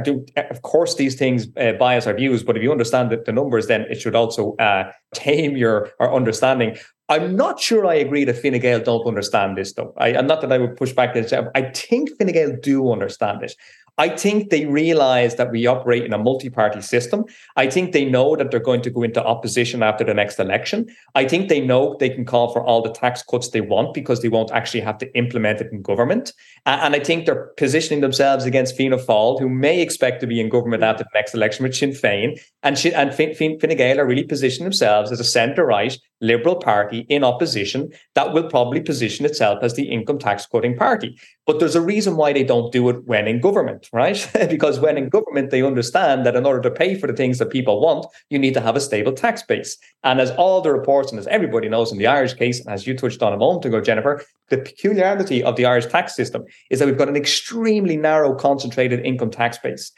Do, 0.05 0.27
of 0.37 0.62
course, 0.62 0.96
these 0.96 1.14
things 1.14 1.46
uh, 1.57 1.72
bias 1.72 2.07
our 2.07 2.14
views, 2.14 2.42
but 2.42 2.57
if 2.57 2.62
you 2.62 2.72
understand 2.72 3.11
the, 3.11 3.22
the 3.25 3.33
numbers, 3.33 3.66
then 3.66 3.83
it 3.83 4.01
should 4.01 4.14
also 4.14 4.57
uh, 4.57 4.90
tame 5.14 5.57
your 5.57 5.90
our 6.01 6.12
understanding. 6.12 6.77
I'm 7.09 7.37
not 7.37 7.61
sure 7.61 7.87
I 7.87 7.94
agree 7.94 8.25
that 8.25 8.38
Fine 8.38 8.59
Gael 8.61 8.81
don't 8.81 9.07
understand 9.07 9.59
this, 9.59 9.75
though. 9.75 9.92
I, 9.98 10.12
am 10.12 10.27
not 10.27 10.40
that 10.40 10.53
I 10.53 10.59
would 10.59 10.77
push 10.77 10.92
back 10.92 11.12
this. 11.12 11.33
I 11.33 11.62
think 11.75 12.11
Fine 12.18 12.33
Gael 12.33 12.57
do 12.62 12.90
understand 12.90 13.42
it. 13.42 13.55
I 14.03 14.09
think 14.09 14.51
they 14.51 14.67
realize 14.67 15.37
that 15.37 15.53
we 15.53 15.69
operate 15.69 16.05
in 16.05 16.12
a 16.12 16.19
multi 16.19 16.51
party 16.51 16.81
system. 16.81 17.25
I 17.55 17.71
think 17.71 17.93
they 17.93 18.05
know 18.05 18.35
that 18.35 18.51
they're 18.51 18.59
going 18.59 18.83
to 18.83 18.91
go 18.91 19.05
into 19.05 19.25
opposition 19.25 19.81
after 19.81 20.03
the 20.03 20.12
next 20.12 20.41
election. 20.41 20.88
I 21.15 21.25
think 21.25 21.49
they 21.49 21.61
know 21.61 21.97
they 22.01 22.11
can 22.11 22.25
call 22.25 22.53
for 22.53 22.65
all 22.65 22.83
the 22.83 22.91
tax 22.91 23.23
cuts 23.23 23.51
they 23.51 23.61
want 23.61 23.95
because 23.95 24.21
they 24.21 24.29
won't 24.29 24.51
actually 24.51 24.81
have 24.81 24.99
to 24.99 25.17
implement 25.17 25.61
it 25.61 25.71
in 25.71 25.83
government. 25.83 26.33
And 26.67 26.97
I 26.97 26.99
think 26.99 27.27
they're 27.27 27.53
positioning 27.57 28.01
themselves 28.01 28.45
against 28.45 28.77
Fianna 28.77 28.97
Fáil, 28.97 29.38
who 29.38 29.49
may 29.49 29.81
expect 29.81 30.21
to 30.23 30.27
be 30.27 30.41
in 30.41 30.49
government 30.49 30.83
after 30.83 31.05
the 31.05 31.11
next 31.15 31.33
election 31.33 31.62
with 31.62 31.77
Sinn 31.77 31.91
Féin. 31.91 32.41
And, 32.65 32.85
and 32.87 33.15
Fine, 33.15 33.61
Fine 33.61 33.77
Gael 33.77 34.01
are 34.01 34.07
really 34.07 34.25
positioning 34.25 34.65
themselves 34.65 35.12
as 35.12 35.21
a 35.21 35.25
centre 35.25 35.65
right 35.65 35.97
Liberal 36.23 36.57
Party 36.57 37.01
in 37.09 37.25
opposition 37.25 37.91
that 38.15 38.33
will 38.33 38.49
probably 38.49 38.81
position 38.81 39.27
itself 39.27 39.63
as 39.63 39.75
the 39.75 39.91
income 39.91 40.19
tax 40.19 40.47
cutting 40.47 40.77
party. 40.77 41.19
But 41.47 41.59
there's 41.59 41.75
a 41.75 41.83
reason 41.83 42.17
why 42.17 42.33
they 42.33 42.45
don't 42.45 42.73
do 42.73 42.89
it 42.89 43.05
when 43.05 43.27
in 43.27 43.41
government, 43.41 43.89
right? 43.93 44.31
because 44.49 44.79
when 44.79 44.97
in 44.97 45.09
government, 45.09 45.51
they 45.51 45.63
understand 45.63 46.25
that 46.25 46.37
in 46.37 46.47
order 46.47 46.63
to 46.63 46.71
pay 46.71 46.95
for 46.95 47.09
the 47.09 47.13
things 47.13 47.39
that 47.39 47.51
people 47.51 47.81
want, 47.81 48.07
you 48.31 48.39
need 48.39 48.55
to 48.55 48.61
have 48.61 48.77
a 48.77 48.81
stable 48.81 49.13
tax 49.13 49.43
base. 49.43 49.77
And 50.05 50.21
as 50.21 50.31
all 50.33 50.61
the 50.61 50.73
reports, 50.73 51.11
and 51.11 51.19
as 51.19 51.27
everybody 51.27 51.69
knows 51.69 51.91
in 51.91 51.99
the 51.99 52.07
Irish 52.07 52.35
case, 52.35 52.61
and 52.61 52.73
as 52.73 52.87
you 52.87 52.97
touched 52.97 53.23
on 53.23 53.33
a 53.33 53.37
moment 53.37 53.65
ago, 53.65 53.81
Jennifer, 53.81 54.25
the 54.49 54.59
peculiarity 54.59 55.43
of 55.43 55.57
the 55.57 55.67
Irish 55.67 55.87
tax 55.87 56.15
system 56.15 56.45
is 56.71 56.79
that 56.79 56.87
we've 56.87 56.99
got 56.99 57.09
an 57.09 57.17
extremely 57.17 57.97
narrow, 57.97 58.35
concentrated 58.35 59.05
income 59.05 59.31
tax 59.31 59.59
base. 59.59 59.91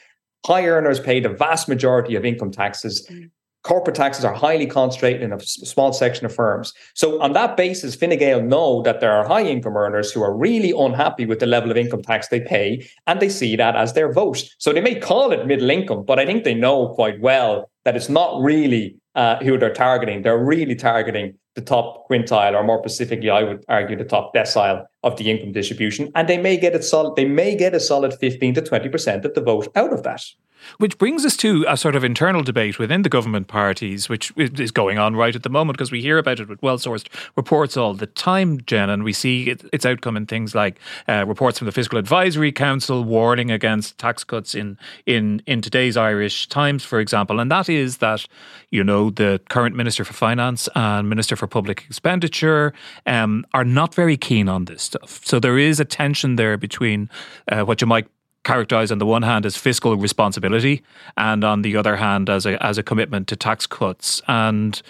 High 0.47 0.67
earners 0.67 1.01
pay 1.01 1.21
the 1.21 1.29
vast 1.29 1.69
majority 1.69 2.17
of 2.17 2.25
income 2.25 2.51
taxes. 2.51 3.07
Mm. 3.11 3.31
Corporate 3.65 3.97
taxes 3.97 4.27
are 4.27 4.35
highly 4.35 4.67
concentrated 4.67 5.23
in 5.23 5.33
a 5.33 5.41
small 5.41 5.91
section 5.95 6.27
of 6.27 6.35
firms. 6.35 6.75
So 6.93 7.21
on 7.23 7.33
that 7.33 7.57
basis, 7.57 7.95
Fine 7.95 8.19
Gael 8.19 8.43
know 8.43 8.83
that 8.83 9.01
there 9.01 9.11
are 9.11 9.27
high 9.27 9.45
income 9.45 9.75
earners 9.75 10.13
who 10.13 10.23
are 10.23 10.37
really 10.37 10.73
unhappy 10.77 11.25
with 11.25 11.39
the 11.39 11.47
level 11.47 11.71
of 11.71 11.79
income 11.79 12.03
tax 12.03 12.29
they 12.29 12.41
pay, 12.41 12.87
and 13.07 13.21
they 13.21 13.31
see 13.31 13.57
that 13.57 13.75
as 13.75 13.95
their 13.95 14.13
vote. 14.13 14.45
So 14.59 14.75
they 14.75 14.83
may 14.83 14.95
call 14.95 15.33
it 15.33 15.47
middle 15.47 15.71
income, 15.71 16.05
but 16.05 16.19
I 16.19 16.27
think 16.27 16.45
they 16.45 16.53
know 16.53 16.89
quite 16.89 17.19
well 17.23 17.71
that 17.85 17.97
it's 17.97 18.11
not 18.11 18.43
really 18.43 18.97
uh, 19.15 19.37
who 19.43 19.57
they're 19.57 19.73
targeting. 19.73 20.21
They're 20.21 20.37
really 20.37 20.75
targeting 20.75 21.35
the 21.55 21.63
top 21.63 22.07
quintile, 22.07 22.55
or 22.55 22.65
more 22.65 22.81
specifically, 22.81 23.31
I 23.31 23.45
would 23.45 23.65
argue 23.69 23.97
the 23.97 24.05
top 24.05 24.35
decile 24.35 24.85
of 25.05 25.17
the 25.17 25.31
income 25.31 25.53
distribution, 25.53 26.11
and 26.15 26.29
they 26.29 26.37
may 26.37 26.59
get 26.59 26.75
it 26.75 26.85
solid. 26.85 27.17
They 27.17 27.25
may 27.25 27.57
get 27.57 27.75
a 27.75 27.81
solid 27.81 28.13
fifteen 28.13 28.53
to 28.55 28.61
twenty 28.61 28.91
percent 28.91 29.25
of 29.25 29.33
the 29.33 29.41
vote 29.41 29.69
out 29.75 29.95
of 29.95 30.03
that. 30.03 30.23
Which 30.79 30.99
brings 30.99 31.25
us 31.25 31.37
to 31.39 31.65
a 31.69 31.77
sort 31.77 31.97
of 31.97 32.05
internal 32.05 32.43
debate 32.43 32.79
within 32.79 33.03
the 33.03 33.09
government 33.09 33.49
parties, 33.49 34.09
which 34.09 34.33
is 34.37 34.71
going 34.71 34.99
on 34.99 35.17
right 35.17 35.35
at 35.35 35.43
the 35.43 35.49
moment 35.49 35.77
because 35.77 35.93
we 35.93 36.01
hear 36.01 36.19
about 36.19 36.41
it 36.41 36.49
with 36.49 36.63
well 36.63 36.79
sourced 36.79 37.07
reports 37.37 37.77
all 37.77 37.95
the 37.95 38.07
time, 38.07 38.61
Jen, 38.67 38.91
and 38.91 39.05
we 39.05 39.13
see 39.13 39.51
its 39.73 39.87
outcome 39.87 40.17
in 40.17 40.27
things 40.27 40.55
like 40.55 40.79
uh, 41.09 41.25
reports 41.27 41.59
from 41.59 41.67
the 41.67 41.73
Fiscal 41.73 41.99
Advisory 41.99 42.53
Council 42.53 43.05
warning 43.05 43.51
against 43.51 43.99
tax 43.99 44.25
cuts 44.25 44.55
in, 44.55 44.79
in, 45.07 45.43
in 45.47 45.61
today's 45.61 45.97
Irish 45.97 46.49
Times, 46.49 46.85
for 46.85 47.01
example. 47.01 47.41
And 47.41 47.51
that 47.51 47.69
is 47.69 47.99
that, 47.99 48.27
you 48.71 48.85
know, 48.85 49.11
the 49.11 49.41
current 49.49 49.77
Minister 49.77 50.05
for 50.05 50.13
Finance 50.13 50.69
and 50.75 51.09
Minister 51.09 51.37
for 51.37 51.47
Public 51.47 51.85
Expenditure 51.89 52.73
um, 53.07 53.47
are 53.55 53.65
not 53.65 53.95
very 53.95 54.17
keen 54.17 54.49
on 54.49 54.65
this 54.65 54.83
stuff. 54.83 55.21
So 55.25 55.41
there 55.41 55.59
is 55.59 55.81
a 55.81 55.85
tension 55.85 56.37
there 56.37 56.57
between 56.57 57.09
uh, 57.51 57.63
what 57.63 57.81
you 57.81 57.87
might 57.87 58.07
characterized 58.45 58.93
on 58.93 58.99
the 58.99 59.07
one 59.07 59.23
hand 59.23 59.47
as 59.47 59.57
fiscal 59.57 59.97
responsibility 59.97 60.83
and 61.17 61.45
on 61.45 61.63
the 61.63 61.77
other 61.77 61.97
hand 61.97 62.31
as 62.31 62.47
a 62.47 62.63
as 62.65 62.79
a 62.79 62.83
commitment 62.83 63.27
to 63.29 63.37
tax 63.37 63.67
cuts. 63.67 64.23
And 64.29 64.81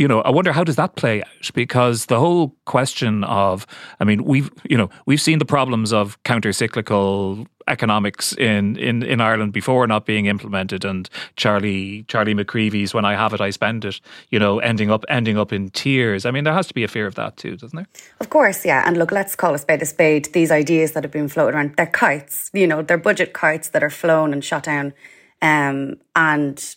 you 0.00 0.08
know, 0.08 0.22
I 0.22 0.30
wonder 0.30 0.50
how 0.50 0.64
does 0.64 0.76
that 0.76 0.96
play 0.96 1.20
out? 1.20 1.52
Because 1.52 2.06
the 2.06 2.18
whole 2.18 2.56
question 2.64 3.22
of, 3.24 3.66
I 4.00 4.04
mean, 4.04 4.24
we've 4.24 4.50
you 4.64 4.78
know 4.78 4.88
we've 5.04 5.20
seen 5.20 5.38
the 5.38 5.44
problems 5.44 5.92
of 5.92 6.20
counter 6.22 6.54
cyclical 6.54 7.46
economics 7.68 8.32
in, 8.32 8.76
in, 8.76 9.02
in 9.02 9.20
Ireland 9.20 9.52
before 9.52 9.86
not 9.86 10.06
being 10.06 10.24
implemented 10.24 10.86
and 10.86 11.08
Charlie 11.36 12.04
Charlie 12.08 12.34
McCreevy's 12.34 12.94
when 12.94 13.04
I 13.04 13.14
have 13.14 13.34
it 13.34 13.40
I 13.42 13.50
spend 13.50 13.84
it 13.84 14.00
you 14.30 14.38
know 14.38 14.58
ending 14.60 14.90
up 14.90 15.04
ending 15.10 15.36
up 15.36 15.52
in 15.52 15.68
tears. 15.68 16.24
I 16.24 16.30
mean 16.30 16.44
there 16.44 16.54
has 16.54 16.66
to 16.68 16.74
be 16.74 16.82
a 16.82 16.88
fear 16.88 17.06
of 17.06 17.16
that 17.16 17.36
too 17.36 17.56
doesn't 17.58 17.76
there? 17.76 17.86
Of 18.20 18.30
course 18.30 18.64
yeah. 18.64 18.82
And 18.86 18.96
look 18.96 19.12
let's 19.12 19.36
call 19.36 19.54
a 19.54 19.58
spade 19.58 19.82
a 19.82 19.86
spade. 19.86 20.30
These 20.32 20.50
ideas 20.50 20.92
that 20.92 21.04
have 21.04 21.12
been 21.12 21.28
floated 21.28 21.54
around 21.54 21.76
they're 21.76 21.86
kites 21.86 22.50
you 22.54 22.66
know 22.66 22.80
they're 22.80 22.96
budget 22.96 23.34
kites 23.34 23.68
that 23.68 23.84
are 23.84 23.90
flown 23.90 24.32
and 24.32 24.42
shot 24.42 24.62
down 24.62 24.94
um, 25.42 25.96
and 26.16 26.76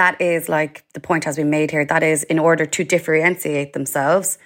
that 0.00 0.14
is 0.20 0.48
like 0.48 0.74
the 0.96 1.00
point 1.08 1.22
has 1.24 1.36
been 1.40 1.50
made 1.58 1.70
here 1.70 1.84
that 1.84 2.02
is 2.02 2.20
in 2.24 2.38
order 2.38 2.64
to 2.76 2.80
differentiate 2.94 3.70
themselves 3.72 4.38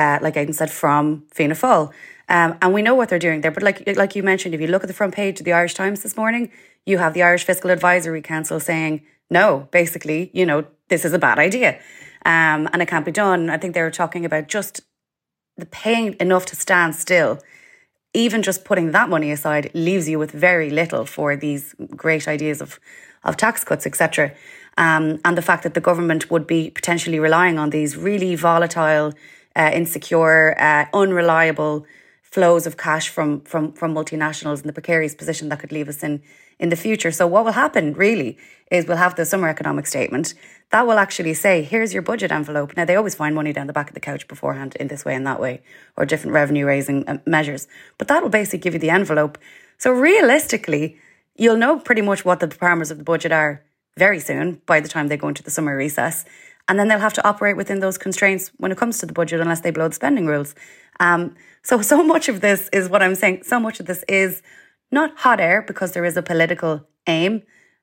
uh, 0.00 0.18
like 0.20 0.36
I 0.36 0.44
said 0.60 0.70
from 0.70 1.24
Fianna 1.34 1.54
Fáil 1.54 1.92
um, 2.28 2.56
and 2.60 2.74
we 2.74 2.82
know 2.82 2.94
what 2.94 3.08
they're 3.08 3.18
doing 3.18 3.40
there. 3.40 3.50
But 3.50 3.62
like 3.62 3.86
like 3.96 4.16
you 4.16 4.22
mentioned, 4.22 4.54
if 4.54 4.60
you 4.60 4.66
look 4.66 4.82
at 4.82 4.88
the 4.88 4.94
front 4.94 5.14
page 5.14 5.38
of 5.40 5.44
the 5.44 5.52
Irish 5.52 5.74
Times 5.74 6.02
this 6.02 6.16
morning, 6.16 6.50
you 6.84 6.98
have 6.98 7.14
the 7.14 7.22
Irish 7.22 7.44
Fiscal 7.44 7.70
Advisory 7.70 8.22
Council 8.22 8.58
saying, 8.58 9.02
no, 9.30 9.68
basically, 9.70 10.30
you 10.32 10.46
know, 10.46 10.64
this 10.88 11.04
is 11.04 11.12
a 11.12 11.18
bad 11.18 11.38
idea. 11.38 11.78
Um, 12.24 12.68
and 12.72 12.82
it 12.82 12.88
can't 12.88 13.04
be 13.04 13.12
done. 13.12 13.50
I 13.50 13.58
think 13.58 13.74
they 13.74 13.82
were 13.82 13.90
talking 13.90 14.24
about 14.24 14.48
just 14.48 14.80
the 15.56 15.66
paying 15.66 16.16
enough 16.18 16.46
to 16.46 16.56
stand 16.56 16.96
still. 16.96 17.38
Even 18.12 18.42
just 18.42 18.64
putting 18.64 18.92
that 18.92 19.08
money 19.08 19.30
aside 19.30 19.70
leaves 19.74 20.08
you 20.08 20.18
with 20.18 20.32
very 20.32 20.70
little 20.70 21.04
for 21.04 21.36
these 21.36 21.74
great 21.94 22.26
ideas 22.26 22.60
of, 22.60 22.80
of 23.24 23.36
tax 23.36 23.62
cuts, 23.62 23.86
etc. 23.86 24.32
Um, 24.78 25.20
and 25.24 25.36
the 25.36 25.42
fact 25.42 25.62
that 25.62 25.74
the 25.74 25.80
government 25.80 26.30
would 26.30 26.46
be 26.46 26.70
potentially 26.70 27.18
relying 27.18 27.58
on 27.58 27.70
these 27.70 27.96
really 27.96 28.34
volatile, 28.34 29.14
uh, 29.54 29.70
insecure, 29.72 30.54
uh, 30.58 30.84
unreliable 30.92 31.86
flows 32.22 32.66
of 32.66 32.76
cash 32.76 33.08
from 33.08 33.40
from 33.42 33.72
from 33.72 33.94
multinationals 33.94 34.60
in 34.60 34.66
the 34.66 34.72
precarious 34.72 35.14
position 35.14 35.48
that 35.48 35.58
could 35.60 35.72
leave 35.72 35.88
us 35.88 36.02
in 36.02 36.20
in 36.58 36.68
the 36.68 36.76
future. 36.76 37.10
So 37.10 37.26
what 37.26 37.44
will 37.44 37.52
happen 37.52 37.94
really 37.94 38.36
is 38.70 38.86
we'll 38.86 38.96
have 38.96 39.14
the 39.14 39.24
summer 39.24 39.48
economic 39.48 39.86
statement 39.86 40.34
that 40.70 40.86
will 40.86 40.98
actually 40.98 41.34
say 41.34 41.62
here's 41.62 41.92
your 41.94 42.02
budget 42.02 42.32
envelope. 42.32 42.76
Now 42.76 42.84
they 42.84 42.96
always 42.96 43.14
find 43.14 43.34
money 43.34 43.52
down 43.52 43.66
the 43.66 43.72
back 43.72 43.88
of 43.88 43.94
the 43.94 44.00
couch 44.00 44.26
beforehand 44.28 44.76
in 44.80 44.88
this 44.88 45.04
way 45.04 45.14
and 45.14 45.26
that 45.26 45.40
way 45.40 45.62
or 45.96 46.04
different 46.04 46.34
revenue 46.34 46.66
raising 46.66 47.08
uh, 47.08 47.18
measures, 47.26 47.68
but 47.98 48.08
that 48.08 48.22
will 48.22 48.30
basically 48.30 48.58
give 48.58 48.74
you 48.74 48.80
the 48.80 48.90
envelope. 48.90 49.38
So 49.78 49.90
realistically, 49.92 50.98
you'll 51.36 51.56
know 51.64 51.78
pretty 51.78 52.02
much 52.02 52.24
what 52.24 52.40
the 52.40 52.48
parameters 52.48 52.90
of 52.90 52.98
the 52.98 53.04
budget 53.04 53.32
are 53.32 53.62
very 53.96 54.20
soon 54.20 54.60
by 54.66 54.80
the 54.80 54.88
time 54.88 55.08
they 55.08 55.16
go 55.16 55.28
into 55.28 55.42
the 55.42 55.50
summer 55.50 55.76
recess. 55.76 56.24
And 56.68 56.78
then 56.78 56.88
they'll 56.88 56.98
have 56.98 57.12
to 57.14 57.26
operate 57.26 57.56
within 57.56 57.80
those 57.80 57.96
constraints 57.96 58.50
when 58.56 58.72
it 58.72 58.78
comes 58.78 58.98
to 58.98 59.06
the 59.06 59.12
budget, 59.12 59.40
unless 59.40 59.60
they 59.60 59.70
blow 59.70 59.88
the 59.88 59.94
spending 59.94 60.26
rules. 60.26 60.54
Um, 60.98 61.34
so, 61.62 61.80
so 61.92 62.02
much 62.02 62.28
of 62.28 62.40
this 62.40 62.68
is 62.72 62.88
what 62.88 63.02
I'm 63.02 63.14
saying. 63.14 63.44
So 63.44 63.60
much 63.60 63.80
of 63.80 63.86
this 63.86 64.04
is 64.08 64.42
not 64.90 65.16
hot 65.18 65.40
air 65.40 65.62
because 65.62 65.92
there 65.92 66.04
is 66.04 66.16
a 66.16 66.22
political 66.22 66.86
aim. 67.06 67.42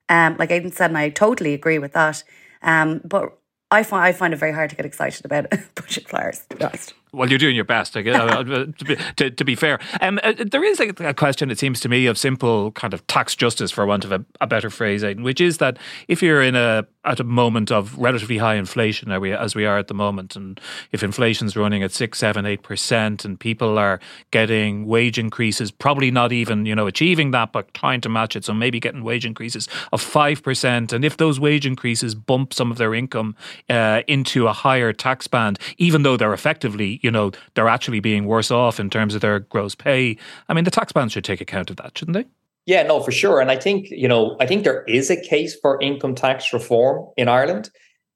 Um, 0.10 0.36
like 0.38 0.52
Aidan 0.52 0.72
said, 0.72 0.92
and 0.92 0.98
I 0.98 1.10
totally 1.10 1.54
agree 1.54 1.80
with 1.80 1.94
that. 1.94 2.24
Um, 2.62 3.02
but 3.04 3.38
I 3.72 3.84
find 3.84 4.04
I 4.04 4.12
find 4.12 4.34
it 4.34 4.38
very 4.38 4.52
hard 4.52 4.70
to 4.70 4.76
get 4.76 4.86
excited 4.86 5.26
about 5.26 5.50
budget 5.76 6.08
flyers, 6.08 6.46
to 6.50 6.58
be 6.58 6.64
honest. 6.64 6.94
Well, 7.14 7.30
you're 7.30 7.38
doing 7.38 7.56
your 7.56 7.64
best, 7.64 7.94
to, 7.94 8.02
be, 8.04 8.96
to, 9.18 9.30
to, 9.30 9.46
be 9.46 9.54
fair. 9.54 9.80
Um, 10.02 10.20
uh, 10.24 10.34
there 10.40 10.64
is 10.64 10.80
a, 10.80 10.90
a, 11.10 11.14
question, 11.14 11.52
it 11.52 11.60
seems 11.60 11.80
to 11.82 11.90
me, 11.90 12.08
of 12.08 12.18
simple 12.18 12.72
kind 12.72 12.92
of 12.92 13.06
tax 13.06 13.36
justice, 13.36 13.70
for 13.70 13.86
want 13.86 14.04
of 14.04 14.12
a, 14.12 14.26
a 14.42 14.48
better 14.48 14.72
phrase, 14.72 15.04
which 15.18 15.40
is 15.40 15.60
that 15.60 15.78
if 16.08 16.24
you're 16.24 16.42
in 16.42 16.56
a 16.56 16.88
at 17.06 17.20
a 17.20 17.24
moment 17.24 17.70
of 17.70 17.98
relatively 17.98 18.38
high 18.38 18.56
inflation, 18.56 19.12
are 19.12 19.20
we, 19.20 19.34
as 19.34 19.56
we 19.56 19.66
are 19.66 19.78
at 19.78 19.90
the 19.90 19.94
moment, 19.94 20.36
and 20.36 20.60
if 20.92 21.04
inflation's 21.04 21.56
running 21.58 21.84
at 21.84 21.92
six, 21.92 22.18
seven, 22.20 22.46
eight 22.46 22.64
percent, 22.64 23.26
and 23.26 23.40
people 23.40 23.78
are 23.78 24.00
getting 24.32 24.86
wage 24.86 25.20
increases, 25.20 25.70
probably 25.70 26.10
not 26.10 26.32
even 26.32 26.66
you 26.66 26.74
know 26.74 26.88
achieving 26.88 27.32
that, 27.32 27.52
but 27.52 27.74
trying 27.74 28.02
to 28.02 28.10
match 28.10 28.36
it, 28.36 28.46
so 28.46 28.54
maybe 28.54 28.80
getting 28.80 29.04
wage 29.04 29.26
increases 29.26 29.68
of 29.92 30.02
five 30.02 30.42
percent, 30.42 30.94
and 30.94 31.06
if 31.06 31.18
those 31.18 31.40
wage 31.40 31.66
increases 31.66 32.16
bump 32.16 32.54
some 32.54 32.72
of 32.72 32.78
their 32.78 32.96
income 32.96 33.36
uh, 33.70 34.02
into 34.08 34.48
a 34.48 34.54
higher 34.54 34.94
tax 34.94 35.28
band, 35.28 35.60
even 35.78 36.04
though 36.04 36.18
they're 36.18 36.34
effectively, 36.34 37.00
you 37.04 37.12
know, 37.12 37.32
they're 37.54 37.68
actually 37.68 38.00
being 38.00 38.26
worse 38.26 38.50
off 38.50 38.80
in 38.80 38.90
terms 38.90 39.14
of 39.14 39.22
their 39.22 39.42
gross 39.42 39.76
pay. 39.76 40.18
I 40.50 40.54
mean, 40.54 40.64
the 40.64 40.72
tax 40.72 40.92
band 40.92 41.12
should 41.12 41.26
take 41.26 41.42
account 41.42 41.70
of 41.70 41.76
that, 41.76 41.96
shouldn't 41.98 42.16
they? 42.16 42.26
Yeah, 42.66 42.84
no, 42.84 43.02
for 43.02 43.12
sure. 43.12 43.42
And 43.42 43.52
I 43.52 43.58
think, 43.58 43.90
you 43.92 44.08
know, 44.08 44.38
I 44.40 44.46
think 44.46 44.64
there 44.64 44.84
is 44.84 45.12
a 45.12 45.22
case 45.22 45.56
for 45.62 45.80
income 45.82 46.16
tax 46.16 46.54
reform 46.54 47.06
in 47.18 47.28
Ireland. 47.28 47.70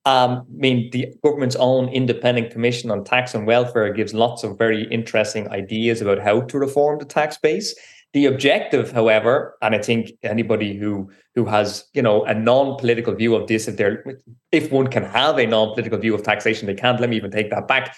Um, 0.06 0.32
I 0.40 0.58
mean, 0.58 0.90
the 0.92 1.14
government's 1.22 1.58
own 1.58 1.90
independent 1.90 2.52
commission 2.52 2.90
on 2.90 3.04
tax 3.04 3.36
and 3.36 3.46
welfare 3.46 3.92
gives 3.92 4.14
lots 4.14 4.46
of 4.46 4.58
very 4.58 4.88
interesting 4.90 5.50
ideas 5.50 6.02
about 6.02 6.20
how 6.20 6.42
to 6.42 6.58
reform 6.58 7.00
the 7.00 7.06
tax 7.06 7.38
base. 7.38 7.76
The 8.14 8.26
objective, 8.26 8.94
however, 8.94 9.58
and 9.62 9.76
I 9.76 9.80
think 9.80 10.12
anybody 10.24 10.78
who 10.78 11.12
who 11.36 11.44
has 11.44 11.84
you 11.94 12.02
know 12.02 12.24
a 12.24 12.34
non-political 12.34 13.14
view 13.16 13.36
of 13.36 13.48
this, 13.48 13.68
if 13.68 13.76
they're 13.76 14.18
if 14.54 14.72
one 14.72 14.88
can 14.88 15.04
have 15.04 15.38
a 15.38 15.46
non-political 15.46 16.00
view 16.00 16.16
of 16.16 16.24
taxation, 16.24 16.68
they 16.68 16.74
can't. 16.74 17.02
Let 17.02 17.10
me 17.10 17.18
even 17.18 17.32
take 17.32 17.50
that 17.50 17.68
back 17.68 17.94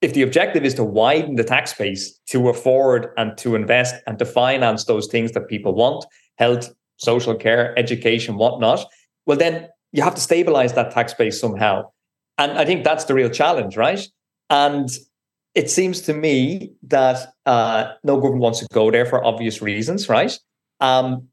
if 0.00 0.14
the 0.14 0.22
objective 0.22 0.64
is 0.64 0.74
to 0.74 0.84
widen 0.84 1.34
the 1.34 1.44
tax 1.44 1.72
base 1.72 2.18
to 2.30 2.48
afford 2.48 3.08
and 3.16 3.36
to 3.38 3.54
invest 3.54 3.94
and 4.06 4.18
to 4.18 4.24
finance 4.24 4.84
those 4.84 5.06
things 5.08 5.32
that 5.32 5.48
people 5.48 5.74
want 5.74 6.04
health 6.36 6.72
social 6.96 7.34
care 7.34 7.78
education 7.78 8.36
whatnot 8.36 8.84
well 9.26 9.36
then 9.36 9.68
you 9.92 10.02
have 10.02 10.14
to 10.14 10.20
stabilize 10.20 10.74
that 10.74 10.90
tax 10.90 11.14
base 11.14 11.40
somehow. 11.40 11.82
And 12.36 12.52
i 12.52 12.64
think 12.64 12.84
that's 12.84 13.04
the 13.04 13.14
real 13.14 13.30
challenge 13.30 13.76
right? 13.76 14.06
And 14.50 14.88
it 15.54 15.70
seems 15.70 16.02
to 16.02 16.14
me 16.14 16.72
that 16.84 17.32
uh, 17.44 17.92
no 18.04 18.16
government 18.16 18.42
wants 18.42 18.60
to 18.60 18.66
go 18.72 18.90
there 18.90 19.06
for 19.06 19.24
obvious 19.24 19.60
reasons 19.60 20.08
right? 20.08 20.38
Um, 20.80 21.28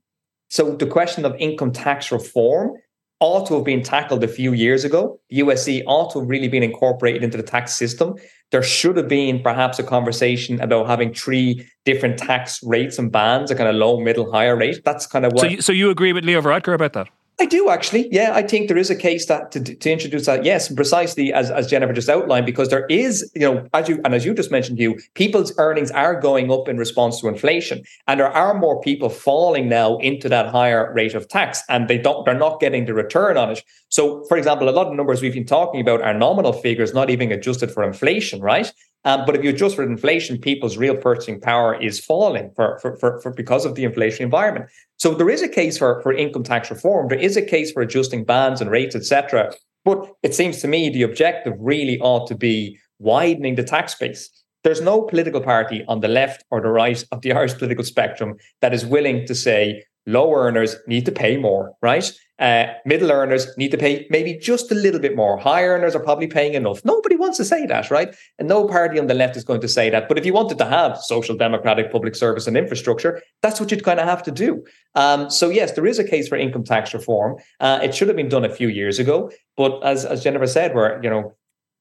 so 0.49 0.75
the 0.75 0.87
question 0.87 1.25
of 1.25 1.35
income 1.37 1.71
tax 1.71 2.11
reform 2.11 2.73
ought 3.19 3.47
to 3.47 3.55
have 3.55 3.63
been 3.63 3.81
tackled 3.81 4.23
a 4.23 4.27
few 4.27 4.53
years 4.53 4.83
ago. 4.83 5.19
The 5.29 5.39
USC 5.39 5.83
ought 5.87 6.11
to 6.11 6.19
have 6.19 6.29
really 6.29 6.47
been 6.47 6.63
incorporated 6.63 7.23
into 7.23 7.37
the 7.37 7.43
tax 7.43 7.73
system 7.73 8.15
there 8.51 8.63
should 8.63 8.97
have 8.97 9.07
been 9.07 9.41
perhaps 9.41 9.79
a 9.79 9.83
conversation 9.83 10.61
about 10.61 10.87
having 10.87 11.13
three 11.13 11.67
different 11.83 12.17
tax 12.17 12.59
rates 12.63 12.97
and 12.97 13.11
bands, 13.11 13.51
a 13.51 13.55
kind 13.55 13.69
of 13.69 13.75
low, 13.75 13.99
middle, 13.99 14.31
higher 14.31 14.55
rate. 14.55 14.81
That's 14.85 15.07
kind 15.07 15.25
of 15.25 15.33
what. 15.33 15.41
So, 15.41 15.47
you, 15.47 15.61
so 15.61 15.71
you 15.71 15.89
agree 15.89 16.13
with 16.13 16.25
Leo 16.25 16.41
Varadkar 16.41 16.73
about 16.73 16.93
that? 16.93 17.09
I 17.37 17.45
do 17.45 17.69
actually. 17.69 18.07
Yeah, 18.11 18.31
I 18.33 18.43
think 18.43 18.69
there 18.69 18.77
is 18.77 18.89
a 18.89 18.95
case 18.95 19.25
that 19.25 19.51
to, 19.51 19.61
to 19.61 19.91
introduce 19.91 20.25
that. 20.25 20.45
Yes, 20.45 20.73
precisely 20.73 21.33
as, 21.33 21.51
as 21.51 21.67
Jennifer 21.67 21.91
just 21.91 22.07
outlined, 22.07 22.45
because 22.45 22.69
there 22.69 22.85
is, 22.85 23.29
you 23.35 23.41
know, 23.41 23.67
as 23.73 23.89
you 23.89 23.99
and 24.05 24.15
as 24.15 24.25
you 24.25 24.33
just 24.33 24.51
mentioned, 24.51 24.79
you 24.79 24.97
people's 25.15 25.53
earnings 25.57 25.91
are 25.91 26.19
going 26.19 26.49
up 26.49 26.69
in 26.69 26.77
response 26.77 27.19
to 27.19 27.27
inflation, 27.27 27.83
and 28.07 28.19
there 28.19 28.31
are 28.31 28.53
more 28.53 28.79
people 28.81 29.09
falling 29.09 29.67
now 29.67 29.97
into 29.97 30.29
that 30.29 30.47
higher 30.47 30.93
rate 30.93 31.13
of 31.13 31.27
tax, 31.27 31.61
and 31.67 31.89
they 31.89 31.97
don't, 31.97 32.25
they're 32.25 32.37
not 32.37 32.61
getting 32.61 32.85
the 32.85 32.93
return 32.93 33.35
on 33.35 33.51
it. 33.51 33.63
So, 33.89 34.23
for 34.29 34.37
example, 34.37 34.69
a 34.69 34.71
lot 34.71 34.87
of 34.87 34.93
numbers 34.93 35.21
we've 35.21 35.33
been 35.33 35.45
talking 35.45 35.81
about 35.81 36.01
are 36.01 36.13
nominal 36.13 36.53
figures, 36.53 36.93
not 36.93 37.09
even 37.09 37.31
adjusted 37.31 37.69
for 37.69 37.83
inflation, 37.83 38.39
right? 38.39 38.71
Um, 39.05 39.23
but 39.25 39.35
if 39.35 39.43
you 39.43 39.51
adjust 39.51 39.75
for 39.75 39.83
inflation, 39.83 40.39
people's 40.39 40.77
real 40.77 40.97
purchasing 40.97 41.39
power 41.39 41.79
is 41.79 41.99
falling 41.99 42.51
for, 42.55 42.79
for, 42.79 42.97
for, 42.97 43.21
for, 43.21 43.31
because 43.31 43.63
of 43.63 43.75
the 43.75 43.83
inflation 43.83 44.23
environment. 44.23 44.69
So 44.97 45.13
there 45.13 45.29
is 45.29 45.43
a 45.43 45.47
case 45.47 45.77
for, 45.77 46.01
for 46.01 46.11
income 46.11 46.43
tax 46.43 46.71
reform. 46.71 47.07
There 47.07 47.19
is 47.19 47.37
a 47.37 47.41
case 47.41 47.71
for 47.71 47.83
adjusting 47.83 48.25
bands 48.25 48.61
and 48.61 48.71
rates, 48.71 48.95
etc. 48.95 49.53
But 49.85 50.11
it 50.23 50.33
seems 50.33 50.59
to 50.61 50.67
me 50.67 50.89
the 50.89 51.03
objective 51.03 51.53
really 51.59 51.99
ought 51.99 52.27
to 52.27 52.35
be 52.35 52.79
widening 52.97 53.55
the 53.55 53.63
tax 53.63 53.93
base. 53.93 54.29
There's 54.63 54.81
no 54.81 55.03
political 55.03 55.41
party 55.41 55.85
on 55.87 55.99
the 55.99 56.07
left 56.07 56.43
or 56.49 56.59
the 56.59 56.69
right 56.69 57.03
of 57.11 57.21
the 57.21 57.31
Irish 57.33 57.53
political 57.53 57.85
spectrum 57.85 58.35
that 58.61 58.73
is 58.73 58.85
willing 58.85 59.27
to 59.27 59.35
say 59.35 59.83
low 60.07 60.33
earners 60.33 60.75
need 60.87 61.05
to 61.05 61.11
pay 61.11 61.37
more, 61.37 61.73
right? 61.83 62.11
Uh, 62.37 62.65
middle 62.85 63.11
earners 63.11 63.55
need 63.57 63.71
to 63.71 63.77
pay 63.77 64.05
maybe 64.09 64.37
just 64.37 64.69
a 64.71 64.75
little 64.75 64.99
bit 64.99 65.15
more. 65.15 65.37
High 65.37 65.63
earners 65.63 65.95
are 65.95 66.01
probably 66.01 66.27
paying 66.27 66.53
enough. 66.53 66.83
Nobody 66.83 67.15
wants 67.15 67.37
to 67.37 67.45
say 67.45 67.65
that, 67.67 67.89
right? 67.89 68.13
And 68.39 68.47
no 68.47 68.67
party 68.67 68.99
on 68.99 69.07
the 69.07 69.13
left 69.13 69.37
is 69.37 69.45
going 69.45 69.61
to 69.61 69.69
say 69.69 69.89
that. 69.89 70.09
But 70.09 70.17
if 70.17 70.25
you 70.25 70.33
wanted 70.33 70.57
to 70.57 70.65
have 70.65 70.97
social 70.97 71.37
democratic 71.37 71.91
public 71.91 72.13
service 72.13 72.45
and 72.45 72.57
infrastructure, 72.57 73.21
that's 73.41 73.59
what 73.59 73.71
you'd 73.71 73.85
kind 73.85 74.01
of 74.01 74.07
have 74.07 74.21
to 74.23 74.31
do. 74.31 74.65
Um, 74.95 75.29
so 75.29 75.49
yes, 75.49 75.71
there 75.73 75.87
is 75.87 75.97
a 75.97 76.03
case 76.03 76.27
for 76.27 76.35
income 76.35 76.65
tax 76.65 76.93
reform. 76.93 77.37
Uh, 77.61 77.79
it 77.81 77.95
should 77.95 78.09
have 78.09 78.17
been 78.17 78.29
done 78.29 78.43
a 78.43 78.49
few 78.49 78.67
years 78.67 78.99
ago. 78.99 79.31
But 79.55 79.81
as 79.83 80.03
as 80.05 80.23
Jennifer 80.23 80.47
said, 80.47 80.75
we're 80.75 81.01
you 81.01 81.09
know 81.09 81.35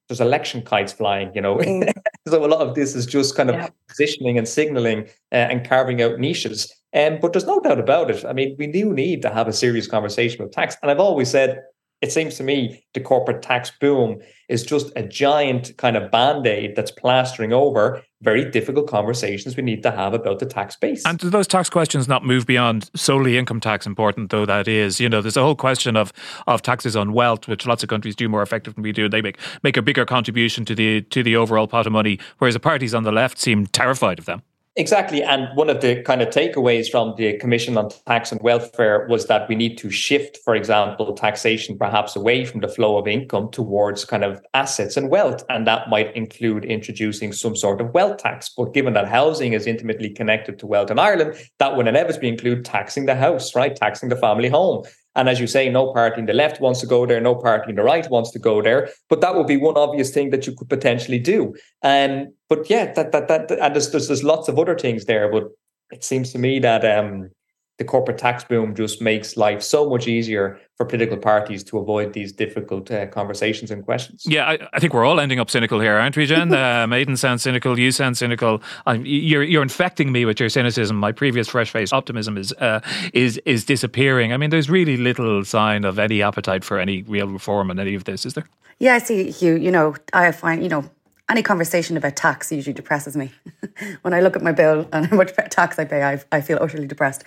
there's 0.08 0.20
election 0.20 0.62
kites 0.62 0.92
flying, 0.92 1.32
you 1.34 1.40
know. 1.40 1.56
Mm. 1.56 1.90
so 2.28 2.44
a 2.44 2.46
lot 2.46 2.60
of 2.60 2.74
this 2.74 2.94
is 2.94 3.06
just 3.06 3.36
kind 3.36 3.50
of 3.50 3.56
yeah. 3.56 3.68
positioning 3.88 4.38
and 4.38 4.46
signaling 4.46 5.04
uh, 5.32 5.48
and 5.50 5.66
carving 5.68 6.02
out 6.02 6.18
niches. 6.18 6.72
Um, 6.94 7.18
but 7.20 7.32
there's 7.32 7.46
no 7.46 7.60
doubt 7.60 7.80
about 7.80 8.10
it. 8.10 8.24
I 8.24 8.32
mean, 8.32 8.56
we 8.58 8.66
do 8.66 8.92
need 8.92 9.22
to 9.22 9.30
have 9.30 9.48
a 9.48 9.52
serious 9.52 9.86
conversation 9.86 10.40
about 10.40 10.52
tax. 10.52 10.76
And 10.80 10.90
I've 10.90 11.00
always 11.00 11.30
said, 11.30 11.62
it 12.00 12.12
seems 12.12 12.36
to 12.36 12.42
me 12.42 12.84
the 12.92 13.00
corporate 13.00 13.40
tax 13.40 13.72
boom 13.80 14.20
is 14.50 14.62
just 14.62 14.92
a 14.94 15.02
giant 15.02 15.74
kind 15.78 15.96
of 15.96 16.10
band 16.10 16.46
aid 16.46 16.76
that's 16.76 16.90
plastering 16.90 17.52
over 17.52 18.02
very 18.20 18.50
difficult 18.50 18.88
conversations 18.88 19.56
we 19.56 19.62
need 19.62 19.82
to 19.82 19.90
have 19.90 20.12
about 20.12 20.38
the 20.38 20.44
tax 20.44 20.76
base. 20.76 21.02
And 21.06 21.18
do 21.18 21.30
those 21.30 21.46
tax 21.46 21.70
questions 21.70 22.06
not 22.06 22.24
move 22.24 22.46
beyond 22.46 22.90
solely 22.94 23.38
income 23.38 23.60
tax, 23.60 23.86
important 23.86 24.30
though 24.30 24.44
that 24.44 24.68
is? 24.68 25.00
You 25.00 25.08
know, 25.08 25.22
there's 25.22 25.36
a 25.36 25.42
whole 25.42 25.56
question 25.56 25.96
of 25.96 26.12
of 26.46 26.62
taxes 26.62 26.94
on 26.94 27.12
wealth, 27.14 27.48
which 27.48 27.66
lots 27.66 27.82
of 27.82 27.88
countries 27.88 28.14
do 28.14 28.28
more 28.28 28.42
effective 28.42 28.74
than 28.74 28.82
we 28.82 28.92
do. 28.92 29.08
They 29.08 29.22
make 29.22 29.38
make 29.62 29.76
a 29.76 29.82
bigger 29.82 30.04
contribution 30.04 30.64
to 30.66 30.74
the 30.74 31.02
to 31.02 31.22
the 31.22 31.36
overall 31.36 31.66
pot 31.66 31.86
of 31.86 31.92
money, 31.92 32.18
whereas 32.38 32.54
the 32.54 32.60
parties 32.60 32.94
on 32.94 33.04
the 33.04 33.12
left 33.12 33.38
seem 33.38 33.66
terrified 33.66 34.18
of 34.18 34.26
them. 34.26 34.42
Exactly. 34.76 35.22
And 35.22 35.46
one 35.56 35.70
of 35.70 35.80
the 35.80 36.02
kind 36.02 36.20
of 36.20 36.30
takeaways 36.30 36.90
from 36.90 37.14
the 37.16 37.38
Commission 37.38 37.76
on 37.76 37.90
Tax 38.06 38.32
and 38.32 38.42
Welfare 38.42 39.06
was 39.08 39.28
that 39.28 39.48
we 39.48 39.54
need 39.54 39.78
to 39.78 39.88
shift, 39.88 40.38
for 40.44 40.56
example, 40.56 41.12
taxation 41.14 41.78
perhaps 41.78 42.16
away 42.16 42.44
from 42.44 42.60
the 42.60 42.66
flow 42.66 42.98
of 42.98 43.06
income 43.06 43.52
towards 43.52 44.04
kind 44.04 44.24
of 44.24 44.42
assets 44.52 44.96
and 44.96 45.10
wealth. 45.10 45.44
And 45.48 45.64
that 45.68 45.88
might 45.90 46.16
include 46.16 46.64
introducing 46.64 47.32
some 47.32 47.54
sort 47.54 47.80
of 47.80 47.94
wealth 47.94 48.16
tax. 48.16 48.52
But 48.56 48.74
given 48.74 48.94
that 48.94 49.06
housing 49.06 49.52
is 49.52 49.68
intimately 49.68 50.10
connected 50.10 50.58
to 50.58 50.66
wealth 50.66 50.90
in 50.90 50.98
Ireland, 50.98 51.36
that 51.60 51.76
would 51.76 51.86
inevitably 51.86 52.28
include 52.28 52.64
taxing 52.64 53.06
the 53.06 53.14
house, 53.14 53.54
right? 53.54 53.76
Taxing 53.76 54.08
the 54.08 54.16
family 54.16 54.48
home. 54.48 54.82
And 55.16 55.28
as 55.28 55.40
you 55.40 55.46
say, 55.46 55.68
no 55.68 55.92
party 55.92 56.20
in 56.20 56.26
the 56.26 56.32
left 56.32 56.60
wants 56.60 56.80
to 56.80 56.86
go 56.86 57.06
there, 57.06 57.20
no 57.20 57.34
party 57.34 57.70
in 57.70 57.76
the 57.76 57.82
right 57.82 58.08
wants 58.10 58.30
to 58.32 58.38
go 58.38 58.60
there. 58.62 58.90
But 59.08 59.20
that 59.20 59.34
would 59.36 59.46
be 59.46 59.56
one 59.56 59.76
obvious 59.76 60.10
thing 60.10 60.30
that 60.30 60.46
you 60.46 60.54
could 60.54 60.68
potentially 60.68 61.18
do. 61.18 61.54
And 61.82 62.26
um, 62.26 62.34
but 62.48 62.68
yeah, 62.68 62.92
that 62.92 63.12
that 63.12 63.28
that 63.28 63.50
and 63.50 63.74
there's, 63.74 63.90
there's 63.90 64.08
there's 64.08 64.24
lots 64.24 64.48
of 64.48 64.58
other 64.58 64.76
things 64.76 65.04
there. 65.04 65.30
But 65.30 65.44
it 65.90 66.04
seems 66.04 66.32
to 66.32 66.38
me 66.38 66.58
that 66.60 66.84
um 66.84 67.30
the 67.78 67.84
corporate 67.84 68.18
tax 68.18 68.44
boom 68.44 68.74
just 68.74 69.02
makes 69.02 69.36
life 69.36 69.60
so 69.60 69.88
much 69.88 70.06
easier 70.06 70.60
for 70.76 70.86
political 70.86 71.16
parties 71.16 71.64
to 71.64 71.78
avoid 71.78 72.12
these 72.12 72.30
difficult 72.30 72.88
uh, 72.90 73.06
conversations 73.06 73.70
and 73.70 73.84
questions. 73.84 74.22
Yeah, 74.26 74.44
I, 74.44 74.68
I, 74.72 74.78
think 74.78 74.94
we're 74.94 75.04
all 75.04 75.18
ending 75.18 75.40
up 75.40 75.50
cynical 75.50 75.80
here, 75.80 75.94
aren't 75.94 76.16
we, 76.16 76.26
Jen? 76.26 76.52
uh, 76.54 76.86
Aidan 76.92 77.16
sounds 77.16 77.42
cynical. 77.42 77.78
You 77.78 77.90
sound 77.90 78.16
cynical. 78.16 78.62
I'm, 78.86 79.04
you're 79.04 79.42
you're 79.42 79.62
infecting 79.62 80.12
me 80.12 80.24
with 80.24 80.38
your 80.38 80.48
cynicism. 80.48 80.96
My 80.96 81.10
previous 81.10 81.48
fresh 81.48 81.70
faced 81.70 81.92
optimism 81.92 82.38
is 82.38 82.52
uh, 82.54 82.80
is 83.12 83.38
is 83.44 83.64
disappearing. 83.64 84.32
I 84.32 84.36
mean, 84.36 84.50
there's 84.50 84.70
really 84.70 84.96
little 84.96 85.44
sign 85.44 85.84
of 85.84 85.98
any 85.98 86.22
appetite 86.22 86.62
for 86.62 86.78
any 86.78 87.02
real 87.02 87.28
reform 87.28 87.70
in 87.70 87.80
any 87.80 87.94
of 87.94 88.04
this, 88.04 88.24
is 88.24 88.34
there? 88.34 88.48
Yeah, 88.78 88.94
I 88.94 88.98
see, 88.98 89.30
Hugh. 89.30 89.56
You 89.56 89.72
know, 89.72 89.96
I 90.12 90.30
find 90.30 90.62
you 90.62 90.68
know 90.68 90.88
any 91.28 91.42
conversation 91.42 91.96
about 91.96 92.16
tax 92.16 92.52
usually 92.52 92.74
depresses 92.74 93.16
me. 93.16 93.32
when 94.02 94.14
I 94.14 94.20
look 94.20 94.36
at 94.36 94.42
my 94.42 94.52
bill 94.52 94.88
and 94.92 95.06
how 95.10 95.16
much 95.16 95.32
tax 95.50 95.78
I 95.78 95.84
pay, 95.84 96.02
I, 96.02 96.22
I 96.30 96.40
feel 96.40 96.58
utterly 96.60 96.86
depressed. 96.86 97.24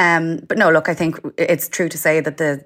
Um, 0.00 0.38
but 0.48 0.56
no, 0.56 0.70
look, 0.70 0.88
I 0.88 0.94
think 0.94 1.20
it's 1.36 1.68
true 1.68 1.90
to 1.90 1.98
say 1.98 2.20
that 2.20 2.38
the 2.38 2.64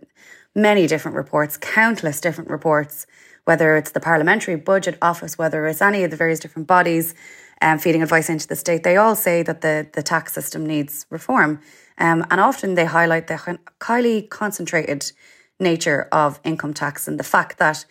many 0.55 0.87
different 0.87 1.17
reports, 1.17 1.57
countless 1.57 2.21
different 2.21 2.49
reports, 2.49 3.09
whether 3.45 3.77
it's 3.77 3.91
the 3.91 3.99
Parliamentary 3.99 4.55
Budget 4.55 4.97
Office, 5.03 5.37
whether 5.37 5.67
it's 5.67 5.83
any 5.83 6.05
of 6.05 6.13
the 6.13 6.17
various 6.17 6.39
different 6.39 6.69
bodies 6.69 7.13
um, 7.61 7.79
feeding 7.79 8.05
advice 8.05 8.29
into 8.29 8.47
the 8.47 8.55
state, 8.55 8.85
they 8.85 8.97
all 8.97 9.17
say 9.17 9.43
that 9.43 9.63
the, 9.63 9.85
the 9.95 10.03
tax 10.03 10.33
system 10.33 10.65
needs 10.65 11.07
reform. 11.11 11.61
Um, 11.99 12.25
and 12.31 12.41
often 12.41 12.75
they 12.75 12.85
highlight 12.85 13.27
the 13.27 13.59
highly 13.83 14.23
concentrated 14.23 15.11
nature 15.59 16.09
of 16.13 16.39
income 16.45 16.73
tax 16.73 17.09
and 17.09 17.19
the 17.19 17.25
fact 17.25 17.59
that 17.59 17.85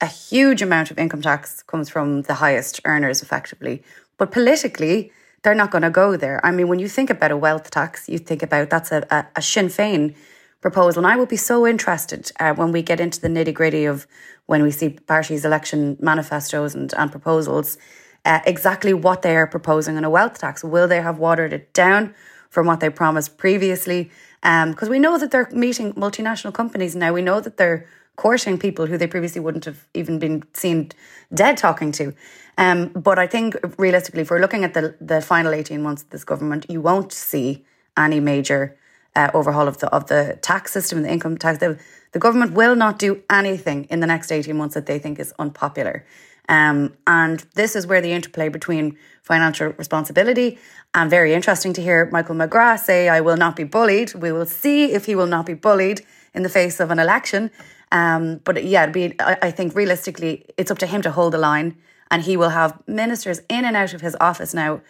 a 0.00 0.06
huge 0.06 0.62
amount 0.62 0.90
of 0.90 0.98
income 0.98 1.22
tax 1.22 1.62
comes 1.62 1.88
from 1.88 2.22
the 2.22 2.34
highest 2.34 2.80
earners 2.84 3.22
effectively. 3.22 3.84
But 4.18 4.32
politically, 4.32 5.12
they're 5.42 5.54
not 5.54 5.70
going 5.70 5.82
to 5.82 5.90
go 5.90 6.16
there. 6.16 6.44
I 6.44 6.50
mean, 6.50 6.68
when 6.68 6.78
you 6.78 6.88
think 6.88 7.10
about 7.10 7.30
a 7.30 7.36
wealth 7.36 7.70
tax, 7.70 8.08
you 8.08 8.18
think 8.18 8.42
about 8.42 8.70
that's 8.70 8.92
a, 8.92 9.06
a, 9.10 9.26
a 9.36 9.42
Sinn 9.42 9.68
Féin 9.68 10.14
proposal. 10.60 11.04
And 11.04 11.12
I 11.12 11.16
will 11.16 11.26
be 11.26 11.36
so 11.36 11.66
interested 11.66 12.30
uh, 12.38 12.52
when 12.54 12.72
we 12.72 12.82
get 12.82 13.00
into 13.00 13.20
the 13.20 13.28
nitty 13.28 13.54
gritty 13.54 13.86
of 13.86 14.06
when 14.46 14.62
we 14.62 14.70
see 14.70 14.90
parties' 14.90 15.44
election 15.44 15.96
manifestos 16.00 16.74
and, 16.74 16.92
and 16.94 17.10
proposals 17.10 17.78
uh, 18.24 18.40
exactly 18.44 18.92
what 18.92 19.22
they 19.22 19.36
are 19.36 19.46
proposing 19.46 19.96
on 19.96 20.04
a 20.04 20.10
wealth 20.10 20.38
tax. 20.38 20.62
Will 20.62 20.86
they 20.86 21.00
have 21.00 21.18
watered 21.18 21.52
it 21.52 21.72
down 21.72 22.14
from 22.50 22.66
what 22.66 22.80
they 22.80 22.90
promised 22.90 23.38
previously? 23.38 24.10
Because 24.42 24.88
um, 24.88 24.90
we 24.90 24.98
know 24.98 25.18
that 25.18 25.30
they're 25.30 25.48
meeting 25.52 25.94
multinational 25.94 26.52
companies 26.52 26.94
now. 26.94 27.12
We 27.12 27.22
know 27.22 27.40
that 27.40 27.56
they're 27.56 27.86
courting 28.22 28.58
people 28.58 28.84
who 28.86 28.96
they 28.98 29.08
previously 29.14 29.40
wouldn't 29.44 29.66
have 29.70 29.80
even 29.94 30.18
been 30.18 30.42
seen 30.52 30.78
dead 31.42 31.56
talking 31.56 31.92
to. 31.92 32.04
Um, 32.64 32.78
but 33.08 33.18
I 33.24 33.26
think 33.34 33.48
realistically, 33.78 34.22
if 34.22 34.30
we're 34.30 34.44
looking 34.44 34.64
at 34.64 34.72
the 34.74 34.82
the 35.12 35.20
final 35.20 35.52
eighteen 35.58 35.82
months 35.82 36.02
of 36.04 36.10
this 36.10 36.24
government, 36.24 36.66
you 36.68 36.82
won't 36.82 37.12
see 37.12 37.64
any 37.96 38.20
major 38.20 38.60
uh, 39.18 39.30
overhaul 39.38 39.68
of 39.68 39.76
the 39.78 39.88
of 39.96 40.02
the 40.12 40.38
tax 40.42 40.72
system, 40.72 40.98
and 40.98 41.06
the 41.06 41.12
income 41.12 41.36
tax. 41.36 41.58
The, 41.58 41.78
the 42.12 42.18
government 42.26 42.52
will 42.60 42.76
not 42.76 42.94
do 43.06 43.10
anything 43.28 43.86
in 43.92 44.00
the 44.00 44.06
next 44.06 44.32
eighteen 44.32 44.56
months 44.56 44.74
that 44.74 44.86
they 44.86 44.98
think 45.00 45.18
is 45.18 45.32
unpopular. 45.38 46.04
Um, 46.48 46.78
and 47.06 47.38
this 47.54 47.76
is 47.76 47.86
where 47.86 48.02
the 48.02 48.12
interplay 48.12 48.48
between 48.50 48.96
financial 49.22 49.68
responsibility 49.78 50.58
and 50.92 51.10
very 51.10 51.32
interesting 51.32 51.74
to 51.74 51.82
hear 51.82 52.08
Michael 52.10 52.34
McGrath 52.34 52.80
say, 52.80 53.08
I 53.08 53.20
will 53.20 53.36
not 53.36 53.54
be 53.54 53.64
bullied. 53.64 54.14
We 54.14 54.32
will 54.32 54.46
see 54.46 54.92
if 54.96 55.06
he 55.06 55.14
will 55.14 55.28
not 55.28 55.46
be 55.46 55.54
bullied 55.54 56.00
in 56.34 56.42
the 56.42 56.48
face 56.48 56.82
of 56.82 56.90
an 56.90 56.98
election. 56.98 57.50
Um, 57.92 58.40
but 58.44 58.64
yeah, 58.64 58.86
be, 58.86 59.14
I, 59.20 59.36
I 59.42 59.50
think 59.50 59.74
realistically, 59.74 60.46
it's 60.56 60.70
up 60.70 60.78
to 60.78 60.86
him 60.86 61.02
to 61.02 61.10
hold 61.10 61.32
the 61.32 61.38
line. 61.38 61.76
And 62.10 62.22
he 62.22 62.36
will 62.36 62.50
have 62.50 62.76
ministers 62.86 63.40
in 63.48 63.64
and 63.64 63.76
out 63.76 63.94
of 63.94 64.00
his 64.00 64.16
office 64.20 64.52
now, 64.52 64.80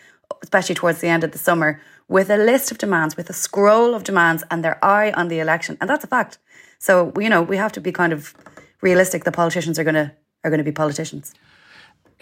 especially 0.43 0.75
towards 0.75 1.01
the 1.01 1.09
end 1.09 1.23
of 1.23 1.33
the 1.33 1.39
summer, 1.39 1.81
with 2.09 2.31
a 2.31 2.37
list 2.39 2.71
of 2.71 2.79
demands, 2.79 3.17
with 3.17 3.29
a 3.29 3.35
scroll 3.35 3.95
of 3.95 4.05
demands, 4.05 4.43
and 4.51 4.65
their 4.65 4.83
eye 4.83 5.13
on 5.13 5.29
the 5.29 5.39
election. 5.39 5.77
And 5.81 5.91
that's 5.91 6.03
a 6.03 6.07
fact. 6.07 6.39
So, 6.79 7.13
you 7.19 7.29
know, 7.29 7.43
we 7.43 7.59
have 7.59 7.73
to 7.73 7.81
be 7.81 7.93
kind 7.93 8.13
of 8.13 8.35
realistic. 8.81 9.25
The 9.25 9.33
politicians 9.33 9.79
are 9.79 9.85
going 9.85 9.95
to 9.95 10.13
are 10.43 10.51
going 10.51 10.59
to 10.59 10.65
be 10.65 10.73
politicians. 10.73 11.35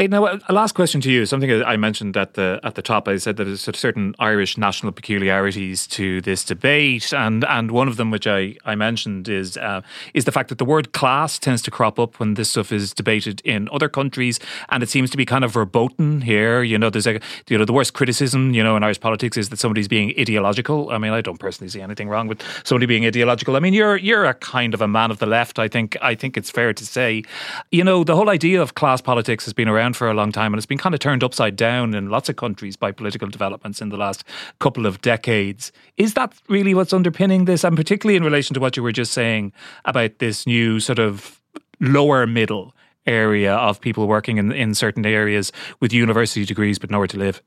Hey, 0.01 0.07
now 0.07 0.27
a 0.27 0.53
last 0.53 0.77
question 0.77 1.01
to 1.01 1.11
you. 1.11 1.27
Something 1.27 1.61
I 1.65 1.77
mentioned 1.77 2.17
at 2.17 2.35
the 2.35 2.61
at 2.63 2.77
the 2.77 2.83
top. 2.83 3.09
I 3.09 3.17
said 3.17 3.37
that 3.37 3.47
there's 3.47 3.63
certain 3.77 4.15
Irish 4.21 4.57
national 4.57 4.93
peculiarities 4.93 5.89
to 5.89 6.21
this 6.21 6.45
debate, 6.45 7.13
and 7.13 7.45
and 7.45 7.73
one 7.73 7.89
of 7.89 7.97
them, 7.97 8.13
which 8.13 8.25
I, 8.25 8.55
I 8.65 8.77
mentioned, 8.77 9.29
is 9.29 9.57
uh, 9.57 9.81
is 10.15 10.25
the 10.25 10.31
fact 10.31 10.51
that 10.51 10.59
the 10.59 10.65
word 10.65 10.93
class 10.93 11.37
tends 11.37 11.63
to 11.63 11.73
crop 11.73 11.99
up 11.99 12.21
when 12.21 12.35
this 12.35 12.49
stuff 12.49 12.71
is 12.71 12.95
debated 12.95 13.43
in 13.45 13.69
other 13.73 13.89
countries, 13.89 14.39
and 14.69 14.85
it 14.85 14.89
seems 14.89 15.11
to 15.11 15.17
be 15.17 15.27
kind 15.27 15.43
of 15.43 15.51
verboten 15.51 16.21
here. 16.21 16.63
You 16.63 16.79
know, 16.79 16.91
there's 16.91 17.07
you 17.07 17.59
know 17.59 17.65
the 17.65 17.73
worst 17.73 17.93
criticism 17.93 18.55
you 18.55 18.63
know 18.63 18.77
in 18.77 18.85
Irish 18.85 19.01
politics 19.01 19.37
is 19.37 19.49
that 19.49 19.59
somebody's 19.59 19.89
being 19.89 20.15
ideological. 20.17 20.91
I 20.91 20.99
mean, 20.99 21.11
I 21.11 21.23
don't 21.23 21.41
personally 21.41 21.71
see 21.71 21.81
anything 21.81 22.09
wrong 22.09 22.29
with 22.29 22.41
somebody 22.63 22.87
being 22.87 23.05
ideological. 23.05 23.57
I 23.57 23.59
mean, 23.59 23.75
you're 23.75 23.97
you're 23.97 24.27
a 24.27 24.35
kind 24.35 24.75
of 24.75 24.81
a 24.81 24.87
man 24.87 25.11
of 25.11 25.19
the 25.19 25.27
left. 25.27 25.59
I 25.59 25.67
think 25.67 25.97
I 26.01 26.15
think 26.15 26.37
it's 26.37 26.53
fair 26.53 26.73
to 26.73 26.87
say, 26.87 27.25
you 27.73 27.83
know, 27.83 28.05
the 28.05 28.15
whole 28.15 28.31
idea 28.31 28.63
of 28.63 28.77
class 28.77 29.01
politics 29.01 29.45
has 29.45 29.53
been 29.53 29.67
around 29.67 29.88
around 29.89 29.97
for 29.97 30.11
a 30.11 30.15
long 30.15 30.33
time 30.33 30.53
and 30.53 30.59
it's 30.59 30.67
been 30.67 30.79
kind 30.79 30.95
of 30.95 31.01
turned 31.01 31.25
upside 31.25 31.57
down 31.57 31.95
in 31.95 32.11
lots 32.11 32.29
of 32.29 32.37
countries 32.37 32.77
by 32.77 32.93
political 32.93 33.29
developments 33.29 33.81
in 33.81 33.89
the 33.89 33.97
last 33.97 34.23
couple 34.59 34.85
of 34.85 35.01
decades. 35.01 35.73
Is 35.97 36.15
that 36.15 36.35
really 36.49 36.75
what's 36.75 36.93
underpinning 36.93 37.47
this? 37.47 37.65
And 37.65 37.75
particularly 37.77 38.17
in 38.17 38.23
relation 38.23 38.55
to 38.55 38.61
what 38.61 38.77
you 38.77 38.83
were 38.83 38.93
just 38.93 39.13
saying 39.13 39.53
about 39.87 40.19
this 40.19 40.47
new 40.47 40.79
sort 40.81 40.99
of 40.99 41.41
lower 41.81 42.27
middle 42.27 42.75
area 43.07 43.55
of 43.55 43.81
people 43.81 44.07
working 44.07 44.37
in, 44.37 44.53
in 44.53 44.75
certain 44.75 45.07
areas 45.07 45.53
with 45.81 45.93
university 45.93 46.45
degrees 46.45 46.79
but 46.79 46.91
nowhere 46.91 47.07
to 47.07 47.17
live? 47.17 47.43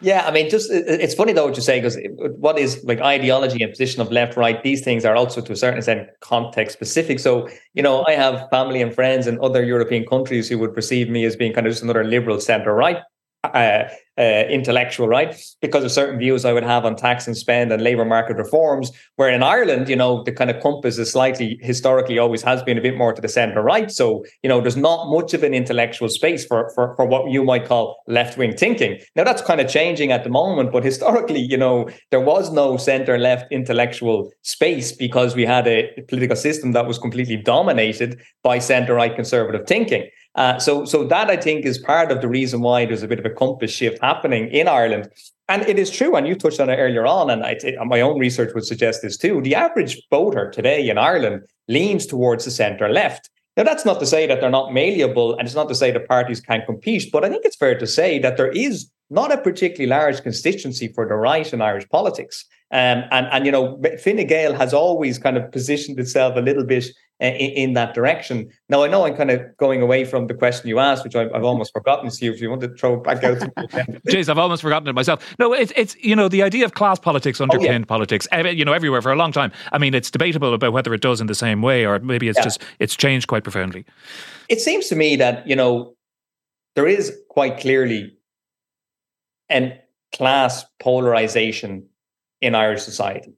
Yeah, 0.00 0.24
I 0.24 0.30
mean, 0.30 0.48
just 0.48 0.70
it's 0.70 1.14
funny 1.14 1.32
though 1.32 1.46
what 1.46 1.56
you 1.56 1.62
say 1.62 1.80
because 1.80 1.98
what 2.36 2.56
is 2.56 2.84
like 2.84 3.00
ideology 3.00 3.64
and 3.64 3.72
position 3.72 4.00
of 4.00 4.12
left, 4.12 4.36
right? 4.36 4.62
These 4.62 4.84
things 4.84 5.04
are 5.04 5.16
also 5.16 5.40
to 5.40 5.52
a 5.52 5.56
certain 5.56 5.78
extent 5.78 6.08
context 6.20 6.74
specific. 6.74 7.18
So, 7.18 7.48
you 7.74 7.82
know, 7.82 8.04
I 8.06 8.12
have 8.12 8.48
family 8.48 8.80
and 8.80 8.94
friends 8.94 9.26
in 9.26 9.40
other 9.42 9.64
European 9.64 10.06
countries 10.06 10.48
who 10.48 10.58
would 10.58 10.72
perceive 10.72 11.10
me 11.10 11.24
as 11.24 11.34
being 11.34 11.52
kind 11.52 11.66
of 11.66 11.72
just 11.72 11.82
another 11.82 12.04
liberal 12.04 12.40
center 12.40 12.74
right 12.74 12.98
uh, 13.44 13.84
uh, 14.18 14.44
intellectual, 14.50 15.06
right? 15.06 15.40
Because 15.62 15.84
of 15.84 15.92
certain 15.92 16.18
views 16.18 16.44
I 16.44 16.52
would 16.52 16.64
have 16.64 16.84
on 16.84 16.96
tax 16.96 17.28
and 17.28 17.36
spend 17.36 17.70
and 17.70 17.80
labour 17.80 18.04
market 18.04 18.36
reforms. 18.36 18.90
Where 19.14 19.30
in 19.30 19.44
Ireland, 19.44 19.88
you 19.88 19.94
know, 19.94 20.24
the 20.24 20.32
kind 20.32 20.50
of 20.50 20.60
compass 20.60 20.98
is 20.98 21.12
slightly 21.12 21.56
historically 21.62 22.18
always 22.18 22.42
has 22.42 22.60
been 22.64 22.76
a 22.76 22.80
bit 22.80 22.98
more 22.98 23.12
to 23.12 23.22
the 23.22 23.28
centre 23.28 23.62
right. 23.62 23.92
So, 23.92 24.24
you 24.42 24.48
know, 24.48 24.60
there's 24.60 24.76
not 24.76 25.08
much 25.08 25.34
of 25.34 25.44
an 25.44 25.54
intellectual 25.54 26.08
space 26.08 26.44
for 26.44 26.72
for, 26.74 26.96
for 26.96 27.04
what 27.06 27.30
you 27.30 27.44
might 27.44 27.66
call 27.66 28.02
left 28.08 28.36
wing 28.36 28.56
thinking. 28.56 28.98
Now 29.14 29.22
that's 29.22 29.42
kind 29.42 29.60
of 29.60 29.68
changing 29.68 30.10
at 30.10 30.24
the 30.24 30.30
moment, 30.30 30.72
but 30.72 30.82
historically, 30.82 31.40
you 31.40 31.56
know, 31.56 31.88
there 32.10 32.20
was 32.20 32.50
no 32.50 32.76
centre 32.76 33.18
left 33.18 33.52
intellectual 33.52 34.32
space 34.42 34.90
because 34.90 35.36
we 35.36 35.46
had 35.46 35.68
a 35.68 35.92
political 36.08 36.36
system 36.36 36.72
that 36.72 36.88
was 36.88 36.98
completely 36.98 37.36
dominated 37.36 38.20
by 38.42 38.58
centre 38.58 38.94
right 38.94 39.14
conservative 39.14 39.64
thinking. 39.68 40.08
Uh, 40.34 40.58
so, 40.58 40.84
so 40.84 41.04
that 41.04 41.30
I 41.30 41.36
think 41.36 41.64
is 41.64 41.78
part 41.78 42.12
of 42.12 42.20
the 42.20 42.28
reason 42.28 42.60
why 42.60 42.86
there's 42.86 43.02
a 43.02 43.08
bit 43.08 43.18
of 43.18 43.24
a 43.24 43.30
compass 43.30 43.70
shift 43.70 44.00
happening 44.00 44.48
in 44.48 44.68
Ireland. 44.68 45.10
And 45.48 45.62
it 45.62 45.78
is 45.78 45.90
true, 45.90 46.14
and 46.14 46.28
you 46.28 46.34
touched 46.34 46.60
on 46.60 46.68
it 46.68 46.76
earlier 46.76 47.06
on, 47.06 47.30
and 47.30 47.42
I 47.42 47.56
my 47.84 48.02
own 48.02 48.18
research 48.18 48.54
would 48.54 48.66
suggest 48.66 49.00
this 49.02 49.16
too. 49.16 49.40
The 49.40 49.54
average 49.54 50.00
voter 50.10 50.50
today 50.50 50.88
in 50.90 50.98
Ireland 50.98 51.42
leans 51.68 52.06
towards 52.06 52.44
the 52.44 52.50
centre 52.50 52.90
left. 52.90 53.30
Now, 53.56 53.64
that's 53.64 53.84
not 53.84 53.98
to 53.98 54.06
say 54.06 54.26
that 54.26 54.40
they're 54.40 54.50
not 54.50 54.72
malleable, 54.72 55.36
and 55.36 55.46
it's 55.46 55.56
not 55.56 55.68
to 55.68 55.74
say 55.74 55.90
that 55.90 56.06
parties 56.06 56.40
can't 56.40 56.66
compete, 56.66 57.10
but 57.10 57.24
I 57.24 57.30
think 57.30 57.44
it's 57.44 57.56
fair 57.56 57.76
to 57.78 57.86
say 57.86 58.18
that 58.20 58.36
there 58.36 58.52
is 58.52 58.90
not 59.10 59.32
a 59.32 59.38
particularly 59.38 59.88
large 59.88 60.22
constituency 60.22 60.88
for 60.88 61.08
the 61.08 61.14
right 61.14 61.50
in 61.52 61.62
Irish 61.62 61.88
politics. 61.88 62.44
Um, 62.70 63.04
and, 63.10 63.26
and, 63.32 63.46
you 63.46 63.50
know, 63.50 63.80
Fine 64.04 64.26
Gael 64.26 64.52
has 64.52 64.74
always 64.74 65.18
kind 65.18 65.38
of 65.38 65.50
positioned 65.50 65.98
itself 65.98 66.36
a 66.36 66.40
little 66.40 66.64
bit 66.64 66.86
Uh, 67.20 67.26
in, 67.26 67.50
in, 67.50 67.72
that 67.72 67.94
direction. 67.94 68.48
Now, 68.68 68.84
I 68.84 68.86
know 68.86 69.04
I'm 69.04 69.16
kind 69.16 69.32
of 69.32 69.40
going 69.56 69.82
away 69.82 70.04
from 70.04 70.28
the 70.28 70.34
question 70.34 70.68
you 70.68 70.78
asked, 70.78 71.02
which 71.02 71.16
I've, 71.16 71.32
I've 71.34 71.42
almost 71.42 71.72
forgotten. 71.72 72.12
So, 72.12 72.26
if 72.26 72.40
you 72.40 72.48
want 72.48 72.60
to 72.60 72.72
throw 72.76 72.94
it 72.94 73.02
back 73.02 73.24
out. 73.24 73.38
Jeez, 74.06 74.28
I've 74.28 74.38
almost 74.38 74.62
forgotten 74.62 74.86
it 74.86 74.92
myself. 74.92 75.34
No, 75.36 75.52
it's, 75.52 75.72
it's 75.74 75.96
you 75.96 76.14
know, 76.14 76.28
the 76.28 76.44
idea 76.44 76.64
of 76.64 76.74
class 76.74 77.00
politics 77.00 77.40
underpinned 77.40 77.70
oh, 77.70 77.78
yeah. 77.78 77.84
politics, 77.86 78.28
you 78.32 78.64
know, 78.64 78.72
everywhere 78.72 79.02
for 79.02 79.10
a 79.10 79.16
long 79.16 79.32
time. 79.32 79.50
I 79.72 79.78
mean, 79.78 79.94
it's 79.94 80.12
debatable 80.12 80.54
about 80.54 80.72
whether 80.72 80.94
it 80.94 81.00
does 81.00 81.20
in 81.20 81.26
the 81.26 81.34
same 81.34 81.60
way 81.60 81.84
or 81.84 81.98
maybe 81.98 82.28
it's 82.28 82.38
yeah. 82.38 82.44
just, 82.44 82.62
it's 82.78 82.94
changed 82.94 83.26
quite 83.26 83.42
profoundly. 83.42 83.84
It 84.48 84.60
seems 84.60 84.86
to 84.86 84.94
me 84.94 85.16
that, 85.16 85.44
you 85.44 85.56
know, 85.56 85.96
there 86.76 86.86
is 86.86 87.12
quite 87.30 87.58
clearly 87.58 88.16
an 89.48 89.76
class 90.12 90.64
polarization 90.78 91.88
in 92.40 92.54
Irish 92.54 92.82
society. 92.82 93.34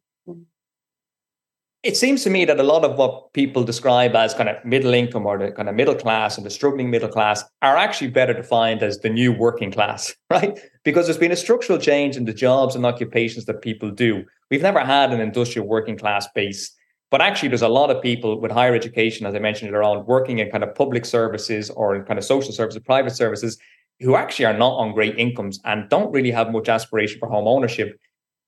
It 1.83 1.97
seems 1.97 2.23
to 2.25 2.31
me 2.31 2.45
that 2.45 2.61
a 2.61 2.63
lot 2.63 2.85
of 2.85 2.99
what 2.99 3.33
people 3.33 3.65
describe 3.65 4.15
as 4.15 4.35
kind 4.35 4.51
of 4.51 4.63
middle 4.67 4.93
income 4.93 5.25
or 5.25 5.39
the 5.39 5.51
kind 5.51 5.67
of 5.67 5.75
middle 5.75 5.95
class 5.95 6.37
and 6.37 6.45
the 6.45 6.51
struggling 6.51 6.91
middle 6.91 7.09
class 7.09 7.43
are 7.63 7.79
actually 7.79 8.09
better 8.09 8.35
defined 8.35 8.83
as 8.83 8.99
the 8.99 9.09
new 9.09 9.33
working 9.33 9.73
class, 9.73 10.15
right? 10.31 10.61
Because 10.85 11.07
there's 11.07 11.17
been 11.17 11.33
a 11.33 11.37
structural 11.37 11.79
change 11.79 12.19
in 12.19 12.27
the 12.27 12.35
jobs 12.35 12.75
and 12.75 12.85
occupations 12.85 13.47
that 13.47 13.63
people 13.63 13.91
do. 13.91 14.25
We've 14.51 14.61
never 14.61 14.81
had 14.81 15.11
an 15.11 15.23
industrial 15.23 15.67
working 15.67 15.97
class 15.97 16.29
base, 16.35 16.71
but 17.11 17.23
actually 17.23 17.49
there's 17.49 17.63
a 17.63 17.69
lot 17.69 17.91
of 17.91 18.03
people 18.03 18.39
with 18.39 18.53
higher 18.53 18.75
education, 18.75 19.25
as 19.25 19.35
I 19.35 19.39
mentioned 19.39 19.71
earlier 19.71 19.85
on, 19.85 20.05
working 20.05 20.39
in 20.39 20.51
kind 20.51 20.63
of 20.63 20.75
public 20.75 21.07
services 21.07 21.71
or 21.71 21.97
in 21.97 22.05
kind 22.05 22.19
of 22.19 22.27
social 22.27 22.53
services, 22.53 22.83
private 22.85 23.17
services, 23.17 23.57
who 24.01 24.17
actually 24.17 24.45
are 24.45 24.57
not 24.57 24.75
on 24.75 24.93
great 24.93 25.19
incomes 25.19 25.59
and 25.65 25.89
don't 25.89 26.13
really 26.13 26.31
have 26.31 26.53
much 26.53 26.69
aspiration 26.69 27.19
for 27.19 27.29
home 27.31 27.49
ownership 27.49 27.99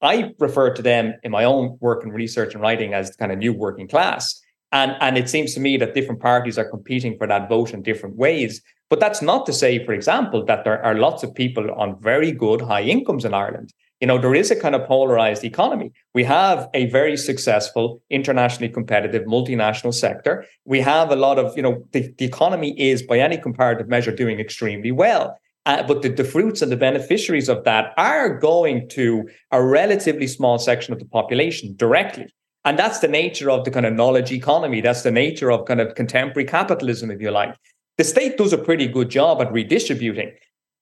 I 0.03 0.33
refer 0.37 0.73
to 0.73 0.81
them 0.81 1.13
in 1.23 1.31
my 1.31 1.45
own 1.45 1.77
work 1.79 2.03
and 2.03 2.13
research 2.13 2.53
and 2.53 2.61
writing 2.61 2.93
as 2.93 3.15
kind 3.15 3.31
of 3.31 3.37
new 3.37 3.53
working 3.53 3.87
class. 3.87 4.39
And, 4.73 4.95
and 4.99 5.17
it 5.17 5.29
seems 5.29 5.53
to 5.53 5.59
me 5.59 5.77
that 5.77 5.93
different 5.93 6.21
parties 6.21 6.57
are 6.57 6.69
competing 6.69 7.17
for 7.17 7.27
that 7.27 7.47
vote 7.47 7.73
in 7.73 7.83
different 7.83 8.17
ways. 8.17 8.61
But 8.89 8.99
that's 8.99 9.21
not 9.21 9.45
to 9.45 9.53
say, 9.53 9.83
for 9.85 9.93
example, 9.93 10.43
that 10.45 10.65
there 10.65 10.83
are 10.83 10.95
lots 10.95 11.23
of 11.23 11.33
people 11.33 11.71
on 11.71 12.01
very 12.01 12.31
good 12.31 12.61
high 12.61 12.81
incomes 12.81 13.23
in 13.23 13.33
Ireland. 13.33 13.71
You 14.01 14.07
know, 14.07 14.17
there 14.17 14.35
is 14.35 14.51
a 14.51 14.59
kind 14.59 14.75
of 14.75 14.85
polarized 14.85 15.45
economy. 15.45 15.93
We 16.13 16.25
have 16.25 16.67
a 16.73 16.87
very 16.87 17.15
successful, 17.15 18.01
internationally 18.09 18.67
competitive, 18.67 19.23
multinational 19.23 19.93
sector. 19.93 20.45
We 20.65 20.81
have 20.81 21.11
a 21.11 21.15
lot 21.15 21.39
of, 21.39 21.55
you 21.55 21.63
know, 21.63 21.87
the, 21.91 22.13
the 22.17 22.25
economy 22.25 22.77
is, 22.77 23.01
by 23.01 23.19
any 23.19 23.37
comparative 23.37 23.87
measure, 23.87 24.11
doing 24.13 24.39
extremely 24.39 24.91
well. 24.91 25.39
Uh, 25.65 25.81
but 25.83 26.01
the, 26.01 26.09
the 26.09 26.23
fruits 26.23 26.61
and 26.61 26.71
the 26.71 26.77
beneficiaries 26.77 27.47
of 27.47 27.63
that 27.63 27.93
are 27.97 28.37
going 28.37 28.89
to 28.89 29.29
a 29.51 29.63
relatively 29.63 30.27
small 30.27 30.59
section 30.59 30.93
of 30.93 30.99
the 30.99 31.05
population 31.05 31.73
directly. 31.77 32.27
And 32.65 32.77
that's 32.77 32.99
the 32.99 33.07
nature 33.07 33.49
of 33.49 33.65
the 33.65 33.71
kind 33.71 33.85
of 33.85 33.93
knowledge 33.93 34.31
economy. 34.31 34.81
That's 34.81 35.03
the 35.03 35.11
nature 35.11 35.51
of 35.51 35.65
kind 35.65 35.81
of 35.81 35.95
contemporary 35.95 36.45
capitalism, 36.45 37.11
if 37.11 37.21
you 37.21 37.31
like. 37.31 37.55
The 37.97 38.03
state 38.03 38.37
does 38.37 38.53
a 38.53 38.57
pretty 38.57 38.87
good 38.87 39.09
job 39.09 39.41
at 39.41 39.51
redistributing 39.51 40.33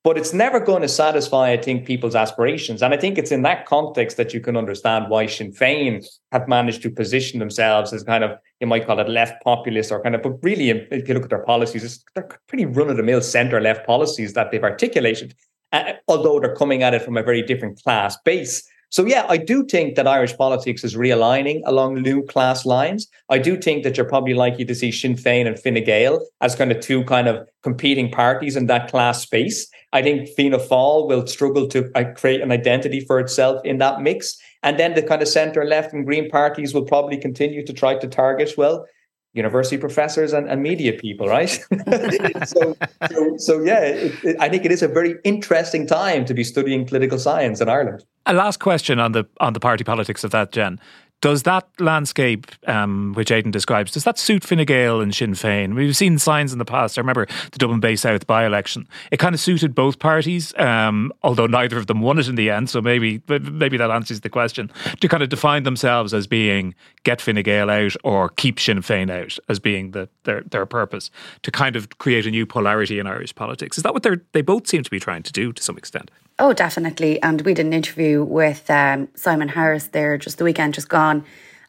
but 0.03 0.17
it's 0.17 0.33
never 0.33 0.59
going 0.59 0.81
to 0.81 0.87
satisfy, 0.87 1.51
I 1.51 1.57
think, 1.57 1.85
people's 1.85 2.15
aspirations. 2.15 2.81
And 2.81 2.93
I 2.93 2.97
think 2.97 3.17
it's 3.17 3.31
in 3.31 3.43
that 3.43 3.67
context 3.67 4.17
that 4.17 4.33
you 4.33 4.41
can 4.41 4.57
understand 4.57 5.09
why 5.09 5.27
Sinn 5.27 5.51
Féin 5.51 6.03
have 6.31 6.47
managed 6.47 6.81
to 6.83 6.89
position 6.89 7.39
themselves 7.39 7.93
as 7.93 8.03
kind 8.03 8.23
of, 8.23 8.31
you 8.59 8.67
might 8.67 8.87
call 8.87 8.99
it 8.99 9.07
left 9.07 9.43
populist 9.43 9.91
or 9.91 10.01
kind 10.01 10.15
of, 10.15 10.23
but 10.23 10.41
really, 10.41 10.69
if 10.69 11.07
you 11.07 11.13
look 11.13 11.23
at 11.23 11.29
their 11.29 11.43
policies, 11.43 12.03
they're 12.15 12.29
pretty 12.47 12.65
run 12.65 12.89
of 12.89 12.97
the 12.97 13.03
mill 13.03 13.21
center 13.21 13.61
left 13.61 13.85
policies 13.85 14.33
that 14.33 14.49
they've 14.49 14.63
articulated, 14.63 15.35
uh, 15.71 15.93
although 16.07 16.39
they're 16.39 16.55
coming 16.55 16.81
at 16.81 16.95
it 16.95 17.03
from 17.03 17.15
a 17.15 17.23
very 17.23 17.43
different 17.43 17.81
class 17.83 18.17
base. 18.25 18.67
So, 18.91 19.05
yeah, 19.05 19.25
I 19.29 19.37
do 19.37 19.63
think 19.63 19.95
that 19.95 20.05
Irish 20.05 20.35
politics 20.35 20.83
is 20.83 20.97
realigning 20.97 21.61
along 21.65 22.01
new 22.01 22.23
class 22.25 22.65
lines. 22.65 23.07
I 23.29 23.37
do 23.37 23.55
think 23.55 23.83
that 23.83 23.95
you're 23.95 24.05
probably 24.05 24.33
likely 24.33 24.65
to 24.65 24.75
see 24.75 24.91
Sinn 24.91 25.15
Féin 25.15 25.47
and 25.47 25.57
Fine 25.57 25.81
Gael 25.85 26.19
as 26.41 26.55
kind 26.55 26.73
of 26.73 26.81
two 26.81 27.05
kind 27.05 27.29
of 27.29 27.47
competing 27.63 28.11
parties 28.11 28.57
in 28.57 28.65
that 28.67 28.91
class 28.91 29.21
space. 29.21 29.65
I 29.93 30.01
think 30.01 30.27
Fianna 30.35 30.57
Fáil 30.57 31.07
will 31.07 31.25
struggle 31.25 31.69
to 31.69 31.89
uh, 31.95 32.03
create 32.17 32.41
an 32.41 32.51
identity 32.51 32.99
for 32.99 33.21
itself 33.21 33.61
in 33.63 33.77
that 33.77 34.01
mix. 34.01 34.37
And 34.61 34.77
then 34.77 34.93
the 34.93 35.03
kind 35.03 35.21
of 35.21 35.29
centre 35.29 35.63
left 35.63 35.93
and 35.93 36.05
green 36.05 36.29
parties 36.29 36.73
will 36.73 36.85
probably 36.85 37.15
continue 37.15 37.65
to 37.65 37.73
try 37.73 37.95
to 37.95 38.07
target, 38.07 38.55
well, 38.57 38.85
university 39.33 39.77
professors 39.77 40.33
and, 40.33 40.49
and 40.49 40.61
media 40.61 40.93
people, 40.93 41.27
right? 41.27 41.49
so, 42.45 42.75
so, 43.09 43.37
so, 43.37 43.61
yeah, 43.61 43.79
it, 43.79 44.23
it, 44.23 44.35
I 44.39 44.49
think 44.49 44.65
it 44.65 44.71
is 44.71 44.81
a 44.81 44.87
very 44.87 45.15
interesting 45.23 45.87
time 45.87 46.25
to 46.25 46.33
be 46.33 46.43
studying 46.43 46.85
political 46.85 47.17
science 47.17 47.61
in 47.61 47.69
Ireland. 47.69 48.03
A 48.25 48.33
last 48.33 48.59
question 48.59 48.99
on 48.99 49.13
the 49.13 49.25
on 49.39 49.53
the 49.53 49.59
party 49.59 49.83
politics 49.83 50.23
of 50.23 50.31
that, 50.31 50.51
Jen. 50.51 50.79
Does 51.21 51.43
that 51.43 51.67
landscape, 51.79 52.47
um, 52.67 53.13
which 53.13 53.31
Aidan 53.31 53.51
describes, 53.51 53.91
does 53.91 54.03
that 54.05 54.17
suit 54.17 54.43
Fine 54.43 54.65
Gael 54.65 55.01
and 55.01 55.13
Sinn 55.13 55.33
Féin? 55.33 55.75
We've 55.75 55.95
seen 55.95 56.17
signs 56.17 56.51
in 56.51 56.57
the 56.57 56.65
past. 56.65 56.97
I 56.97 57.01
remember 57.01 57.27
the 57.51 57.59
Dublin 57.59 57.79
Bay 57.79 57.95
South 57.95 58.25
by-election. 58.25 58.87
It 59.11 59.17
kind 59.17 59.35
of 59.35 59.39
suited 59.39 59.75
both 59.75 59.99
parties, 59.99 60.51
um, 60.57 61.13
although 61.21 61.45
neither 61.45 61.77
of 61.77 61.85
them 61.85 62.01
won 62.01 62.17
it 62.17 62.27
in 62.27 62.33
the 62.33 62.49
end. 62.49 62.71
So 62.71 62.81
maybe 62.81 63.21
maybe 63.27 63.77
that 63.77 63.91
answers 63.91 64.21
the 64.21 64.29
question. 64.29 64.71
To 64.99 65.07
kind 65.07 65.21
of 65.21 65.29
define 65.29 65.61
themselves 65.61 66.11
as 66.11 66.25
being 66.25 66.73
get 67.03 67.21
Fine 67.21 67.43
Gael 67.43 67.69
out 67.69 67.95
or 68.03 68.29
keep 68.29 68.59
Sinn 68.59 68.79
Féin 68.79 69.11
out 69.11 69.37
as 69.47 69.59
being 69.59 69.91
the, 69.91 70.09
their 70.23 70.41
their 70.41 70.65
purpose 70.65 71.11
to 71.43 71.51
kind 71.51 71.75
of 71.75 71.99
create 71.99 72.25
a 72.25 72.31
new 72.31 72.47
polarity 72.47 72.97
in 72.97 73.05
Irish 73.05 73.35
politics. 73.35 73.77
Is 73.77 73.83
that 73.83 73.93
what 73.93 74.03
they 74.33 74.41
both 74.41 74.65
seem 74.67 74.81
to 74.81 74.89
be 74.89 74.99
trying 74.99 75.21
to 75.21 75.31
do 75.31 75.53
to 75.53 75.61
some 75.61 75.77
extent? 75.77 76.09
Oh, 76.43 76.53
definitely. 76.53 77.21
And 77.21 77.39
we 77.41 77.53
did 77.53 77.67
an 77.67 77.71
interview 77.71 78.23
with 78.23 78.67
um, 78.67 79.09
Simon 79.13 79.47
Harris 79.47 79.89
there 79.89 80.17
just 80.17 80.39
the 80.39 80.43
weekend 80.43 80.73
just 80.73 80.89
gone. 80.89 81.23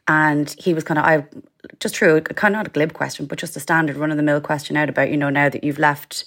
And 0.07 0.49
he 0.57 0.73
was 0.73 0.83
kind 0.83 0.97
of, 0.97 1.05
I 1.05 1.27
just 1.79 1.95
threw 1.95 2.15
a 2.15 2.21
kind 2.21 2.55
of 2.55 2.57
not 2.57 2.67
a 2.67 2.71
glib 2.71 2.93
question, 2.93 3.27
but 3.27 3.37
just 3.37 3.55
a 3.55 3.59
standard 3.59 3.97
run 3.97 4.09
of 4.09 4.17
the 4.17 4.23
mill 4.23 4.41
question 4.41 4.75
out 4.75 4.89
about, 4.89 5.11
you 5.11 5.15
know, 5.17 5.29
now 5.29 5.47
that 5.47 5.63
you've 5.63 5.77
left 5.77 6.25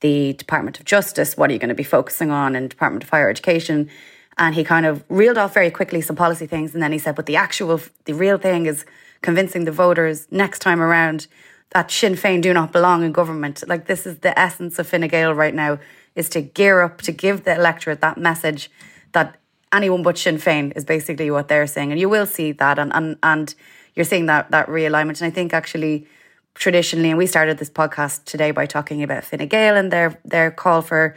the 0.00 0.34
Department 0.34 0.78
of 0.78 0.84
Justice, 0.84 1.38
what 1.38 1.48
are 1.48 1.54
you 1.54 1.58
going 1.58 1.70
to 1.70 1.74
be 1.74 1.82
focusing 1.82 2.30
on 2.30 2.54
in 2.54 2.68
Department 2.68 3.02
of 3.02 3.08
Higher 3.08 3.30
Education? 3.30 3.88
And 4.36 4.54
he 4.54 4.62
kind 4.62 4.84
of 4.84 5.02
reeled 5.08 5.38
off 5.38 5.54
very 5.54 5.70
quickly 5.70 6.02
some 6.02 6.16
policy 6.16 6.46
things. 6.46 6.74
And 6.74 6.82
then 6.82 6.92
he 6.92 6.98
said, 6.98 7.14
but 7.14 7.24
the 7.24 7.36
actual, 7.36 7.80
the 8.04 8.12
real 8.12 8.36
thing 8.36 8.66
is 8.66 8.84
convincing 9.22 9.64
the 9.64 9.72
voters 9.72 10.28
next 10.30 10.58
time 10.58 10.82
around 10.82 11.28
that 11.70 11.90
Sinn 11.90 12.12
Féin 12.12 12.42
do 12.42 12.52
not 12.52 12.72
belong 12.72 13.04
in 13.04 13.12
government. 13.12 13.64
Like 13.66 13.86
this 13.86 14.04
is 14.04 14.18
the 14.18 14.38
essence 14.38 14.78
of 14.78 14.86
Fine 14.86 15.08
Gael 15.08 15.32
right 15.32 15.54
now 15.54 15.78
is 16.16 16.28
to 16.30 16.40
gear 16.40 16.80
up 16.80 17.02
to 17.02 17.12
give 17.12 17.44
the 17.44 17.54
electorate 17.54 18.00
that 18.00 18.18
message 18.18 18.70
that 19.12 19.36
anyone 19.72 20.02
but 20.02 20.18
Sinn 20.18 20.38
Féin 20.38 20.72
is 20.76 20.84
basically 20.84 21.30
what 21.30 21.48
they're 21.48 21.66
saying. 21.66 21.92
And 21.92 22.00
you 22.00 22.08
will 22.08 22.26
see 22.26 22.52
that 22.52 22.78
and 22.78 22.92
and, 22.92 23.16
and 23.22 23.54
you're 23.94 24.04
seeing 24.04 24.26
that 24.26 24.50
that 24.50 24.66
realignment. 24.66 25.20
And 25.20 25.28
I 25.28 25.30
think 25.30 25.54
actually 25.54 26.06
traditionally, 26.54 27.10
and 27.10 27.18
we 27.18 27.26
started 27.26 27.58
this 27.58 27.70
podcast 27.70 28.24
today 28.24 28.50
by 28.50 28.66
talking 28.66 29.02
about 29.02 29.24
Fine 29.24 29.46
Gael 29.48 29.76
and 29.76 29.92
their 29.92 30.18
their 30.24 30.50
call 30.50 30.82
for 30.82 31.16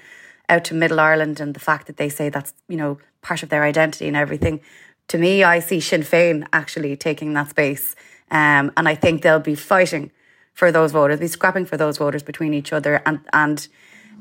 out 0.50 0.66
to 0.66 0.74
Middle 0.74 1.00
Ireland 1.00 1.40
and 1.40 1.54
the 1.54 1.60
fact 1.60 1.88
that 1.88 1.98
they 1.98 2.10
say 2.10 2.30
that's, 2.30 2.54
you 2.68 2.76
know, 2.76 2.98
part 3.22 3.44
of 3.44 3.50
their 3.50 3.64
identity 3.64 4.08
and 4.08 4.18
everything. 4.18 4.60
To 5.10 5.18
me, 5.18 5.44
I 5.44 5.60
see 5.60 5.80
Sinn 5.80 6.02
Féin 6.02 6.48
actually 6.52 6.96
taking 6.98 7.34
that 7.34 7.50
space. 7.50 7.96
Um, 8.32 8.72
and 8.78 8.88
I 8.88 8.96
think 8.96 9.22
they'll 9.22 9.40
be 9.40 9.56
fighting 9.56 10.12
for 10.54 10.72
those 10.72 10.92
voters, 10.92 11.20
be 11.20 11.28
scrapping 11.28 11.66
for 11.66 11.78
those 11.78 11.98
voters 11.98 12.22
between 12.22 12.54
each 12.54 12.74
other 12.74 13.02
and 13.06 13.20
and 13.32 13.68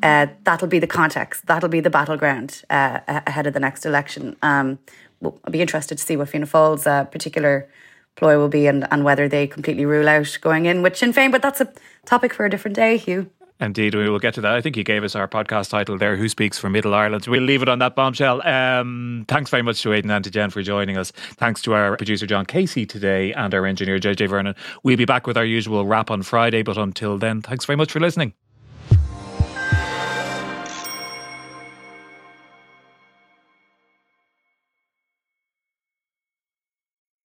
uh, 0.03 0.26
that'll 0.44 0.68
be 0.68 0.78
the 0.78 0.86
context. 0.86 1.46
That'll 1.46 1.68
be 1.68 1.80
the 1.80 1.90
battleground 1.90 2.62
uh, 2.70 3.01
ahead 3.07 3.46
of 3.46 3.55
the 3.55 3.61
next 3.61 3.84
election. 3.86 4.36
Um, 4.42 4.78
well, 5.20 5.38
I'll 5.44 5.53
be 5.53 5.61
interested 5.61 5.99
to 5.99 6.05
see 6.05 6.16
what 6.16 6.28
Fianna 6.28 6.46
Fáil's 6.46 6.86
uh, 6.86 7.05
particular 7.05 7.68
ploy 8.16 8.36
will 8.36 8.49
be 8.49 8.66
and, 8.66 8.86
and 8.92 9.05
whether 9.05 9.28
they 9.28 9.46
completely 9.46 9.84
rule 9.84 10.09
out 10.09 10.38
going 10.40 10.66
in 10.66 10.82
with 10.82 10.96
Sinn 10.96 11.12
Féin. 11.12 11.32
But 11.32 11.42
that's 11.42 11.61
a 11.61 11.72
topic 12.05 12.34
for 12.34 12.44
a 12.44 12.51
different 12.51 12.76
day, 12.76 12.96
Hugh. 12.96 13.30
Indeed, 13.61 13.96
we 13.96 14.09
will 14.09 14.20
get 14.20 14.34
to 14.34 14.40
that. 14.42 14.55
I 14.55 14.61
think 14.61 14.76
you 14.76 14.84
gave 14.84 15.03
us 15.03 15.16
our 15.16 15.26
podcast 15.26 15.70
title 15.70 15.99
there, 15.99 16.16
Who 16.16 16.28
Speaks 16.28 16.59
for 16.59 16.70
Middle 16.70 16.94
Ireland. 16.94 17.26
We'll 17.26 17.42
leave 17.42 17.61
it 17.61 17.68
on 17.68 17.80
that 17.80 17.96
bombshell. 17.96 18.46
Um, 18.46 19.24
thanks 19.26 19.51
very 19.51 19.64
much 19.64 19.82
to 19.82 19.92
Aidan 19.92 20.12
and 20.12 20.22
to 20.24 20.30
Jen 20.30 20.51
for 20.51 20.62
joining 20.62 20.96
us. 20.96 21.11
Thanks 21.11 21.61
to 21.62 21.74
our 21.74 21.96
producer, 21.96 22.24
John 22.24 22.46
Casey, 22.46 22.86
today, 22.86 23.32
and 23.32 23.53
our 23.53 23.66
engineer, 23.66 23.99
JJ 23.99 24.28
Vernon. 24.28 24.55
We'll 24.84 24.96
be 24.96 25.07
back 25.07 25.26
with 25.26 25.36
our 25.36 25.44
usual 25.44 25.86
wrap 25.86 26.09
on 26.09 26.22
Friday, 26.22 26.62
but 26.62 26.78
until 26.78 27.18
then, 27.18 27.42
thanks 27.42 27.64
very 27.64 27.76
much 27.76 27.90
for 27.90 27.99
listening. 27.99 28.32